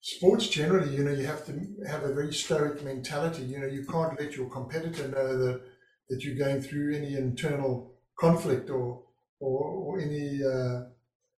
sports 0.00 0.48
generally, 0.48 0.94
you 0.94 1.04
know, 1.04 1.12
you 1.12 1.26
have 1.26 1.44
to 1.46 1.52
have 1.86 2.04
a 2.04 2.14
very 2.14 2.32
stoic 2.32 2.82
mentality. 2.82 3.42
You 3.42 3.60
know, 3.60 3.66
you 3.66 3.84
can't 3.84 4.18
let 4.18 4.36
your 4.36 4.48
competitor 4.48 5.08
know 5.08 5.38
that 5.38 5.60
that 6.08 6.24
you're 6.24 6.36
going 6.36 6.62
through 6.62 6.96
any 6.96 7.14
internal 7.14 7.92
conflict 8.18 8.70
or 8.70 9.02
or, 9.40 9.64
or 9.68 10.00
any 10.00 10.40
uh, 10.42 10.84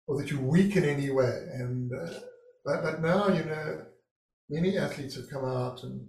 or 0.07 0.21
that 0.21 0.31
you're 0.31 0.41
weak 0.41 0.77
in 0.77 0.85
any 0.85 1.11
way. 1.11 1.47
And 1.55 1.91
uh, 1.93 2.15
but 2.65 2.83
but 2.83 3.03
now, 3.03 3.29
you 3.29 3.45
know, 3.45 3.83
many 4.49 4.79
athletes 4.79 5.17
have 5.17 5.29
come 5.29 5.45
out 5.45 5.83
and 5.83 6.07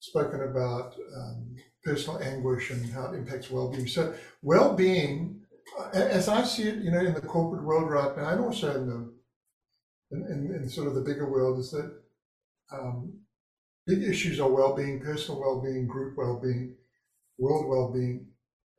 spoken 0.00 0.42
about 0.42 0.94
um, 1.16 1.56
personal 1.84 2.22
anguish 2.22 2.70
and 2.70 2.90
how 2.92 3.12
it 3.12 3.16
impacts 3.16 3.50
well-being. 3.50 3.86
So 3.86 4.14
well-being, 4.42 5.40
as 5.92 6.28
I 6.28 6.42
see 6.44 6.68
it, 6.68 6.76
you 6.76 6.90
know, 6.90 7.00
in 7.00 7.14
the 7.14 7.20
corporate 7.20 7.64
world 7.64 7.90
right 7.90 8.16
now, 8.16 8.30
and 8.30 8.40
also 8.40 8.74
in 8.74 8.88
the 8.88 9.14
in, 10.10 10.22
in, 10.30 10.62
in 10.62 10.68
sort 10.68 10.86
of 10.86 10.94
the 10.94 11.00
bigger 11.00 11.28
world, 11.30 11.58
is 11.58 11.70
that 11.72 11.92
um, 12.72 13.12
big 13.86 14.02
issues 14.02 14.40
are 14.40 14.50
well-being, 14.50 15.00
personal 15.00 15.40
well-being, 15.40 15.86
group 15.86 16.16
well-being, 16.16 16.76
world 17.38 17.66
well-being. 17.68 18.26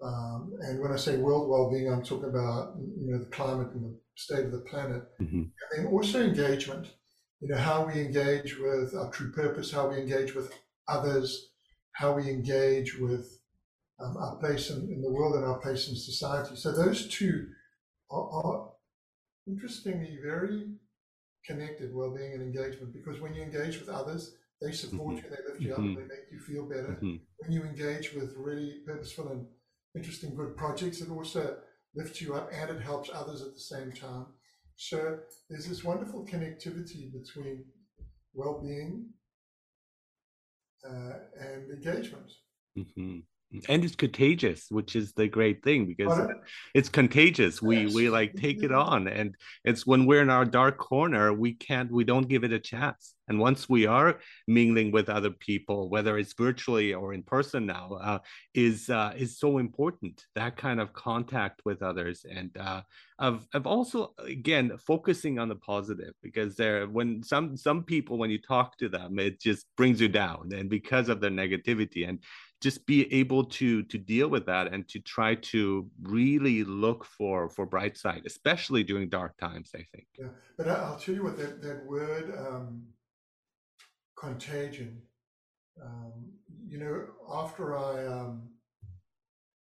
Um, 0.03 0.53
and 0.61 0.79
when 0.81 0.91
I 0.91 0.97
say 0.97 1.17
world 1.17 1.49
well-being, 1.49 1.91
I'm 1.91 2.03
talking 2.03 2.29
about 2.29 2.75
you 2.77 3.11
know 3.11 3.19
the 3.19 3.25
climate 3.25 3.71
and 3.73 3.83
the 3.85 3.99
state 4.15 4.45
of 4.45 4.51
the 4.51 4.59
planet, 4.59 5.03
mm-hmm. 5.21 5.43
and 5.77 5.87
also 5.87 6.21
engagement. 6.21 6.87
You 7.41 7.49
know 7.49 7.57
how 7.57 7.85
we 7.85 8.01
engage 8.01 8.57
with 8.57 8.95
our 8.95 9.11
true 9.11 9.31
purpose, 9.31 9.71
how 9.71 9.89
we 9.89 9.97
engage 9.97 10.35
with 10.35 10.51
others, 10.87 11.49
how 11.95 12.13
we 12.13 12.29
engage 12.29 12.99
with 12.99 13.39
um, 13.99 14.17
our 14.17 14.35
place 14.35 14.69
in, 14.69 14.89
in, 14.91 15.01
the 15.01 15.09
world 15.09 15.35
and 15.35 15.45
our 15.45 15.59
place 15.59 15.87
in 15.89 15.95
society. 15.95 16.55
So 16.55 16.71
those 16.71 17.07
two 17.07 17.47
are, 18.11 18.29
are 18.29 18.69
interestingly 19.47 20.19
very 20.21 20.73
connected, 21.45 21.95
well-being 21.95 22.33
and 22.33 22.41
engagement, 22.41 22.93
because 22.93 23.21
when 23.21 23.33
you 23.33 23.41
engage 23.41 23.79
with 23.79 23.87
others, 23.87 24.35
they 24.61 24.71
support 24.71 25.15
mm-hmm. 25.15 25.25
you, 25.25 25.29
they 25.29 25.49
lift 25.49 25.61
you 25.61 25.69
mm-hmm. 25.69 25.91
up, 25.91 25.97
they 25.97 26.15
make 26.15 26.31
you 26.31 26.39
feel 26.39 26.65
better. 26.65 26.99
Mm-hmm. 27.01 27.15
When 27.37 27.51
you 27.51 27.63
engage 27.63 28.13
with 28.13 28.33
really 28.37 28.79
purposeful 28.85 29.29
and 29.29 29.45
interesting, 29.95 30.35
good 30.35 30.57
projects, 30.57 31.01
it 31.01 31.09
also 31.09 31.57
lifts 31.95 32.21
you 32.21 32.35
up 32.35 32.49
and 32.53 32.69
it 32.69 32.81
helps 32.81 33.09
others 33.13 33.41
at 33.41 33.53
the 33.53 33.59
same 33.59 33.93
time. 33.93 34.25
So 34.75 35.19
there's 35.49 35.67
this 35.67 35.83
wonderful 35.85 36.25
connectivity 36.25 37.11
between 37.13 37.63
well-being 38.33 39.09
uh, 40.87 41.13
and 41.39 41.71
engagement. 41.71 42.31
Mm-hmm 42.77 43.19
and 43.69 43.83
it's 43.85 43.95
contagious 43.95 44.67
which 44.69 44.95
is 44.95 45.13
the 45.13 45.27
great 45.27 45.63
thing 45.63 45.85
because 45.85 46.29
it's 46.73 46.89
contagious. 46.89 47.61
We 47.61 47.87
we 47.87 48.09
like 48.09 48.33
take 48.35 48.63
it 48.63 48.71
on 48.71 49.07
and 49.07 49.35
it's 49.63 49.85
when 49.85 50.05
we're 50.05 50.21
in 50.21 50.29
our 50.29 50.45
dark 50.45 50.77
corner 50.77 51.33
we 51.33 51.53
can't 51.53 51.91
we 51.91 52.03
don't 52.03 52.27
give 52.27 52.43
it 52.43 52.51
a 52.51 52.59
chance. 52.59 53.13
And 53.27 53.39
once 53.39 53.67
we 53.67 53.87
are 53.87 54.19
mingling 54.47 54.91
with 54.91 55.09
other 55.09 55.31
people 55.31 55.89
whether 55.89 56.17
it's 56.17 56.33
virtually 56.33 56.93
or 56.93 57.13
in 57.13 57.23
person 57.23 57.65
now 57.65 57.97
uh, 58.01 58.19
is 58.53 58.89
uh, 58.89 59.13
is 59.15 59.39
so 59.39 59.57
important 59.57 60.25
that 60.35 60.57
kind 60.57 60.79
of 60.79 60.93
contact 60.93 61.61
with 61.65 61.81
others. 61.81 62.25
And 62.29 62.55
uh, 62.57 62.81
of, 63.19 63.47
of 63.53 63.65
also 63.65 64.13
again 64.19 64.77
focusing 64.85 65.39
on 65.39 65.47
the 65.47 65.55
positive 65.55 66.13
because 66.21 66.55
there 66.55 66.87
when 66.87 67.23
some 67.23 67.55
some 67.55 67.83
people 67.83 68.17
when 68.17 68.29
you 68.29 68.39
talk 68.39 68.77
to 68.77 68.89
them 68.89 69.19
it 69.19 69.39
just 69.39 69.65
brings 69.77 70.01
you 70.01 70.09
down 70.09 70.51
and 70.53 70.69
because 70.69 71.09
of 71.09 71.21
their 71.21 71.31
negativity. 71.31 72.07
And 72.07 72.19
just 72.61 72.85
be 72.85 73.11
able 73.13 73.43
to 73.43 73.83
to 73.83 73.97
deal 73.97 74.27
with 74.27 74.45
that 74.45 74.71
and 74.73 74.87
to 74.87 74.99
try 74.99 75.35
to 75.35 75.89
really 76.01 76.63
look 76.63 77.05
for 77.05 77.49
for 77.49 77.65
bright 77.65 77.97
side 77.97 78.23
especially 78.25 78.83
during 78.83 79.09
dark 79.09 79.37
times 79.37 79.71
i 79.75 79.83
think. 79.93 80.07
Yeah 80.17 80.27
but 80.57 80.67
i'll 80.67 80.97
tell 80.97 81.15
you 81.15 81.23
what 81.23 81.37
that, 81.37 81.61
that 81.61 81.85
word 81.85 82.33
um, 82.37 82.83
contagion 84.17 85.01
um, 85.83 86.13
you 86.67 86.79
know 86.79 87.05
after 87.31 87.77
i 87.77 88.05
um, 88.05 88.49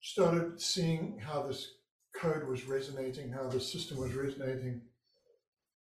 started 0.01 0.61
seeing 0.61 1.19
how 1.19 1.41
this 1.43 1.71
code 2.15 2.47
was 2.47 2.65
resonating 2.65 3.31
how 3.31 3.47
the 3.47 3.59
system 3.59 3.97
was 3.97 4.13
resonating 4.13 4.81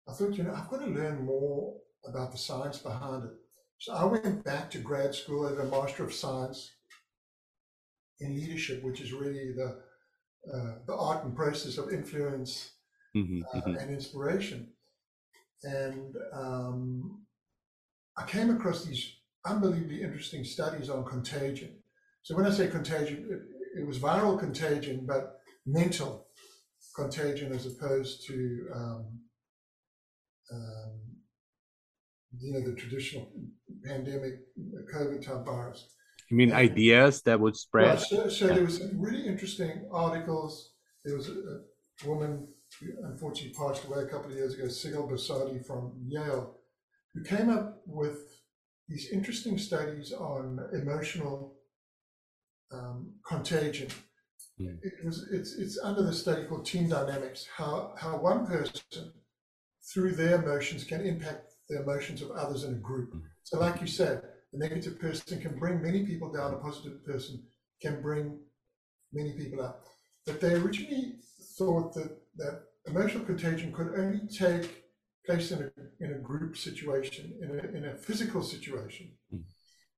i 0.08 0.12
thought 0.12 0.34
you 0.34 0.44
know 0.44 0.54
i've 0.54 0.70
got 0.70 0.80
to 0.80 0.86
learn 0.86 1.24
more 1.24 1.76
about 2.04 2.32
the 2.32 2.38
science 2.38 2.78
behind 2.78 3.24
it. 3.24 3.30
So 3.78 3.92
i 3.92 4.04
went 4.04 4.42
back 4.44 4.70
to 4.70 4.78
grad 4.78 5.14
school 5.14 5.46
as 5.46 5.58
a 5.58 5.64
master 5.64 6.04
of 6.04 6.14
science 6.14 6.70
in 8.22 8.34
leadership, 8.34 8.82
which 8.82 9.00
is 9.00 9.12
really 9.12 9.52
the 9.52 9.78
uh, 10.52 10.74
the 10.86 10.94
art 10.94 11.24
and 11.24 11.36
process 11.36 11.78
of 11.78 11.92
influence 11.92 12.72
mm-hmm, 13.16 13.42
uh, 13.42 13.60
mm-hmm. 13.60 13.76
and 13.76 13.90
inspiration. 13.90 14.68
And 15.62 16.16
um, 16.32 17.22
I 18.16 18.26
came 18.26 18.50
across 18.50 18.84
these 18.84 19.18
unbelievably 19.46 20.02
interesting 20.02 20.44
studies 20.44 20.90
on 20.90 21.04
contagion. 21.04 21.76
So 22.22 22.34
when 22.34 22.46
I 22.46 22.50
say 22.50 22.66
contagion, 22.68 23.28
it, 23.30 23.80
it 23.80 23.86
was 23.86 23.98
viral 23.98 24.38
contagion, 24.38 25.06
but 25.06 25.38
mental 25.64 26.26
contagion 26.96 27.52
as 27.52 27.66
opposed 27.66 28.26
to 28.26 28.66
um, 28.74 29.20
um, 30.52 31.00
you 32.38 32.52
know 32.52 32.60
the 32.60 32.74
traditional 32.74 33.30
pandemic 33.84 34.34
COVID 34.92 35.24
type 35.24 35.44
virus. 35.44 35.86
You 36.32 36.38
mean 36.38 36.52
ideas 36.54 37.20
that 37.22 37.38
would 37.38 37.54
spread? 37.56 38.00
so, 38.00 38.26
so 38.30 38.46
yeah. 38.46 38.54
there 38.54 38.64
was 38.64 38.78
some 38.78 38.98
really 38.98 39.26
interesting 39.26 39.86
articles. 39.92 40.70
There 41.04 41.14
was 41.14 41.28
a, 41.28 41.32
a, 41.32 42.08
woman 42.08 42.48
who 42.80 42.86
unfortunately 43.04 43.54
passed 43.54 43.84
away 43.84 44.00
a 44.00 44.06
couple 44.06 44.30
of 44.30 44.36
years 44.36 44.54
ago, 44.54 44.64
Sigal 44.64 45.10
Barsade 45.10 45.64
from 45.66 45.92
Yale, 46.08 46.56
who 47.12 47.22
came 47.22 47.50
up 47.50 47.82
with 47.84 48.40
these 48.88 49.10
interesting 49.12 49.58
studies 49.58 50.10
on 50.14 50.58
emotional 50.72 51.58
um, 52.72 53.12
contagion. 53.28 53.88
Mm. 54.58 54.78
It 54.82 55.04
was 55.04 55.28
it's 55.30 55.52
it's 55.56 55.78
under 55.84 56.02
the 56.02 56.14
study 56.14 56.46
called 56.46 56.64
team 56.64 56.88
dynamics. 56.88 57.46
How 57.54 57.92
how 57.98 58.16
one 58.16 58.46
person 58.46 59.12
through 59.92 60.12
their 60.12 60.42
emotions 60.42 60.84
can 60.84 61.02
impact 61.02 61.52
the 61.68 61.82
emotions 61.82 62.22
of 62.22 62.30
others 62.30 62.64
in 62.64 62.72
a 62.72 62.78
group. 62.78 63.12
Mm. 63.12 63.20
So, 63.42 63.58
like 63.58 63.82
you 63.82 63.86
said, 63.86 64.22
a 64.52 64.58
negative 64.58 64.98
person 65.00 65.40
can 65.40 65.58
bring 65.58 65.82
many 65.82 66.04
people 66.04 66.32
down, 66.32 66.54
a 66.54 66.58
positive 66.58 67.04
person 67.04 67.42
can 67.80 68.02
bring 68.02 68.38
many 69.12 69.32
people 69.32 69.62
up. 69.62 69.84
But 70.26 70.40
they 70.40 70.54
originally 70.54 71.16
thought 71.58 71.94
that, 71.94 72.16
that 72.36 72.62
emotional 72.86 73.24
contagion 73.24 73.72
could 73.72 73.92
only 73.96 74.26
take 74.28 74.84
place 75.26 75.52
in 75.52 75.62
a, 75.62 76.04
in 76.04 76.12
a 76.12 76.18
group 76.18 76.56
situation, 76.56 77.32
in 77.40 77.50
a, 77.50 77.76
in 77.76 77.84
a 77.84 77.96
physical 77.96 78.42
situation. 78.42 79.12
Mm. 79.34 79.42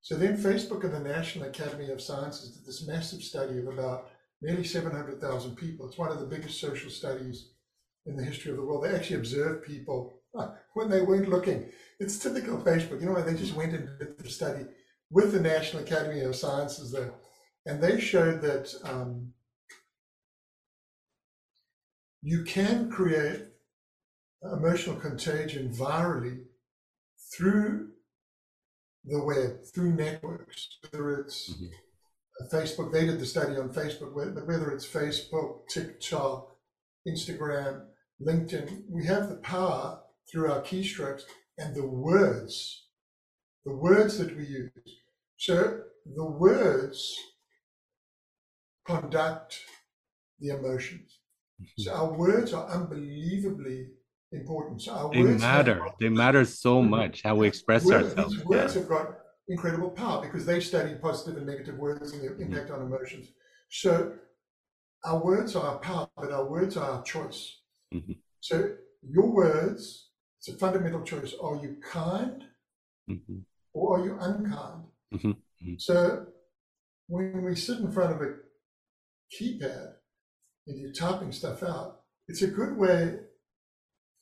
So 0.03 0.17
then 0.17 0.37
Facebook 0.37 0.85
and 0.85 0.93
the 0.93 1.01
National 1.01 1.49
Academy 1.49 1.91
of 1.91 2.03
Sciences 2.03 2.51
did 2.51 2.67
this 2.67 2.87
massive 2.87 3.23
study 3.23 3.59
of 3.59 3.69
about 3.69 4.11
nearly 4.43 4.65
700,000 4.65 5.57
people. 5.57 5.87
It's 5.87 5.97
one 5.97 6.13
of 6.13 6.21
the 6.21 6.27
biggest 6.27 6.61
social 6.61 6.91
studies 6.91 7.53
in 8.05 8.17
the 8.17 8.25
history 8.25 8.51
of 8.51 8.59
the 8.59 8.65
world. 8.65 8.85
They 8.85 8.95
actually 8.95 9.17
observed 9.17 9.65
people 9.65 10.21
when 10.75 10.91
they 10.91 11.03
weren't 11.03 11.29
looking. 11.29 11.71
It's 12.01 12.19
typical 12.19 12.59
Facebook. 12.59 13.01
You 13.01 13.07
know, 13.07 13.23
they 13.23 13.35
just 13.35 13.55
went 13.55 13.75
and 13.75 13.89
did 13.99 14.19
the 14.19 14.29
study 14.29 14.65
with 15.11 15.33
the 15.33 15.41
National 15.41 15.83
Academy 15.83 16.21
of 16.21 16.37
Sciences 16.37 16.93
there, 16.93 17.15
and 17.67 17.83
they 17.83 18.01
showed 18.01 18.41
that 18.43 18.75
um, 18.85 19.33
you 22.23 22.43
can 22.45 22.91
create 22.91 23.43
emotional 24.43 24.97
contagion 24.97 25.71
virally 25.71 26.45
through 27.37 27.91
the 29.05 29.23
web, 29.23 29.65
through 29.75 29.95
networks, 29.95 30.79
whether 30.91 31.21
it's 31.21 31.53
mm-hmm. 31.53 32.57
Facebook, 32.57 32.93
they 32.93 33.07
did 33.07 33.21
the 33.21 33.27
study 33.27 33.57
on 33.57 33.69
Facebook, 33.69 34.15
but 34.35 34.47
whether 34.47 34.71
it's 34.71 34.87
Facebook, 34.87 35.69
TikTok, 35.69 36.57
Instagram, 37.07 37.85
LinkedIn, 38.27 38.85
we 38.89 39.05
have 39.07 39.29
the 39.29 39.37
power 39.37 40.01
through 40.31 40.51
our 40.51 40.63
keystrokes 40.63 41.23
and 41.59 41.75
the 41.75 41.87
words, 41.87 42.87
the 43.65 43.75
words 43.75 44.19
that 44.19 44.37
we 44.37 44.45
use. 44.45 44.71
So 45.37 45.81
the 46.07 46.25
words 46.25 47.15
conduct 48.87 49.61
the 50.41 50.51
emotions. 50.51 51.21
Mm-hmm. 51.61 51.83
So 51.83 51.95
our 51.95 52.13
words 52.13 52.53
are 52.53 52.69
unbelievably 52.69 53.89
important. 54.33 54.83
So 54.83 54.93
our 54.93 55.11
they 55.13 55.23
words 55.23 55.41
matter. 55.41 55.83
Have, 55.83 55.93
they 56.01 56.09
matter 56.09 56.45
so 56.45 56.83
much 56.83 57.23
how 57.23 57.37
we 57.37 57.47
express 57.47 57.85
words, 57.85 58.09
ourselves. 58.09 58.37
These 58.37 58.45
words 58.45 58.75
yeah. 58.75 58.81
have 58.81 58.89
got 58.89 59.07
incredible 59.49 59.91
power 59.91 60.23
because 60.23 60.47
they 60.47 60.61
study 60.61 60.95
positive 60.95 61.37
and 61.37 61.47
negative 61.47 61.77
words 61.79 62.13
and 62.13 62.23
their 62.23 62.33
mm-hmm. 62.33 62.43
impact 62.43 62.71
mm-hmm. 62.71 62.83
on 62.83 62.87
emotions. 62.87 63.29
So 63.71 64.13
our 65.05 65.23
words 65.23 65.55
are 65.55 65.67
our 65.67 65.79
power, 65.79 66.09
but 66.17 66.33
our 66.33 66.49
words 66.49 66.77
are 66.77 66.91
our 66.91 67.03
choice. 67.03 67.61
Mm-hmm. 67.95 68.13
So 68.41 68.73
your 69.03 69.31
words 69.31 70.11
it's 70.47 70.55
a 70.55 70.59
fundamental 70.59 71.03
choice. 71.03 71.35
Are 71.41 71.57
you 71.57 71.77
kind 71.83 72.45
mm-hmm. 73.09 73.39
or 73.73 73.99
are 73.99 74.05
you 74.05 74.17
unkind? 74.21 74.85
Mm-hmm. 75.15 75.29
mm-hmm. 75.29 75.75
So 75.79 76.27
when 77.09 77.43
we 77.43 77.55
sit 77.55 77.79
in 77.79 77.91
front 77.91 78.13
of 78.13 78.21
a 78.21 78.35
keypad 79.35 79.95
and 80.67 80.79
you're 80.79 80.93
typing 80.93 81.33
stuff 81.33 81.63
out, 81.63 82.01
it's 82.29 82.43
a 82.43 82.47
good 82.47 82.77
way, 82.77 83.19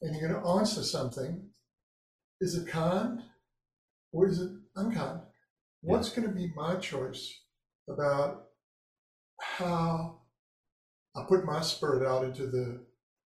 and 0.01 0.16
you're 0.16 0.29
going 0.29 0.41
to 0.41 0.49
answer 0.49 0.83
something. 0.83 1.49
Is 2.41 2.57
it 2.57 2.66
kind 2.66 3.23
or 4.12 4.29
is 4.29 4.41
it 4.41 4.51
unkind? 4.77 5.20
What's 5.81 6.11
going 6.11 6.29
to 6.29 6.35
be 6.35 6.53
my 6.55 6.77
choice 6.77 7.33
about 7.89 8.45
how 9.41 10.20
I 11.16 11.25
put 11.29 11.45
my 11.45 11.61
spirit 11.62 12.07
out 12.07 12.25
into 12.25 12.47
the 12.47 12.85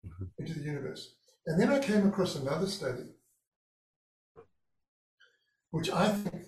mm-hmm. 0.07 0.25
into 0.39 0.55
the 0.55 0.65
universe? 0.65 1.15
And 1.47 1.61
then 1.61 1.71
I 1.71 1.79
came 1.81 2.07
across 2.07 2.37
another 2.37 2.67
study, 2.67 3.07
which 5.71 5.91
I 5.91 6.09
think 6.09 6.47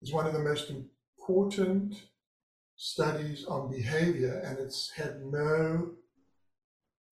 is 0.00 0.12
one 0.12 0.26
of 0.26 0.32
the 0.32 0.38
most 0.38 0.70
important 0.70 1.94
studies 2.76 3.44
on 3.44 3.70
behavior, 3.70 4.42
and 4.44 4.58
it's 4.58 4.90
had 4.96 5.20
no, 5.22 5.90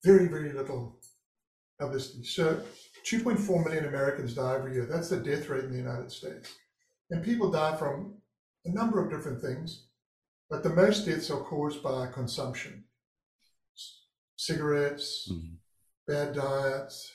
very, 0.03 0.27
very 0.29 0.53
little 0.53 0.99
publicity. 1.79 2.25
So 2.25 2.63
2.4 3.05 3.65
million 3.65 3.85
Americans 3.85 4.35
die 4.35 4.55
every 4.55 4.75
year. 4.75 4.87
That's 4.87 5.11
the 5.11 5.19
death 5.19 5.49
rate 5.51 5.65
in 5.65 5.73
the 5.73 5.79
United 5.79 6.11
States. 6.11 6.55
And 7.11 7.23
people 7.23 7.51
die 7.51 7.77
from 7.77 8.15
a 8.65 8.71
number 8.71 9.05
of 9.05 9.11
different 9.11 9.43
things, 9.43 9.89
but 10.49 10.63
the 10.63 10.71
most 10.71 11.05
deaths 11.05 11.31
are 11.31 11.43
caused 11.43 11.83
by 11.83 12.07
consumption. 12.07 12.85
Cigarettes, 14.37 15.29
mm-hmm. 15.31 15.55
bad 16.07 16.35
diets, 16.35 17.13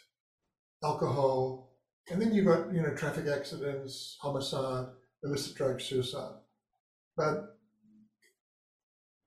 alcohol, 0.84 1.72
and 2.10 2.22
then 2.22 2.34
you've 2.34 2.46
got 2.46 2.74
you 2.74 2.82
know 2.82 2.94
traffic 2.96 3.28
accidents, 3.28 4.18
homicide, 4.22 4.88
illicit 5.24 5.56
drug, 5.56 5.82
suicide. 5.82 6.36
But 7.16 7.58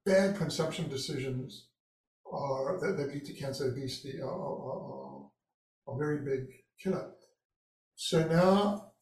bad 0.04 0.36
consumption 0.36 0.88
decisions 0.88 1.68
are 2.32 2.78
that, 2.80 2.96
that 2.96 3.14
lead 3.14 3.24
to 3.26 3.32
cancer, 3.34 3.70
obesity, 3.70 4.20
are, 4.20 4.28
are, 4.28 4.80
are, 4.92 5.26
are 5.86 5.98
very 5.98 6.18
big 6.18 6.46
killer. 6.82 7.12
So 7.94 8.26
now 8.26 8.92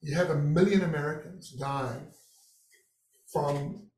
you 0.00 0.14
have 0.14 0.30
a 0.30 0.38
million 0.38 0.82
Americans 0.82 1.50
dying 1.50 2.06
from 3.32 3.88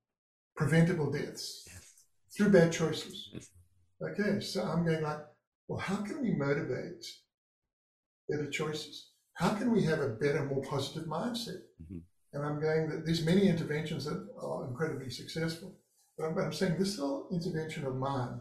preventable 0.56 1.10
deaths 1.10 1.68
through 2.36 2.50
bad 2.50 2.72
choices. 2.72 3.30
Okay, 4.02 4.40
so 4.40 4.62
I'm 4.62 4.84
going 4.84 5.02
like, 5.02 5.18
well, 5.68 5.78
how 5.78 5.96
can 5.96 6.22
we 6.22 6.32
motivate 6.32 7.04
better 8.28 8.48
choices? 8.50 9.10
How 9.34 9.50
can 9.50 9.70
we 9.70 9.82
have 9.84 10.00
a 10.00 10.08
better, 10.08 10.44
more 10.44 10.62
positive 10.62 11.08
mindset? 11.08 11.62
Mm-hmm. 11.82 11.98
And 12.32 12.44
I'm 12.44 12.60
going 12.60 12.88
that 12.90 13.06
there's 13.06 13.24
many 13.24 13.48
interventions 13.48 14.04
that 14.04 14.26
are 14.40 14.66
incredibly 14.66 15.10
successful. 15.10 15.76
But 16.16 16.26
I'm, 16.26 16.34
but 16.34 16.44
I'm 16.44 16.52
saying 16.52 16.76
this 16.78 16.98
little 16.98 17.28
intervention 17.32 17.86
of 17.86 17.96
mine, 17.96 18.40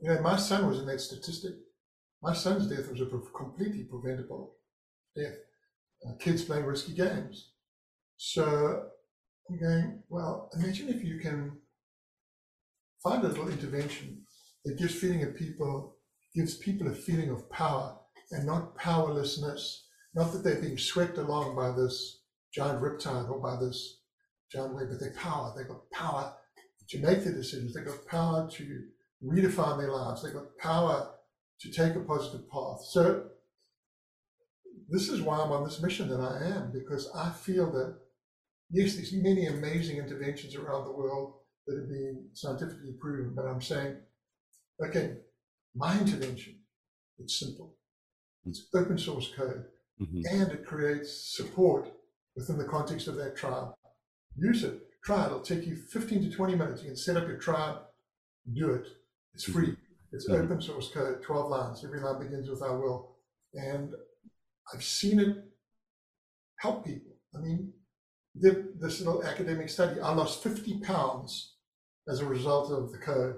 you 0.00 0.08
know, 0.08 0.20
my 0.20 0.36
son 0.36 0.66
was 0.66 0.80
in 0.80 0.86
that 0.86 1.00
statistic. 1.00 1.52
My 2.22 2.32
son's 2.32 2.66
death 2.66 2.90
was 2.90 3.00
a 3.00 3.06
completely 3.36 3.84
preventable 3.84 4.54
death. 5.14 5.36
Uh, 6.06 6.14
kids 6.18 6.44
playing 6.44 6.64
risky 6.64 6.94
games. 6.94 7.50
So 8.16 8.86
I'm 9.48 9.58
going, 9.58 10.02
well, 10.08 10.50
imagine 10.56 10.88
if 10.88 11.04
you 11.04 11.18
can 11.18 11.58
find 13.02 13.22
a 13.24 13.28
little 13.28 13.48
intervention 13.48 14.22
that 14.64 14.78
gives 14.78 14.94
feeling 14.94 15.22
of 15.22 15.36
people, 15.36 15.96
gives 16.34 16.56
people 16.56 16.88
a 16.88 16.94
feeling 16.94 17.30
of 17.30 17.50
power 17.50 17.98
and 18.32 18.46
not 18.46 18.76
powerlessness, 18.76 19.86
not 20.14 20.32
that 20.32 20.42
they're 20.42 20.60
being 20.60 20.78
swept 20.78 21.18
along 21.18 21.54
by 21.54 21.70
this 21.70 22.22
giant 22.52 22.82
riptide 22.82 23.30
or 23.30 23.38
by 23.40 23.56
this 23.64 24.00
giant 24.50 24.74
wave, 24.74 24.88
but 24.90 25.00
they 25.00 25.10
power. 25.16 25.54
They've 25.56 25.68
got 25.68 25.90
power 25.90 26.34
to 26.88 26.98
make 26.98 27.24
the 27.24 27.32
decisions. 27.32 27.74
They've 27.74 27.86
got 27.86 28.06
power 28.06 28.50
to 28.50 28.82
redefine 29.24 29.78
their 29.78 29.92
lives. 29.92 30.22
They've 30.22 30.32
got 30.34 30.56
power 30.58 31.10
to 31.60 31.70
take 31.70 31.94
a 31.94 32.00
positive 32.00 32.50
path. 32.50 32.80
So 32.90 33.24
this 34.88 35.08
is 35.08 35.22
why 35.22 35.40
I'm 35.40 35.52
on 35.52 35.64
this 35.64 35.80
mission 35.80 36.08
that 36.08 36.20
I 36.20 36.44
am, 36.56 36.72
because 36.72 37.08
I 37.14 37.30
feel 37.30 37.70
that 37.72 37.96
yes, 38.70 38.94
there's 38.94 39.12
many 39.12 39.46
amazing 39.46 39.98
interventions 39.98 40.56
around 40.56 40.84
the 40.84 40.92
world 40.92 41.34
that 41.66 41.78
have 41.78 41.88
been 41.88 42.28
scientifically 42.32 42.94
proven, 43.00 43.34
but 43.34 43.46
I'm 43.46 43.60
saying, 43.60 43.96
okay, 44.84 45.18
my 45.76 45.98
intervention, 45.98 46.58
it's 47.18 47.38
simple. 47.38 47.76
It's 48.46 48.66
open 48.74 48.98
source 48.98 49.30
code 49.36 49.64
mm-hmm. 50.00 50.20
and 50.30 50.52
it 50.52 50.66
creates 50.66 51.34
support 51.36 51.92
within 52.36 52.58
the 52.58 52.64
context 52.64 53.08
of 53.08 53.16
that 53.16 53.36
tribe. 53.36 53.72
Use 54.36 54.64
it, 54.64 54.80
try 55.04 55.24
it. 55.24 55.26
It'll 55.26 55.40
take 55.40 55.66
you 55.66 55.76
15 55.76 56.30
to 56.30 56.30
20 56.30 56.54
minutes. 56.56 56.82
You 56.82 56.88
can 56.88 56.96
set 56.96 57.16
up 57.16 57.28
your 57.28 57.38
tribe, 57.38 57.78
do 58.52 58.70
it. 58.70 58.86
It's 59.34 59.44
free. 59.44 59.68
Mm-hmm. 59.68 60.14
It's 60.14 60.28
mm-hmm. 60.28 60.42
open 60.42 60.60
source 60.60 60.90
code, 60.92 61.22
12 61.22 61.50
lines. 61.50 61.84
Every 61.84 62.00
line 62.00 62.22
begins 62.22 62.48
with 62.48 62.62
I 62.62 62.70
will. 62.70 63.16
And 63.54 63.94
I've 64.72 64.84
seen 64.84 65.20
it 65.20 65.44
help 66.58 66.84
people. 66.84 67.12
I 67.34 67.38
mean, 67.38 67.72
did 68.40 68.80
this 68.80 69.00
little 69.00 69.24
academic 69.24 69.68
study. 69.68 70.00
I 70.00 70.12
lost 70.12 70.42
50 70.42 70.80
pounds 70.80 71.54
as 72.08 72.20
a 72.20 72.26
result 72.26 72.72
of 72.72 72.92
the 72.92 72.98
code. 72.98 73.36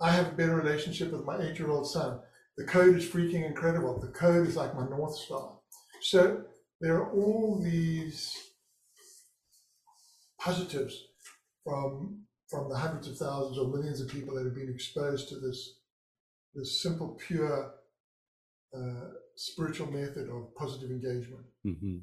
I 0.00 0.10
have 0.12 0.28
a 0.28 0.36
better 0.36 0.54
relationship 0.54 1.12
with 1.12 1.24
my 1.24 1.40
eight 1.40 1.58
year 1.58 1.70
old 1.70 1.90
son. 1.90 2.20
The 2.58 2.64
code 2.64 2.96
is 2.96 3.08
freaking 3.08 3.46
incredible. 3.46 4.00
The 4.00 4.08
code 4.08 4.48
is 4.48 4.56
like 4.56 4.74
my 4.74 4.86
North 4.88 5.16
Star. 5.16 5.52
So 6.02 6.42
there 6.80 6.96
are 6.96 7.12
all 7.12 7.62
these 7.62 8.36
positives 10.40 11.04
from 11.64 12.24
from 12.50 12.68
the 12.68 12.76
hundreds 12.76 13.08
of 13.08 13.16
thousands 13.16 13.58
or 13.58 13.68
millions 13.68 14.00
of 14.00 14.08
people 14.08 14.34
that 14.34 14.44
have 14.44 14.54
been 14.54 14.72
exposed 14.74 15.28
to 15.28 15.36
this 15.38 15.78
this 16.54 16.82
simple, 16.82 17.16
pure 17.26 17.74
uh, 18.76 19.08
spiritual 19.36 19.90
method 19.92 20.28
of 20.28 20.52
positive 20.56 20.90
engagement. 20.90 21.46
Mm-hmm. 21.64 21.98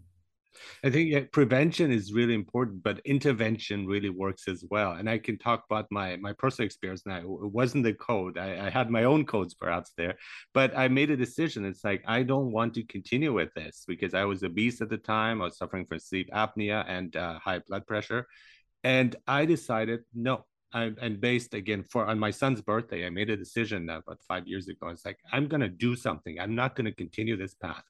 I 0.83 0.89
think 0.89 1.09
yeah, 1.09 1.21
prevention 1.31 1.91
is 1.91 2.13
really 2.13 2.33
important, 2.33 2.83
but 2.83 2.99
intervention 3.05 3.85
really 3.85 4.09
works 4.09 4.47
as 4.47 4.63
well. 4.69 4.93
And 4.93 5.09
I 5.09 5.17
can 5.17 5.37
talk 5.37 5.63
about 5.69 5.87
my 5.91 6.15
my 6.17 6.33
personal 6.33 6.65
experience 6.65 7.03
now. 7.05 7.17
It 7.17 7.25
wasn't 7.27 7.83
the 7.83 7.93
code. 7.93 8.37
I, 8.37 8.67
I, 8.67 8.69
had 8.69 8.89
my 8.89 9.03
own 9.03 9.25
codes 9.25 9.53
perhaps 9.53 9.91
there, 9.97 10.15
but 10.53 10.77
I 10.77 10.87
made 10.87 11.09
a 11.09 11.17
decision. 11.17 11.65
It's 11.65 11.83
like 11.83 12.03
I 12.07 12.23
don't 12.23 12.51
want 12.51 12.73
to 12.75 12.83
continue 12.83 13.33
with 13.33 13.53
this 13.55 13.83
because 13.87 14.13
I 14.13 14.25
was 14.25 14.43
obese 14.43 14.81
at 14.81 14.89
the 14.89 14.97
time. 14.97 15.41
I 15.41 15.45
was 15.45 15.57
suffering 15.57 15.85
from 15.85 15.99
sleep 15.99 16.29
apnea 16.33 16.85
and 16.87 17.15
uh, 17.15 17.39
high 17.39 17.59
blood 17.59 17.85
pressure, 17.87 18.27
and 18.83 19.15
I 19.27 19.45
decided 19.45 20.01
no. 20.13 20.45
I, 20.73 20.91
and 21.01 21.21
based 21.21 21.53
again 21.53 21.83
for 21.83 22.05
on 22.05 22.19
my 22.19 22.31
son's 22.31 22.61
birthday, 22.61 23.05
I 23.05 23.09
made 23.09 23.29
a 23.29 23.37
decision 23.37 23.89
about 23.89 24.19
five 24.27 24.45
years 24.45 24.67
ago. 24.67 24.89
It's 24.89 25.05
like 25.05 25.17
I'm 25.31 25.47
gonna 25.47 25.69
do 25.69 25.95
something. 25.95 26.39
I'm 26.39 26.53
not 26.53 26.75
gonna 26.75 26.91
continue 26.91 27.37
this 27.37 27.53
path. 27.53 27.83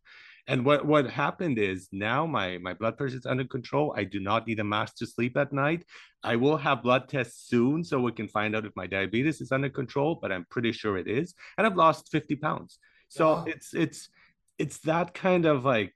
And 0.47 0.63
what 0.63 0.85
what 0.85 1.09
happened 1.09 1.57
is 1.57 1.87
now 1.91 2.25
my 2.25 2.59
my 2.59 2.73
blood 2.73 2.97
pressure 2.97 3.17
is 3.17 3.25
under 3.25 3.45
control. 3.45 3.93
I 3.97 4.03
do 4.03 4.19
not 4.19 4.45
need 4.47 4.59
a 4.59 4.63
mask 4.63 4.97
to 4.97 5.07
sleep 5.07 5.37
at 5.37 5.51
night. 5.51 5.83
I 6.23 6.35
will 6.35 6.57
have 6.57 6.83
blood 6.83 7.09
tests 7.09 7.47
soon 7.47 7.83
so 7.83 7.99
we 7.99 8.11
can 8.11 8.27
find 8.27 8.55
out 8.55 8.65
if 8.65 8.75
my 8.75 8.87
diabetes 8.87 9.41
is 9.41 9.51
under 9.51 9.69
control, 9.69 10.19
but 10.21 10.31
I'm 10.31 10.45
pretty 10.49 10.71
sure 10.71 10.97
it 10.97 11.07
is. 11.07 11.33
And 11.57 11.65
I've 11.65 11.75
lost 11.75 12.11
50 12.11 12.35
pounds. 12.35 12.77
So 13.09 13.27
wow. 13.27 13.45
it's 13.47 13.73
it's 13.73 14.09
it's 14.57 14.77
that 14.79 15.13
kind 15.13 15.45
of 15.45 15.65
like 15.65 15.93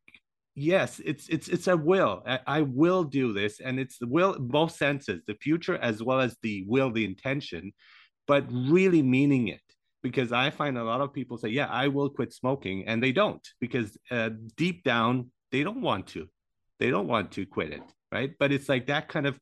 yes 0.56 1.00
it's 1.06 1.30
it's 1.30 1.48
it's 1.48 1.68
a 1.68 1.78
will 1.78 2.22
I, 2.26 2.40
I, 2.46 2.62
will 2.62 3.04
do 3.04 3.32
this 3.32 3.62
and 3.62 3.80
it's 3.80 3.98
the 3.98 4.08
will 4.08 4.38
both 4.38 4.76
senses 4.76 5.22
the 5.26 5.36
future 5.36 5.78
as 5.78 6.04
well 6.04 6.20
as 6.20 6.36
the 6.44 6.66
will 6.68 6.92
the 6.92 7.06
intention 7.06 7.72
but 8.28 8.46
really 8.52 9.02
meaning 9.02 9.48
it 9.48 9.62
because 10.02 10.32
I 10.32 10.50
find 10.50 10.78
a 10.78 10.84
lot 10.84 11.02
of 11.02 11.14
people 11.14 11.38
say, 11.38 11.50
"Yeah, 11.50 11.68
I 11.68 11.88
will 11.88 12.10
quit 12.10 12.34
smoking," 12.34 12.88
and 12.88 13.02
they 13.02 13.12
don't 13.12 13.46
because 13.60 13.98
uh, 14.12 14.30
deep 14.56 14.84
down 14.84 15.32
they 15.52 15.64
don't 15.64 15.82
want 15.82 16.08
to. 16.08 16.28
They 16.80 16.90
don't 16.90 17.08
want 17.08 17.32
to 17.34 17.46
quit 17.46 17.72
it, 17.72 17.84
right? 18.12 18.32
But 18.40 18.52
it's 18.52 18.70
like 18.70 18.88
that 18.88 19.10
kind 19.10 19.28
of 19.28 19.40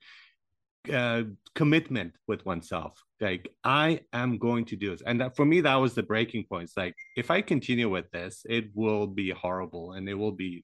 uh, 0.91 1.23
commitment 1.53 2.13
with 2.27 2.45
oneself. 2.45 2.99
Like 3.19 3.49
I 3.63 4.01
am 4.13 4.37
going 4.37 4.65
to 4.65 4.75
do 4.75 4.91
this, 4.91 5.01
and 5.05 5.21
that, 5.21 5.35
for 5.35 5.45
me, 5.45 5.61
that 5.61 5.75
was 5.75 5.93
the 5.93 6.03
breaking 6.03 6.45
point. 6.49 6.65
It's 6.65 6.77
like 6.77 6.95
if 7.15 7.29
I 7.31 7.41
continue 7.41 7.89
with 7.89 8.09
this, 8.11 8.41
it 8.49 8.71
will 8.73 9.07
be 9.07 9.31
horrible, 9.31 9.93
and 9.93 10.07
it 10.09 10.15
will 10.15 10.31
be 10.31 10.63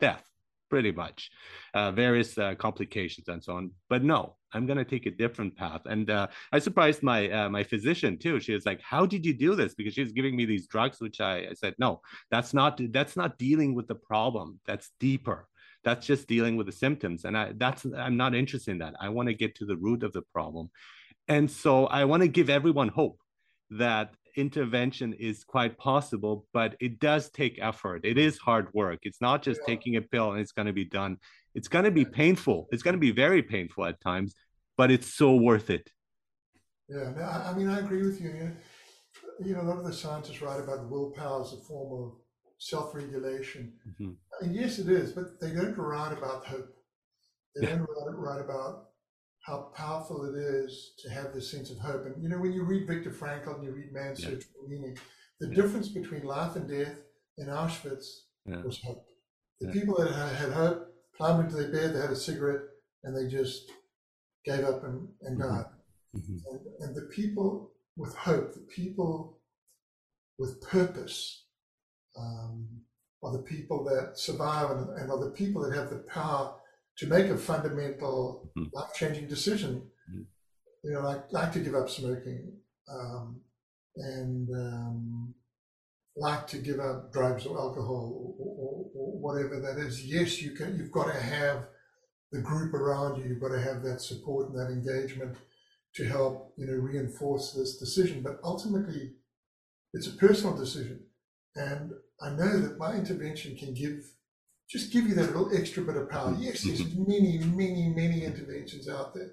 death 0.00 0.24
pretty 0.70 0.92
much, 0.92 1.30
uh, 1.74 1.90
various 1.92 2.36
uh, 2.38 2.54
complications 2.54 3.28
and 3.28 3.42
so 3.42 3.54
on. 3.54 3.70
But 3.88 4.04
no, 4.04 4.36
I'm 4.52 4.66
going 4.66 4.78
to 4.78 4.84
take 4.84 5.06
a 5.06 5.10
different 5.10 5.56
path. 5.56 5.82
And 5.86 6.10
uh, 6.10 6.28
I 6.52 6.58
surprised 6.58 7.02
my 7.02 7.30
uh, 7.30 7.48
my 7.48 7.62
physician 7.62 8.18
too. 8.18 8.40
She 8.40 8.54
was 8.54 8.66
like, 8.66 8.80
"How 8.80 9.06
did 9.06 9.24
you 9.26 9.34
do 9.34 9.54
this?" 9.54 9.74
Because 9.74 9.94
she 9.94 10.02
was 10.02 10.12
giving 10.12 10.36
me 10.36 10.44
these 10.44 10.66
drugs, 10.66 11.00
which 11.00 11.20
I, 11.20 11.48
I 11.50 11.52
said, 11.54 11.74
"No, 11.78 12.00
that's 12.30 12.54
not 12.54 12.80
that's 12.92 13.16
not 13.16 13.38
dealing 13.38 13.74
with 13.74 13.88
the 13.88 13.94
problem. 13.94 14.60
That's 14.66 14.90
deeper." 15.00 15.48
That's 15.84 16.06
just 16.06 16.26
dealing 16.26 16.56
with 16.56 16.66
the 16.66 16.72
symptoms, 16.72 17.24
and 17.24 17.38
I, 17.38 17.52
that's 17.56 17.86
I'm 17.96 18.16
not 18.16 18.34
interested 18.34 18.72
in 18.72 18.78
that. 18.78 18.94
I 19.00 19.08
want 19.10 19.28
to 19.28 19.34
get 19.34 19.54
to 19.56 19.64
the 19.64 19.76
root 19.76 20.02
of 20.02 20.12
the 20.12 20.22
problem, 20.22 20.70
and 21.28 21.48
so 21.48 21.86
I 21.86 22.04
want 22.04 22.22
to 22.22 22.28
give 22.28 22.50
everyone 22.50 22.88
hope 22.88 23.20
that 23.70 24.14
intervention 24.36 25.12
is 25.14 25.44
quite 25.44 25.78
possible, 25.78 26.46
but 26.52 26.76
it 26.80 27.00
does 27.00 27.30
take 27.30 27.58
effort. 27.60 28.04
It 28.04 28.18
is 28.18 28.38
hard 28.38 28.68
work. 28.74 29.00
It's 29.02 29.20
not 29.20 29.42
just 29.42 29.60
yeah. 29.60 29.74
taking 29.74 29.96
a 29.96 30.02
pill 30.02 30.32
and 30.32 30.40
it's 30.40 30.52
going 30.52 30.66
to 30.66 30.72
be 30.72 30.84
done. 30.84 31.18
It's 31.54 31.68
going 31.68 31.84
to 31.84 31.90
be 31.90 32.04
painful. 32.04 32.66
It's 32.70 32.82
going 32.82 32.94
to 32.94 33.00
be 33.00 33.10
very 33.10 33.42
painful 33.42 33.84
at 33.86 34.00
times, 34.00 34.34
but 34.76 34.90
it's 34.90 35.14
so 35.14 35.34
worth 35.34 35.70
it. 35.70 35.90
Yeah, 36.88 37.12
I 37.46 37.52
mean, 37.56 37.68
I 37.68 37.80
agree 37.80 38.02
with 38.02 38.20
you. 38.20 38.52
You 39.44 39.54
know, 39.54 39.60
a 39.60 39.62
lot 39.62 39.78
of 39.78 39.84
the 39.84 39.92
scientists 39.92 40.40
write 40.42 40.60
about 40.60 40.90
willpower 40.90 41.42
as 41.42 41.52
a 41.52 41.56
form 41.58 42.02
of 42.02 42.16
self-regulation. 42.58 43.72
Mm-hmm. 43.88 44.10
And 44.40 44.54
yes, 44.54 44.78
it 44.78 44.88
is, 44.88 45.12
but 45.12 45.40
they 45.40 45.52
don't 45.52 45.76
write 45.76 46.16
about 46.16 46.46
hope. 46.46 46.74
They 47.54 47.66
yeah. 47.66 47.76
don't 47.76 47.80
write, 47.80 48.16
write 48.16 48.40
about 48.40 48.87
how 49.48 49.70
powerful 49.74 50.24
it 50.26 50.38
is 50.38 50.92
to 50.98 51.08
have 51.10 51.32
this 51.32 51.50
sense 51.50 51.70
of 51.70 51.78
hope. 51.78 52.04
And 52.04 52.22
you 52.22 52.28
know, 52.28 52.38
when 52.38 52.52
you 52.52 52.64
read 52.64 52.86
Viktor 52.86 53.10
Frankl 53.10 53.54
and 53.54 53.64
you 53.64 53.72
read 53.72 53.92
Man's 53.92 54.22
Search 54.22 54.44
for 54.44 54.68
Meaning, 54.68 54.96
the 55.40 55.48
yeah. 55.48 55.54
difference 55.54 55.88
between 55.88 56.24
life 56.24 56.56
and 56.56 56.68
death 56.68 56.94
in 57.38 57.46
Auschwitz 57.46 58.06
yeah. 58.44 58.60
was 58.62 58.80
hope. 58.82 59.04
The 59.60 59.68
people 59.68 59.96
that 59.98 60.12
had 60.12 60.52
hope 60.52 60.88
climbed 61.16 61.44
into 61.44 61.56
their 61.56 61.72
bed, 61.72 61.94
they 61.94 62.00
had 62.00 62.10
a 62.10 62.16
cigarette, 62.16 62.62
and 63.04 63.16
they 63.16 63.28
just 63.30 63.70
gave 64.44 64.64
up 64.64 64.84
and, 64.84 65.08
and 65.22 65.40
mm-hmm. 65.40 65.56
died. 65.56 65.66
Mm-hmm. 66.14 66.36
And, 66.50 66.60
and 66.80 66.96
the 66.96 67.08
people 67.14 67.72
with 67.96 68.14
hope, 68.14 68.52
the 68.54 68.66
people 68.74 69.40
with 70.38 70.60
purpose, 70.60 71.44
um, 72.16 72.68
are 73.22 73.32
the 73.32 73.42
people 73.42 73.84
that 73.84 74.18
survive 74.18 74.70
and, 74.70 74.90
and 74.98 75.10
are 75.10 75.24
the 75.24 75.30
people 75.30 75.62
that 75.62 75.76
have 75.76 75.90
the 75.90 76.04
power 76.08 76.54
to 76.98 77.06
make 77.06 77.26
a 77.26 77.36
fundamental 77.36 78.50
mm. 78.58 78.68
life-changing 78.72 79.28
decision, 79.28 79.82
mm. 80.12 80.24
you 80.82 80.92
know, 80.92 81.00
like 81.00 81.32
like 81.32 81.52
to 81.52 81.60
give 81.60 81.74
up 81.74 81.88
smoking, 81.88 82.52
um, 82.90 83.40
and 83.96 84.48
um, 84.50 85.34
like 86.16 86.46
to 86.48 86.58
give 86.58 86.80
up 86.80 87.12
drugs 87.12 87.46
or 87.46 87.58
alcohol 87.58 88.34
or, 88.38 88.44
or, 88.44 88.90
or, 88.94 89.20
whatever 89.20 89.60
that 89.60 89.78
is. 89.78 90.04
Yes, 90.04 90.42
you 90.42 90.50
can. 90.52 90.76
You've 90.76 90.92
got 90.92 91.12
to 91.12 91.20
have 91.20 91.66
the 92.32 92.40
group 92.40 92.74
around 92.74 93.18
you. 93.18 93.28
You've 93.28 93.40
got 93.40 93.52
to 93.52 93.60
have 93.60 93.82
that 93.84 94.00
support 94.00 94.50
and 94.50 94.58
that 94.58 94.72
engagement 94.72 95.36
to 95.94 96.04
help 96.04 96.52
you 96.56 96.66
know 96.66 96.74
reinforce 96.74 97.52
this 97.52 97.78
decision. 97.78 98.22
But 98.22 98.40
ultimately, 98.42 99.12
it's 99.92 100.08
a 100.08 100.16
personal 100.16 100.56
decision, 100.56 101.04
and 101.54 101.92
I 102.20 102.30
know 102.30 102.58
that 102.58 102.78
my 102.78 102.94
intervention 102.94 103.56
can 103.56 103.72
give 103.72 104.04
just 104.68 104.92
give 104.92 105.06
you 105.06 105.14
that 105.14 105.34
little 105.34 105.56
extra 105.56 105.82
bit 105.82 105.96
of 105.96 106.10
power. 106.10 106.36
Yes, 106.38 106.62
there's 106.62 106.82
mm-hmm. 106.82 107.10
many, 107.10 107.38
many, 107.38 107.88
many 107.88 108.24
interventions 108.24 108.88
out 108.88 109.14
there. 109.14 109.30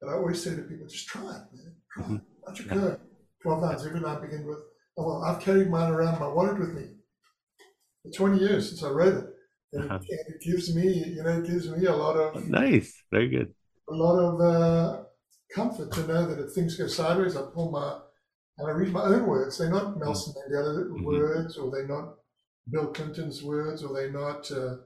But 0.00 0.10
I 0.10 0.14
always 0.14 0.42
say 0.42 0.54
to 0.54 0.62
people, 0.62 0.86
just 0.86 1.08
try 1.08 1.22
it, 1.22 1.42
man. 1.52 1.74
Try 1.90 2.14
it. 2.16 2.20
Let 2.46 2.58
you 2.58 2.64
go. 2.66 3.00
12 3.42 3.62
lines. 3.62 3.86
Every 3.86 4.00
line 4.00 4.20
begin 4.20 4.46
with, 4.46 4.58
oh, 4.98 5.06
well, 5.06 5.24
I've 5.24 5.40
carried 5.40 5.70
mine 5.70 5.90
around 5.90 6.20
my 6.20 6.28
wallet 6.28 6.58
with 6.58 6.74
me 6.74 6.88
for 8.02 8.10
20 8.10 8.38
years 8.38 8.68
since 8.68 8.82
I 8.82 8.90
wrote 8.90 9.14
it. 9.14 9.24
And, 9.72 9.90
uh-huh. 9.90 10.00
it, 10.06 10.26
it 10.28 10.42
gives 10.42 10.74
me, 10.74 10.86
you 10.86 11.22
know, 11.22 11.38
it 11.38 11.46
gives 11.46 11.68
me 11.68 11.86
a 11.86 11.96
lot 11.96 12.16
of. 12.16 12.46
Nice. 12.48 12.94
Very 13.10 13.28
good. 13.28 13.54
A 13.88 13.94
lot 13.94 14.18
of 14.18 14.40
uh, 14.40 15.02
comfort 15.54 15.92
to 15.92 16.06
know 16.06 16.26
that 16.26 16.42
if 16.44 16.52
things 16.52 16.76
go 16.76 16.86
sideways, 16.86 17.36
I 17.36 17.42
pull 17.54 17.70
my, 17.70 18.00
and 18.58 18.68
I 18.68 18.70
read 18.72 18.92
my 18.92 19.02
own 19.02 19.26
words. 19.26 19.58
They're 19.58 19.70
not 19.70 19.98
Nelson 19.98 20.34
Mandela 20.34 20.90
mm-hmm. 20.90 21.04
words, 21.04 21.56
or 21.56 21.70
they're 21.70 21.88
not 21.88 22.16
Bill 22.70 22.86
Clinton's 22.88 23.42
words, 23.42 23.82
or 23.82 23.94
they're 23.94 24.12
not 24.12 24.50
uh, 24.50 24.76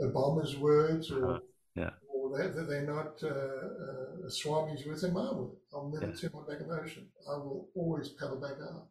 Obama's 0.00 0.56
words, 0.56 1.10
or 1.10 1.28
uh-huh. 1.28 1.38
yeah, 1.74 1.90
or 2.08 2.38
they, 2.38 2.48
they're 2.48 2.86
not 2.86 3.22
uh, 3.22 3.28
uh, 3.28 4.28
Swami's 4.28 4.86
words. 4.86 5.02
They're 5.02 5.10
my 5.10 5.32
words. 5.32 5.56
I'll 5.72 5.88
never 5.88 6.12
yeah. 6.12 6.16
turn 6.16 6.30
my 6.34 6.54
back 6.54 6.62
on 6.62 6.78
ocean. 6.78 7.06
I 7.28 7.36
will 7.36 7.68
always 7.74 8.10
paddle 8.10 8.40
back 8.40 8.56
out. 8.62 8.88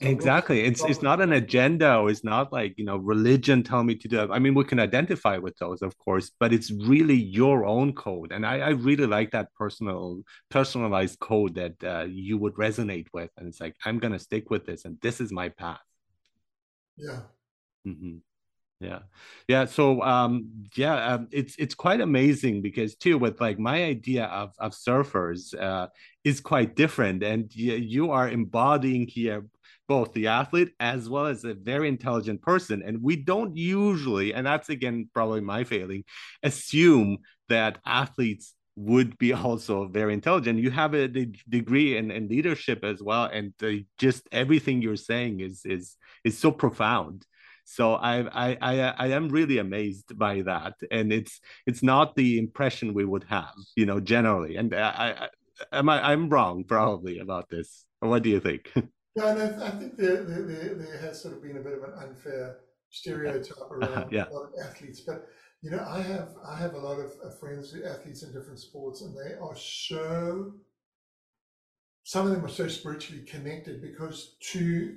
exactly 0.00 0.60
it's 0.60 0.84
it's 0.84 1.00
not 1.00 1.22
an 1.22 1.32
agenda 1.32 1.96
or 1.96 2.10
it's 2.10 2.22
not 2.22 2.52
like 2.52 2.74
you 2.76 2.84
know 2.84 2.98
religion 2.98 3.62
tell 3.62 3.82
me 3.82 3.94
to 3.94 4.08
do 4.08 4.20
it 4.20 4.28
i 4.30 4.38
mean 4.38 4.52
we 4.52 4.62
can 4.62 4.78
identify 4.78 5.38
with 5.38 5.56
those 5.56 5.80
of 5.80 5.96
course 5.96 6.32
but 6.38 6.52
it's 6.52 6.70
really 6.70 7.14
your 7.14 7.64
own 7.64 7.94
code 7.94 8.30
and 8.30 8.44
i, 8.44 8.58
I 8.58 8.68
really 8.70 9.06
like 9.06 9.30
that 9.30 9.54
personal 9.54 10.20
personalized 10.50 11.18
code 11.18 11.54
that 11.54 11.82
uh, 11.82 12.04
you 12.10 12.36
would 12.36 12.56
resonate 12.56 13.06
with 13.14 13.30
and 13.38 13.48
it's 13.48 13.58
like 13.58 13.74
i'm 13.86 13.98
gonna 13.98 14.18
stick 14.18 14.50
with 14.50 14.66
this 14.66 14.84
and 14.84 14.98
this 15.00 15.18
is 15.18 15.32
my 15.32 15.48
path 15.48 15.80
yeah 16.98 17.20
Mm-hmm. 17.86 18.16
Yeah, 18.80 19.00
yeah. 19.48 19.64
So, 19.64 20.02
um, 20.02 20.50
yeah, 20.76 21.14
um, 21.14 21.28
it's 21.32 21.56
it's 21.58 21.74
quite 21.74 22.02
amazing 22.02 22.60
because 22.60 22.94
too, 22.94 23.16
with 23.16 23.40
like 23.40 23.58
my 23.58 23.84
idea 23.84 24.26
of 24.26 24.52
of 24.58 24.72
surfers 24.72 25.58
uh, 25.58 25.88
is 26.24 26.40
quite 26.40 26.76
different, 26.76 27.22
and 27.22 27.54
you, 27.54 27.74
you 27.74 28.10
are 28.10 28.28
embodying 28.28 29.06
here 29.08 29.46
both 29.88 30.12
the 30.12 30.26
athlete 30.26 30.72
as 30.80 31.08
well 31.08 31.26
as 31.26 31.44
a 31.44 31.54
very 31.54 31.88
intelligent 31.88 32.42
person, 32.42 32.82
and 32.84 33.02
we 33.02 33.16
don't 33.16 33.56
usually, 33.56 34.34
and 34.34 34.46
that's 34.46 34.68
again 34.68 35.08
probably 35.14 35.40
my 35.40 35.64
failing, 35.64 36.04
assume 36.42 37.18
that 37.48 37.78
athletes 37.86 38.54
would 38.76 39.16
be 39.16 39.32
also 39.32 39.86
very 39.88 40.12
intelligent. 40.12 40.58
You 40.58 40.70
have 40.70 40.92
a 40.94 41.08
degree 41.08 41.96
in, 41.96 42.10
in 42.10 42.28
leadership 42.28 42.84
as 42.84 43.02
well, 43.02 43.24
and 43.24 43.54
uh, 43.62 43.70
just 43.98 44.28
everything 44.32 44.82
you're 44.82 44.96
saying 44.96 45.40
is 45.40 45.62
is 45.64 45.96
is 46.24 46.36
so 46.36 46.52
profound 46.52 47.24
so 47.66 47.94
I, 47.94 48.20
I 48.48 48.58
i 48.62 48.74
i 48.90 49.06
am 49.08 49.28
really 49.28 49.58
amazed 49.58 50.16
by 50.18 50.42
that 50.42 50.74
and 50.90 51.12
it's 51.12 51.40
it's 51.66 51.82
not 51.82 52.14
the 52.16 52.38
impression 52.38 52.94
we 52.94 53.04
would 53.04 53.24
have 53.24 53.54
you 53.76 53.86
know 53.86 54.00
generally 54.00 54.56
and 54.56 54.74
i, 54.74 55.28
I 55.72 55.78
am 55.78 55.88
I, 55.88 56.12
i'm 56.12 56.28
wrong 56.28 56.64
probably 56.64 57.18
about 57.18 57.48
this. 57.50 57.84
What 58.00 58.22
do 58.22 58.30
you 58.30 58.40
think? 58.40 58.72
Yeah 59.16 59.30
and 59.30 59.62
I, 59.62 59.68
I 59.68 59.70
think 59.70 59.96
there, 59.96 60.24
there, 60.24 60.74
there 60.74 60.98
has 60.98 61.22
sort 61.22 61.34
of 61.34 61.42
been 61.42 61.56
a 61.56 61.60
bit 61.60 61.72
of 61.72 61.82
an 61.84 61.94
unfair 61.98 62.58
stereotype 62.90 63.50
uh-huh, 63.80 64.00
around 64.00 64.12
yeah. 64.12 64.26
a 64.30 64.34
lot 64.34 64.44
of 64.44 64.50
athletes 64.62 65.00
but 65.00 65.26
you 65.62 65.70
know 65.70 65.84
i 65.88 66.00
have 66.02 66.34
i 66.46 66.56
have 66.56 66.74
a 66.74 66.78
lot 66.78 66.98
of 67.00 67.12
uh, 67.24 67.30
friends 67.40 67.74
athletes 67.84 68.22
in 68.22 68.32
different 68.32 68.58
sports 68.58 69.00
and 69.00 69.16
they 69.16 69.34
are 69.40 69.56
so 69.56 70.52
some 72.04 72.26
of 72.26 72.32
them 72.32 72.44
are 72.44 72.48
so 72.48 72.68
spiritually 72.68 73.24
connected 73.24 73.82
because 73.82 74.36
to 74.40 74.96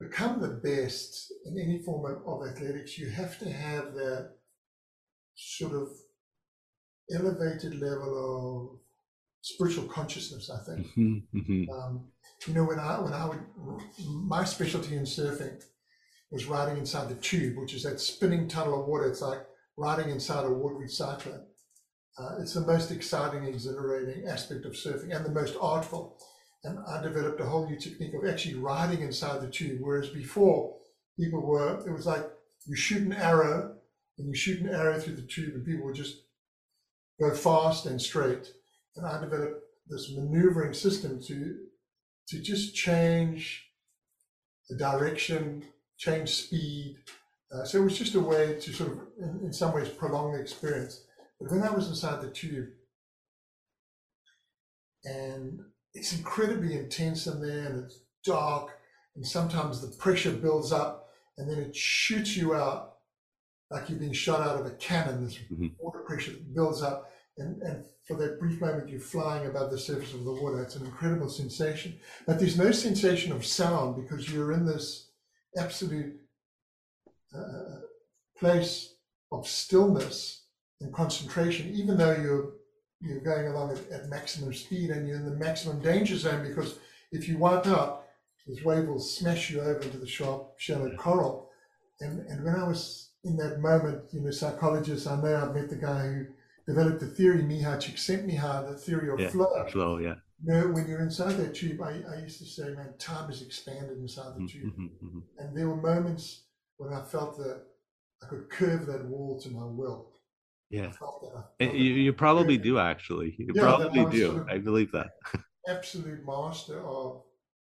become 0.00 0.40
the 0.40 0.48
best 0.48 1.32
in 1.44 1.58
any 1.58 1.78
form 1.78 2.22
of, 2.26 2.48
athletics, 2.48 2.98
you 2.98 3.10
have 3.10 3.38
to 3.38 3.50
have 3.50 3.94
that 3.94 4.32
sort 5.34 5.74
of 5.74 5.88
elevated 7.14 7.74
level 7.80 8.72
of 8.72 8.78
spiritual 9.42 9.84
consciousness. 9.84 10.50
I 10.50 10.58
think. 10.64 10.86
Mm-hmm, 10.88 11.38
mm-hmm. 11.38 11.70
Um, 11.70 12.08
you 12.46 12.54
know, 12.54 12.64
when 12.64 12.78
I 12.78 13.00
when 13.00 13.12
I 13.12 13.26
would 13.26 13.40
my 14.08 14.44
specialty 14.44 14.96
in 14.96 15.02
surfing 15.02 15.62
was 16.30 16.46
riding 16.46 16.78
inside 16.78 17.08
the 17.08 17.16
tube, 17.16 17.58
which 17.58 17.74
is 17.74 17.82
that 17.82 18.00
spinning 18.00 18.48
tunnel 18.48 18.80
of 18.80 18.88
water. 18.88 19.08
It's 19.08 19.20
like 19.20 19.40
riding 19.76 20.10
inside 20.10 20.44
a 20.44 20.50
watery 20.50 20.88
cyclone. 20.88 21.46
Uh, 22.18 22.36
it's 22.40 22.54
the 22.54 22.60
most 22.60 22.90
exciting, 22.90 23.44
exhilarating 23.44 24.26
aspect 24.26 24.64
of 24.64 24.72
surfing, 24.72 25.14
and 25.14 25.24
the 25.24 25.30
most 25.30 25.56
artful. 25.60 26.18
And 26.62 26.78
I 26.86 27.02
developed 27.02 27.40
a 27.40 27.46
whole 27.46 27.68
new 27.68 27.78
technique 27.78 28.12
of 28.14 28.28
actually 28.28 28.56
riding 28.56 29.00
inside 29.00 29.40
the 29.40 29.50
tube. 29.50 29.78
Whereas 29.80 30.10
before, 30.10 30.76
people 31.18 31.40
were, 31.40 31.82
it 31.86 31.90
was 31.90 32.06
like 32.06 32.24
you 32.66 32.76
shoot 32.76 33.02
an 33.02 33.12
arrow 33.12 33.76
and 34.18 34.28
you 34.28 34.34
shoot 34.34 34.60
an 34.60 34.68
arrow 34.68 34.98
through 34.98 35.16
the 35.16 35.22
tube 35.22 35.54
and 35.54 35.64
people 35.64 35.86
would 35.86 35.94
just 35.94 36.22
go 37.18 37.34
fast 37.34 37.86
and 37.86 38.00
straight. 38.00 38.52
And 38.96 39.06
I 39.06 39.20
developed 39.20 39.62
this 39.88 40.12
maneuvering 40.14 40.74
system 40.74 41.20
to, 41.22 41.56
to 42.28 42.40
just 42.40 42.74
change 42.74 43.66
the 44.68 44.76
direction, 44.76 45.64
change 45.96 46.30
speed. 46.30 46.96
Uh, 47.52 47.64
so 47.64 47.78
it 47.80 47.84
was 47.84 47.98
just 47.98 48.14
a 48.14 48.20
way 48.20 48.58
to 48.60 48.72
sort 48.72 48.92
of, 48.92 48.98
in, 49.18 49.40
in 49.46 49.52
some 49.52 49.72
ways, 49.74 49.88
prolong 49.88 50.32
the 50.32 50.40
experience. 50.40 51.04
But 51.40 51.50
when 51.50 51.62
I 51.62 51.70
was 51.70 51.88
inside 51.88 52.22
the 52.22 52.30
tube, 52.30 52.68
and 55.04 55.60
it's 55.94 56.12
incredibly 56.12 56.76
intense 56.76 57.26
in 57.26 57.40
there 57.40 57.66
and 57.66 57.84
it's 57.84 58.00
dark 58.24 58.78
and 59.16 59.26
sometimes 59.26 59.80
the 59.80 59.96
pressure 59.96 60.32
builds 60.32 60.72
up 60.72 61.10
and 61.36 61.50
then 61.50 61.58
it 61.58 61.74
shoots 61.74 62.36
you 62.36 62.54
out 62.54 62.96
like 63.70 63.88
you've 63.88 64.00
been 64.00 64.12
shot 64.12 64.40
out 64.40 64.58
of 64.58 64.66
a 64.66 64.70
cannon. 64.72 65.24
This 65.24 65.38
mm-hmm. 65.38 65.68
water 65.78 66.00
pressure 66.00 66.32
builds 66.54 66.82
up 66.82 67.10
and, 67.38 67.60
and 67.62 67.84
for 68.06 68.16
that 68.16 68.38
brief 68.38 68.60
moment 68.60 68.88
you're 68.88 69.00
flying 69.00 69.46
above 69.46 69.70
the 69.70 69.78
surface 69.78 70.12
of 70.14 70.24
the 70.24 70.32
water. 70.32 70.62
It's 70.62 70.76
an 70.76 70.84
incredible 70.84 71.28
sensation. 71.28 71.98
But 72.26 72.38
there's 72.38 72.58
no 72.58 72.72
sensation 72.72 73.32
of 73.32 73.46
sound 73.46 73.96
because 73.96 74.30
you're 74.30 74.52
in 74.52 74.66
this 74.66 75.10
absolute 75.56 76.16
uh, 77.36 77.80
place 78.38 78.94
of 79.32 79.46
stillness 79.46 80.44
and 80.80 80.92
concentration 80.92 81.72
even 81.74 81.96
though 81.96 82.16
you're 82.16 82.52
you're 83.00 83.20
going 83.20 83.46
along 83.46 83.72
at, 83.72 83.90
at 83.90 84.08
maximum 84.08 84.52
speed 84.52 84.90
and 84.90 85.06
you're 85.06 85.16
in 85.16 85.24
the 85.24 85.36
maximum 85.36 85.80
danger 85.80 86.16
zone 86.16 86.46
because 86.46 86.78
if 87.12 87.28
you 87.28 87.38
wipe 87.38 87.66
out, 87.66 88.04
this 88.46 88.64
wave 88.64 88.88
will 88.88 89.00
smash 89.00 89.50
you 89.50 89.60
over 89.60 89.80
into 89.80 89.98
the 89.98 90.06
sharp, 90.06 90.54
shallow 90.58 90.90
coral. 90.96 91.50
And, 92.00 92.26
and 92.26 92.44
when 92.44 92.54
I 92.54 92.66
was 92.66 93.10
in 93.24 93.36
that 93.36 93.60
moment, 93.60 94.04
you 94.12 94.20
know, 94.20 94.30
psychologists, 94.30 95.06
I 95.06 95.20
know 95.20 95.36
I've 95.36 95.54
met 95.54 95.68
the 95.68 95.76
guy 95.76 96.06
who 96.06 96.26
developed 96.66 97.00
the 97.00 97.06
theory, 97.06 97.42
Mihaly 97.42 97.78
Csikszentmihalyi, 97.78 98.70
the 98.70 98.78
theory 98.78 99.10
of 99.10 99.20
yeah, 99.20 99.28
flow. 99.28 99.66
Flow, 99.70 99.98
yeah. 99.98 100.14
You 100.42 100.54
know, 100.54 100.68
when 100.68 100.88
you're 100.88 101.02
inside 101.02 101.34
that 101.34 101.54
tube, 101.54 101.82
I, 101.82 102.00
I 102.10 102.20
used 102.22 102.38
to 102.38 102.46
say, 102.46 102.70
man, 102.70 102.94
time 102.98 103.30
is 103.30 103.42
expanded 103.42 103.98
inside 103.98 104.34
the 104.36 104.48
tube. 104.48 104.72
Mm-hmm, 104.72 105.06
mm-hmm. 105.06 105.18
And 105.38 105.56
there 105.56 105.68
were 105.68 105.76
moments 105.76 106.44
when 106.78 106.92
I 106.92 107.02
felt 107.02 107.36
that 107.36 107.62
I 108.22 108.26
could 108.26 108.48
curve 108.48 108.86
that 108.86 109.04
wall 109.04 109.38
to 109.40 109.50
my 109.50 109.64
will. 109.64 110.08
Yeah. 110.70 110.92
You, 111.58 111.68
you 111.68 112.12
probably 112.12 112.56
do 112.56 112.78
actually. 112.78 113.34
You 113.38 113.52
yeah, 113.54 113.62
probably 113.62 114.04
do. 114.06 114.26
Sort 114.26 114.42
of 114.42 114.48
I 114.48 114.58
believe 114.58 114.92
that. 114.92 115.10
absolute 115.68 116.24
master 116.24 116.80
of 116.86 117.22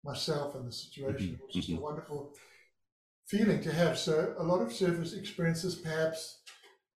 myself 0.04 0.54
and 0.54 0.66
the 0.66 0.72
situation. 0.72 1.26
Mm-hmm. 1.26 1.34
It 1.34 1.40
was 1.46 1.54
just 1.54 1.68
mm-hmm. 1.68 1.78
a 1.78 1.82
wonderful 1.82 2.34
feeling 3.26 3.62
to 3.62 3.72
have. 3.72 3.98
So 3.98 4.34
a 4.38 4.42
lot 4.42 4.60
of 4.60 4.68
surfers 4.68 5.16
experiences, 5.16 5.76
perhaps 5.76 6.40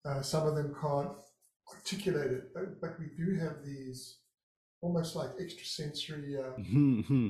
uh, 0.06 0.22
some 0.22 0.48
of 0.48 0.56
them 0.56 0.76
can't 0.82 1.12
articulate 1.74 2.32
it, 2.32 2.54
but, 2.54 2.82
but 2.82 3.00
we 3.00 3.08
do 3.18 3.36
have 3.40 3.64
these 3.66 4.18
almost 4.82 5.16
like 5.16 5.30
extrasensory 5.40 6.38
uh, 6.38 6.60
mm-hmm 6.60 7.30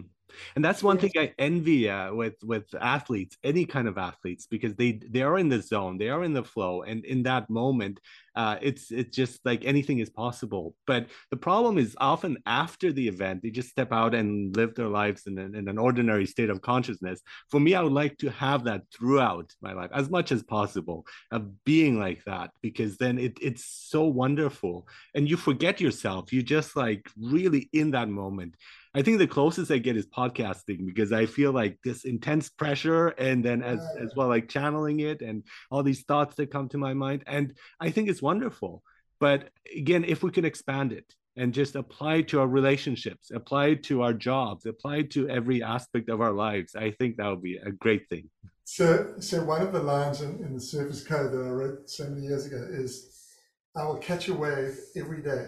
and 0.56 0.64
that's 0.64 0.84
one 0.84 0.98
thing 0.98 1.12
i 1.18 1.34
envy 1.38 1.90
uh, 1.90 2.14
with 2.14 2.36
with 2.44 2.66
athletes 2.80 3.38
any 3.44 3.66
kind 3.66 3.88
of 3.88 3.98
athletes 3.98 4.48
because 4.48 4.76
they 4.76 4.94
they 5.10 5.22
are 5.22 5.38
in 5.38 5.50
the 5.50 5.62
zone 5.62 5.98
they 5.98 6.10
are 6.10 6.24
in 6.24 6.34
the 6.34 6.44
flow 6.44 6.82
and 6.84 7.06
in 7.06 7.24
that 7.24 7.50
moment 7.50 8.00
uh, 8.36 8.58
it's 8.62 8.92
it's 8.92 9.16
just 9.16 9.46
like 9.46 9.66
anything 9.66 10.00
is 10.00 10.10
possible. 10.10 10.76
But 10.88 11.08
the 11.32 11.38
problem 11.38 11.78
is 11.78 11.96
often 12.00 12.38
after 12.46 12.92
the 12.92 13.08
event 13.08 13.44
they 13.44 13.50
just 13.50 13.70
step 13.70 13.92
out 13.92 14.16
and 14.16 14.56
live 14.56 14.74
their 14.76 14.88
lives 14.88 15.28
in 15.28 15.38
an, 15.38 15.56
in 15.56 15.68
an 15.68 15.78
ordinary 15.78 16.26
state 16.26 16.50
of 16.50 16.62
consciousness. 16.62 17.22
For 17.50 17.60
me 17.60 17.76
i 17.76 17.82
would 17.82 17.92
like 17.92 18.18
to 18.20 18.30
have 18.32 18.64
that 18.66 18.84
throughout 18.94 19.54
my 19.62 19.74
life 19.74 19.90
as 19.94 20.10
much 20.10 20.32
as 20.32 20.44
possible 20.44 21.06
of 21.32 21.64
being 21.66 22.00
like 22.00 22.24
that 22.26 22.52
because 22.62 22.98
then 22.98 23.18
it, 23.18 23.38
it's 23.42 23.66
so 23.66 24.06
wonderful. 24.06 24.88
And 25.14 25.30
you 25.30 25.36
forget 25.38 25.82
yourself 25.82 26.32
you 26.32 26.42
just 26.42 26.76
like 26.76 27.10
really 27.18 27.70
in 27.74 27.92
that 27.92 28.10
moment 28.10 28.56
I 28.94 29.02
think 29.02 29.20
the 29.20 29.28
closest 29.28 29.72
I 29.72 29.78
get 29.78 29.96
is 29.96 30.06
podcasting 30.06 30.86
because 30.86 31.14
I 31.14 31.26
feel 31.26 31.52
like 31.54 31.78
this 31.84 32.04
intense 32.04 32.50
pressure 32.50 33.10
and 33.10 33.44
then 33.44 33.64
as 33.64 33.80
as 34.00 34.14
well 34.16 34.28
like 34.28 34.50
channeling 34.50 35.00
it 35.00 35.22
and 35.22 35.44
all 35.70 35.82
these 35.82 36.04
thoughts 36.04 36.36
that 36.36 36.52
come 36.52 36.68
to 36.70 36.78
my 36.78 36.94
mind 36.94 37.24
and 37.28 37.54
I 37.80 37.90
think 37.92 38.10
it's 38.10 38.22
wonderful. 38.22 38.84
But 39.20 39.50
again, 39.76 40.04
if 40.04 40.24
we 40.24 40.32
can 40.32 40.46
expand 40.46 40.92
it, 40.92 41.06
and 41.38 41.54
just 41.54 41.76
apply 41.76 42.16
it 42.16 42.28
to 42.30 42.40
our 42.40 42.48
relationships, 42.48 43.32
apply 43.32 43.68
it 43.68 43.84
to 43.84 44.02
our 44.02 44.14
jobs, 44.14 44.66
apply 44.66 44.98
it 44.98 45.12
to 45.12 45.30
every 45.30 45.64
aspect 45.64 46.10
of 46.10 46.22
our 46.22 46.34
lives, 46.34 46.76
I 46.76 46.92
think 46.92 47.18
that 47.18 47.28
would 47.28 47.42
be 47.42 47.58
a 47.58 47.72
great 47.72 48.10
thing. 48.10 48.30
So, 48.64 49.14
so 49.20 49.44
one 49.44 49.62
of 49.62 49.74
the 49.74 49.82
lines 49.82 50.22
in, 50.22 50.44
in 50.44 50.54
the 50.54 50.60
Surfer's 50.60 51.04
Code 51.04 51.32
that 51.32 51.38
I 51.38 51.50
wrote 51.50 51.90
so 51.90 52.10
many 52.10 52.28
years 52.28 52.46
ago 52.46 52.68
is, 52.70 53.28
"I 53.76 53.86
will 53.86 53.98
catch 53.98 54.28
a 54.28 54.34
wave 54.34 54.78
every 54.96 55.22
day, 55.22 55.48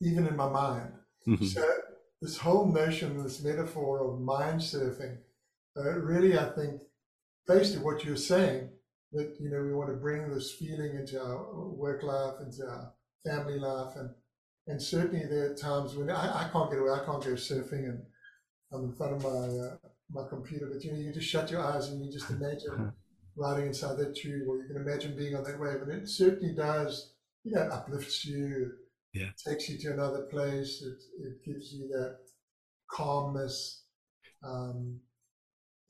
even 0.00 0.26
in 0.26 0.36
my 0.36 0.48
mind." 0.48 0.92
Mm-hmm. 1.26 1.44
So 1.44 1.66
this 2.24 2.38
whole 2.38 2.72
notion, 2.72 3.22
this 3.22 3.44
metaphor 3.44 4.00
of 4.00 4.18
mind 4.18 4.58
surfing, 4.58 5.18
uh, 5.76 5.98
really, 5.98 6.38
I 6.38 6.46
think, 6.46 6.80
basically 7.46 7.84
what 7.84 8.02
you're 8.02 8.16
saying 8.16 8.70
that 9.12 9.36
you 9.38 9.50
know 9.50 9.62
we 9.62 9.74
want 9.74 9.90
to 9.90 9.96
bring 9.96 10.30
this 10.30 10.52
feeling 10.52 10.94
into 10.96 11.22
our 11.22 11.68
work 11.68 12.02
life, 12.02 12.36
into 12.40 12.66
our 12.66 12.94
family 13.26 13.58
life, 13.58 13.94
and 13.96 14.08
and 14.66 14.80
certainly 14.80 15.26
there 15.26 15.50
are 15.50 15.54
times 15.54 15.96
when 15.96 16.08
I, 16.10 16.46
I 16.46 16.48
can't 16.50 16.70
get 16.70 16.80
away, 16.80 16.92
I 16.92 17.04
can't 17.04 17.22
go 17.22 17.32
surfing, 17.32 17.90
and 17.90 18.02
I'm 18.72 18.84
in 18.84 18.92
front 18.94 19.16
of 19.16 19.22
my 19.22 19.66
uh, 19.66 19.76
my 20.10 20.26
computer, 20.26 20.70
but 20.72 20.82
you 20.82 20.92
know 20.92 20.98
you 20.98 21.12
just 21.12 21.28
shut 21.28 21.50
your 21.50 21.60
eyes 21.60 21.90
and 21.90 22.02
you 22.02 22.10
just 22.10 22.30
imagine 22.30 22.90
riding 23.36 23.66
inside 23.66 23.98
that 23.98 24.16
tube, 24.16 24.48
or 24.48 24.56
you 24.56 24.66
can 24.66 24.80
imagine 24.80 25.14
being 25.14 25.36
on 25.36 25.44
that 25.44 25.60
wave, 25.60 25.82
and 25.82 25.92
it 25.92 26.08
certainly 26.08 26.54
does. 26.54 27.12
You 27.46 27.54
know, 27.54 27.68
uplifts 27.70 28.24
you, 28.24 28.72
yeah. 29.14 29.30
takes 29.46 29.68
you 29.68 29.78
to 29.78 29.92
another 29.92 30.22
place. 30.22 30.82
It 30.82 31.02
it 31.26 31.44
gives 31.44 31.72
you 31.72 31.88
that 31.88 32.18
calmness. 32.90 33.84
Um, 34.42 35.00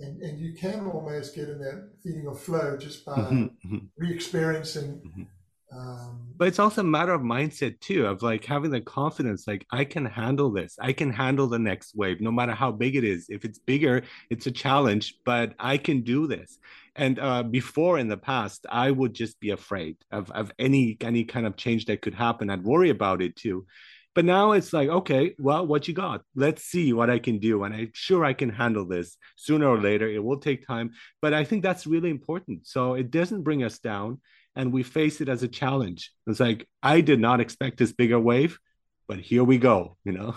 and, 0.01 0.21
and 0.23 0.39
you 0.39 0.55
can 0.55 0.87
almost 0.87 1.35
get 1.35 1.49
in 1.49 1.59
that 1.59 1.91
feeling 2.03 2.27
of 2.27 2.41
flow 2.41 2.77
just 2.77 3.05
by 3.05 3.13
mm-hmm, 3.13 3.45
mm-hmm. 3.45 3.79
re-experiencing 3.97 5.01
mm-hmm. 5.07 5.79
um, 5.79 6.29
but 6.37 6.49
it's 6.49 6.59
also 6.59 6.81
a 6.81 6.85
matter 6.85 7.13
of 7.13 7.23
mindset 7.23 7.79
too 7.81 8.07
of 8.07 8.23
like 8.23 8.45
having 8.45 8.71
the 8.71 8.81
confidence 8.81 9.47
like 9.47 9.65
i 9.71 9.85
can 9.85 10.05
handle 10.05 10.51
this 10.51 10.77
i 10.81 10.93
can 10.93 11.13
handle 11.13 11.47
the 11.47 11.59
next 11.59 11.95
wave 11.95 12.21
no 12.21 12.33
matter 12.33 12.53
how 12.53 12.73
big 12.73 12.97
it 12.97 13.05
is 13.05 13.27
if 13.29 13.45
it's 13.45 13.59
bigger 13.61 14.03
it's 14.31 14.47
a 14.47 14.51
challenge 14.51 15.15
but 15.25 15.55
i 15.59 15.77
can 15.77 16.03
do 16.03 16.27
this 16.27 16.59
and 16.97 17.19
uh, 17.19 17.43
before 17.43 17.99
in 17.99 18.09
the 18.09 18.17
past 18.17 18.67
i 18.71 18.91
would 18.91 19.15
just 19.15 19.39
be 19.41 19.51
afraid 19.51 19.97
of, 20.11 20.31
of 20.31 20.53
any 20.59 20.97
any 21.01 21.25
kind 21.25 21.47
of 21.47 21.57
change 21.57 21.87
that 21.87 22.03
could 22.03 22.15
happen 22.15 22.51
i'd 22.51 22.65
worry 22.65 22.91
about 22.91 23.23
it 23.23 23.37
too 23.37 23.67
but 24.15 24.25
now 24.25 24.53
it's 24.53 24.73
like, 24.73 24.89
okay, 24.89 25.35
well, 25.39 25.67
what 25.67 25.89
you 25.89 25.95
got? 25.95 26.23
Let's 26.37 26.63
see 26.63 26.93
what 26.93 27.11
I 27.11 27.19
can 27.19 27.39
do. 27.39 27.65
And 27.65 27.75
I'm 27.75 27.91
sure 27.95 28.25
I 28.25 28.33
can 28.33 28.49
handle 28.49 28.87
this 28.87 29.17
sooner 29.37 29.67
or 29.67 29.81
later. 29.81 30.09
It 30.09 30.23
will 30.23 30.39
take 30.39 30.67
time, 30.67 30.93
but 31.21 31.35
I 31.35 31.43
think 31.43 31.63
that's 31.63 31.87
really 31.87 32.11
important. 32.11 32.67
So 32.67 32.95
it 32.95 33.11
doesn't 33.11 33.43
bring 33.43 33.65
us 33.65 33.81
down 33.81 34.21
and 34.55 34.73
we 34.73 34.85
face 34.85 35.21
it 35.21 35.29
as 35.29 35.43
a 35.43 35.49
challenge. 35.49 36.13
It's 36.29 36.39
like, 36.39 36.69
I 36.81 37.01
did 37.01 37.19
not 37.19 37.41
expect 37.41 37.77
this 37.77 37.93
bigger 37.93 38.21
wave, 38.21 38.61
but 39.09 39.19
here 39.19 39.43
we 39.43 39.59
go, 39.59 39.97
you 40.05 40.13
know? 40.13 40.37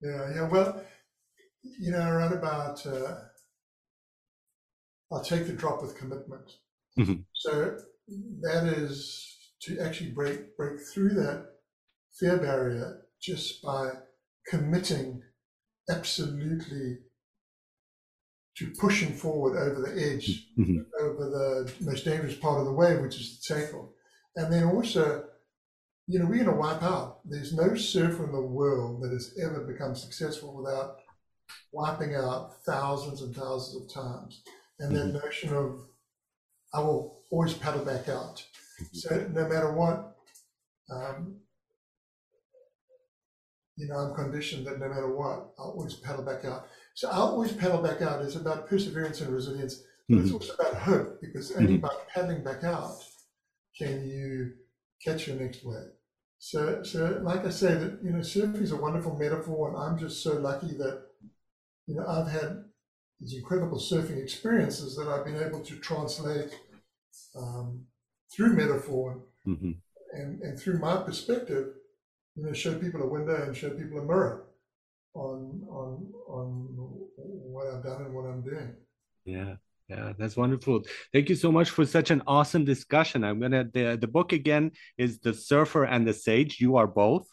Yeah, 0.00 0.34
yeah. 0.34 0.48
Well, 0.48 0.82
you 1.62 1.90
know, 1.90 2.08
around 2.08 2.32
about, 2.32 2.86
uh, 2.86 3.16
I'll 5.14 5.22
take 5.22 5.46
the 5.46 5.52
drop 5.52 5.80
with 5.80 5.96
commitment. 5.96 6.50
Mm-hmm. 6.98 7.20
So 7.34 7.78
that 8.42 8.64
is 8.64 9.36
to 9.62 9.78
actually 9.80 10.10
break 10.10 10.56
break 10.56 10.80
through 10.92 11.10
that 11.14 11.46
fear 12.18 12.36
barrier 12.36 13.02
just 13.22 13.62
by 13.62 13.90
committing 14.48 15.22
absolutely 15.88 16.98
to 18.56 18.72
pushing 18.78 19.12
forward 19.12 19.56
over 19.56 19.80
the 19.80 20.00
edge, 20.00 20.48
mm-hmm. 20.58 20.78
over 21.00 21.24
the 21.24 21.72
most 21.80 22.04
dangerous 22.04 22.36
part 22.36 22.60
of 22.60 22.66
the 22.66 22.72
wave, 22.72 23.00
which 23.00 23.16
is 23.16 23.40
the 23.40 23.54
takeoff. 23.54 23.88
And 24.36 24.52
then 24.52 24.64
also, 24.64 25.24
you 26.06 26.18
know, 26.18 26.26
we're 26.26 26.44
going 26.44 26.46
to 26.46 26.52
wipe 26.52 26.82
out. 26.82 27.20
There's 27.24 27.52
no 27.52 27.74
surfer 27.74 28.24
in 28.24 28.32
the 28.32 28.40
world 28.40 29.02
that 29.02 29.10
has 29.10 29.36
ever 29.42 29.60
become 29.60 29.96
successful 29.96 30.54
without 30.54 30.98
wiping 31.72 32.14
out 32.14 32.62
thousands 32.64 33.22
and 33.22 33.34
thousands 33.34 33.82
of 33.82 33.92
times. 33.92 34.42
And 34.84 34.94
mm-hmm. 34.94 35.12
that 35.12 35.24
notion 35.24 35.54
of, 35.54 35.80
I 36.72 36.80
will 36.80 37.22
always 37.30 37.54
paddle 37.54 37.84
back 37.84 38.08
out. 38.08 38.44
Mm-hmm. 38.80 38.96
So 38.98 39.26
no 39.32 39.48
matter 39.48 39.72
what, 39.72 40.16
um, 40.90 41.36
you 43.76 43.88
know, 43.88 43.96
I'm 43.96 44.14
conditioned 44.14 44.66
that 44.66 44.78
no 44.78 44.88
matter 44.88 45.14
what, 45.14 45.52
I'll 45.58 45.74
always 45.76 45.94
paddle 45.94 46.24
back 46.24 46.44
out. 46.44 46.68
So 46.94 47.08
I'll 47.10 47.28
always 47.28 47.52
paddle 47.52 47.82
back 47.82 48.02
out 48.02 48.22
is 48.22 48.36
about 48.36 48.68
perseverance 48.68 49.20
and 49.20 49.32
resilience, 49.32 49.82
but 50.08 50.16
mm-hmm. 50.16 50.24
it's 50.24 50.34
also 50.34 50.52
about 50.54 50.74
hope 50.74 51.20
because 51.20 51.52
only 51.52 51.74
mm-hmm. 51.74 51.86
by 51.86 51.94
paddling 52.14 52.44
back 52.44 52.62
out 52.62 52.96
can 53.76 54.06
you 54.06 54.52
catch 55.04 55.26
your 55.26 55.36
next 55.36 55.64
wave. 55.64 55.90
So, 56.38 56.82
so 56.82 57.20
like 57.22 57.46
I 57.46 57.50
say, 57.50 57.74
that 57.74 58.00
you 58.02 58.10
know, 58.10 58.18
surfing 58.18 58.62
is 58.62 58.72
a 58.72 58.76
wonderful 58.76 59.16
metaphor, 59.16 59.70
and 59.70 59.78
I'm 59.78 59.98
just 59.98 60.22
so 60.22 60.34
lucky 60.34 60.74
that 60.76 61.02
you 61.86 61.94
know 61.94 62.06
I've 62.06 62.30
had 62.30 62.64
these 63.20 63.34
incredible 63.34 63.78
surfing 63.78 64.22
experiences 64.22 64.96
that 64.96 65.08
I've 65.08 65.24
been 65.24 65.42
able 65.42 65.60
to 65.60 65.76
translate 65.76 66.58
um, 67.36 67.84
through 68.32 68.54
metaphor 68.54 69.20
mm-hmm. 69.46 69.72
and, 70.12 70.42
and 70.42 70.58
through 70.58 70.78
my 70.78 70.96
perspective 70.96 71.74
you 72.36 72.44
know, 72.44 72.52
show 72.52 72.78
people 72.78 73.02
a 73.02 73.06
window 73.06 73.42
and 73.42 73.56
show 73.56 73.70
people 73.70 73.98
a 73.98 74.04
mirror 74.04 74.46
on 75.14 75.62
on 75.68 76.12
on 76.26 76.68
what 77.16 77.66
I've 77.68 77.84
done 77.84 78.02
and 78.02 78.14
what 78.14 78.26
I'm 78.26 78.42
doing. 78.42 78.74
Yeah. 79.24 79.54
Yeah, 79.88 80.14
that's 80.18 80.34
wonderful. 80.34 80.80
Thank 81.12 81.28
you 81.28 81.34
so 81.34 81.52
much 81.52 81.68
for 81.68 81.84
such 81.84 82.10
an 82.10 82.22
awesome 82.26 82.64
discussion. 82.64 83.22
I'm 83.22 83.38
gonna 83.38 83.64
the 83.70 83.98
the 84.00 84.08
book 84.08 84.32
again 84.32 84.72
is 84.96 85.18
The 85.18 85.34
Surfer 85.34 85.84
and 85.84 86.08
the 86.08 86.14
Sage. 86.14 86.58
You 86.58 86.76
are 86.76 86.86
both. 86.86 87.26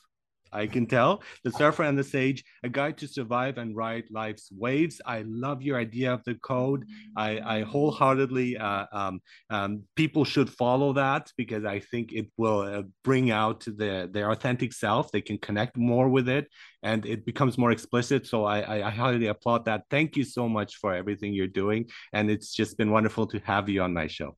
I 0.52 0.68
can 0.68 0.86
tell. 0.86 1.24
The 1.44 1.52
Surfer 1.52 1.84
and 1.84 1.98
the 1.98 2.04
Sage, 2.04 2.44
a 2.64 2.70
guide 2.70 2.98
to 3.00 3.08
survive 3.08 3.58
and 3.58 3.76
ride 3.76 4.06
life's 4.12 4.52
waves. 4.52 5.02
I 5.06 5.24
love 5.28 5.62
your 5.62 5.78
idea 5.78 6.14
of 6.14 6.24
the 6.24 6.36
code. 6.36 6.86
I, 7.16 7.40
I 7.40 7.62
wholeheartedly, 7.64 8.58
uh, 8.58 8.86
um, 8.92 9.22
um, 9.50 9.84
people 9.96 10.26
should 10.26 10.50
follow 10.50 10.94
that 10.94 11.32
because 11.38 11.66
I 11.66 11.80
think 11.80 12.12
it 12.12 12.28
will 12.38 12.62
uh, 12.62 12.84
bring 13.04 13.32
out 13.32 13.62
the, 13.62 14.10
their 14.12 14.32
authentic 14.32 14.74
self. 14.74 15.12
They 15.12 15.22
can 15.22 15.38
connect 15.38 15.78
more 15.78 16.10
with 16.10 16.28
it 16.28 16.48
and 16.84 17.06
it 17.06 17.26
becomes 17.26 17.58
more 17.58 17.72
explicit. 17.72 18.28
So 18.28 18.46
I, 18.46 18.62
I, 18.62 18.88
I 18.88 18.90
highly 18.92 19.28
applaud 19.28 19.66
that. 19.66 19.84
Thank 19.90 20.16
you 20.16 20.24
so 20.24 20.50
much 20.50 20.78
for 20.78 20.94
everything 20.94 21.34
you're 21.34 21.48
doing. 21.48 21.90
And 22.14 22.30
it's 22.30 22.54
just 22.54 22.78
been 22.78 22.92
wonderful 22.92 23.28
to 23.28 23.40
have 23.40 23.70
you 23.70 23.82
on 23.82 23.94
my 23.94 24.08
show. 24.08 24.38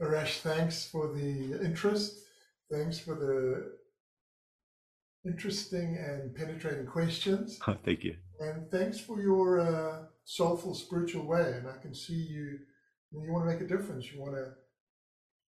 Arash, 0.00 0.38
thanks 0.40 0.86
for 0.86 1.12
the 1.12 1.60
interest. 1.62 2.20
Thanks 2.70 2.98
for 2.98 3.14
the 3.14 3.79
interesting 5.24 5.96
and 5.96 6.34
penetrating 6.34 6.86
questions. 6.86 7.58
Oh, 7.66 7.76
thank 7.84 8.04
you. 8.04 8.16
And 8.38 8.70
thanks 8.70 8.98
for 8.98 9.20
your 9.20 9.60
uh, 9.60 10.04
soulful 10.24 10.74
spiritual 10.74 11.26
way. 11.26 11.54
And 11.56 11.68
I 11.68 11.76
can 11.82 11.94
see 11.94 12.14
you, 12.14 12.58
you, 13.10 13.24
you 13.24 13.32
want 13.32 13.46
to 13.46 13.52
make 13.52 13.60
a 13.60 13.66
difference. 13.66 14.10
You 14.12 14.20
want 14.20 14.34
to 14.34 14.52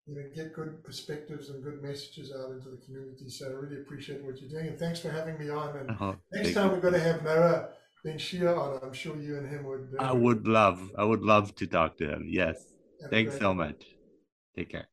you 0.06 0.14
know, 0.14 0.22
get 0.34 0.54
good 0.54 0.82
perspectives 0.82 1.50
and 1.50 1.62
good 1.62 1.82
messages 1.82 2.32
out 2.32 2.50
into 2.52 2.70
the 2.70 2.80
community. 2.84 3.28
So 3.28 3.46
I 3.46 3.50
really 3.50 3.82
appreciate 3.82 4.24
what 4.24 4.40
you're 4.40 4.50
doing. 4.50 4.68
And 4.68 4.78
thanks 4.78 5.00
for 5.00 5.10
having 5.10 5.38
me 5.38 5.50
on. 5.50 5.76
And 5.76 5.90
uh-huh. 5.90 6.14
next 6.32 6.54
time 6.54 6.72
we're 6.72 6.80
going 6.80 6.94
to 6.94 7.00
have 7.00 7.22
Noah 7.22 7.68
benShea 8.04 8.56
on. 8.56 8.80
I'm 8.82 8.92
sure 8.92 9.16
you 9.16 9.36
and 9.36 9.48
him 9.48 9.64
would. 9.64 9.94
Uh, 9.98 10.02
I 10.02 10.12
would 10.12 10.46
love, 10.48 10.90
I 10.96 11.04
would 11.04 11.22
love 11.22 11.54
to 11.56 11.66
talk 11.66 11.98
to 11.98 12.08
him. 12.08 12.26
Yes. 12.28 12.56
Thanks 13.10 13.38
so 13.38 13.54
much. 13.54 13.84
Take 14.56 14.70
care. 14.70 14.88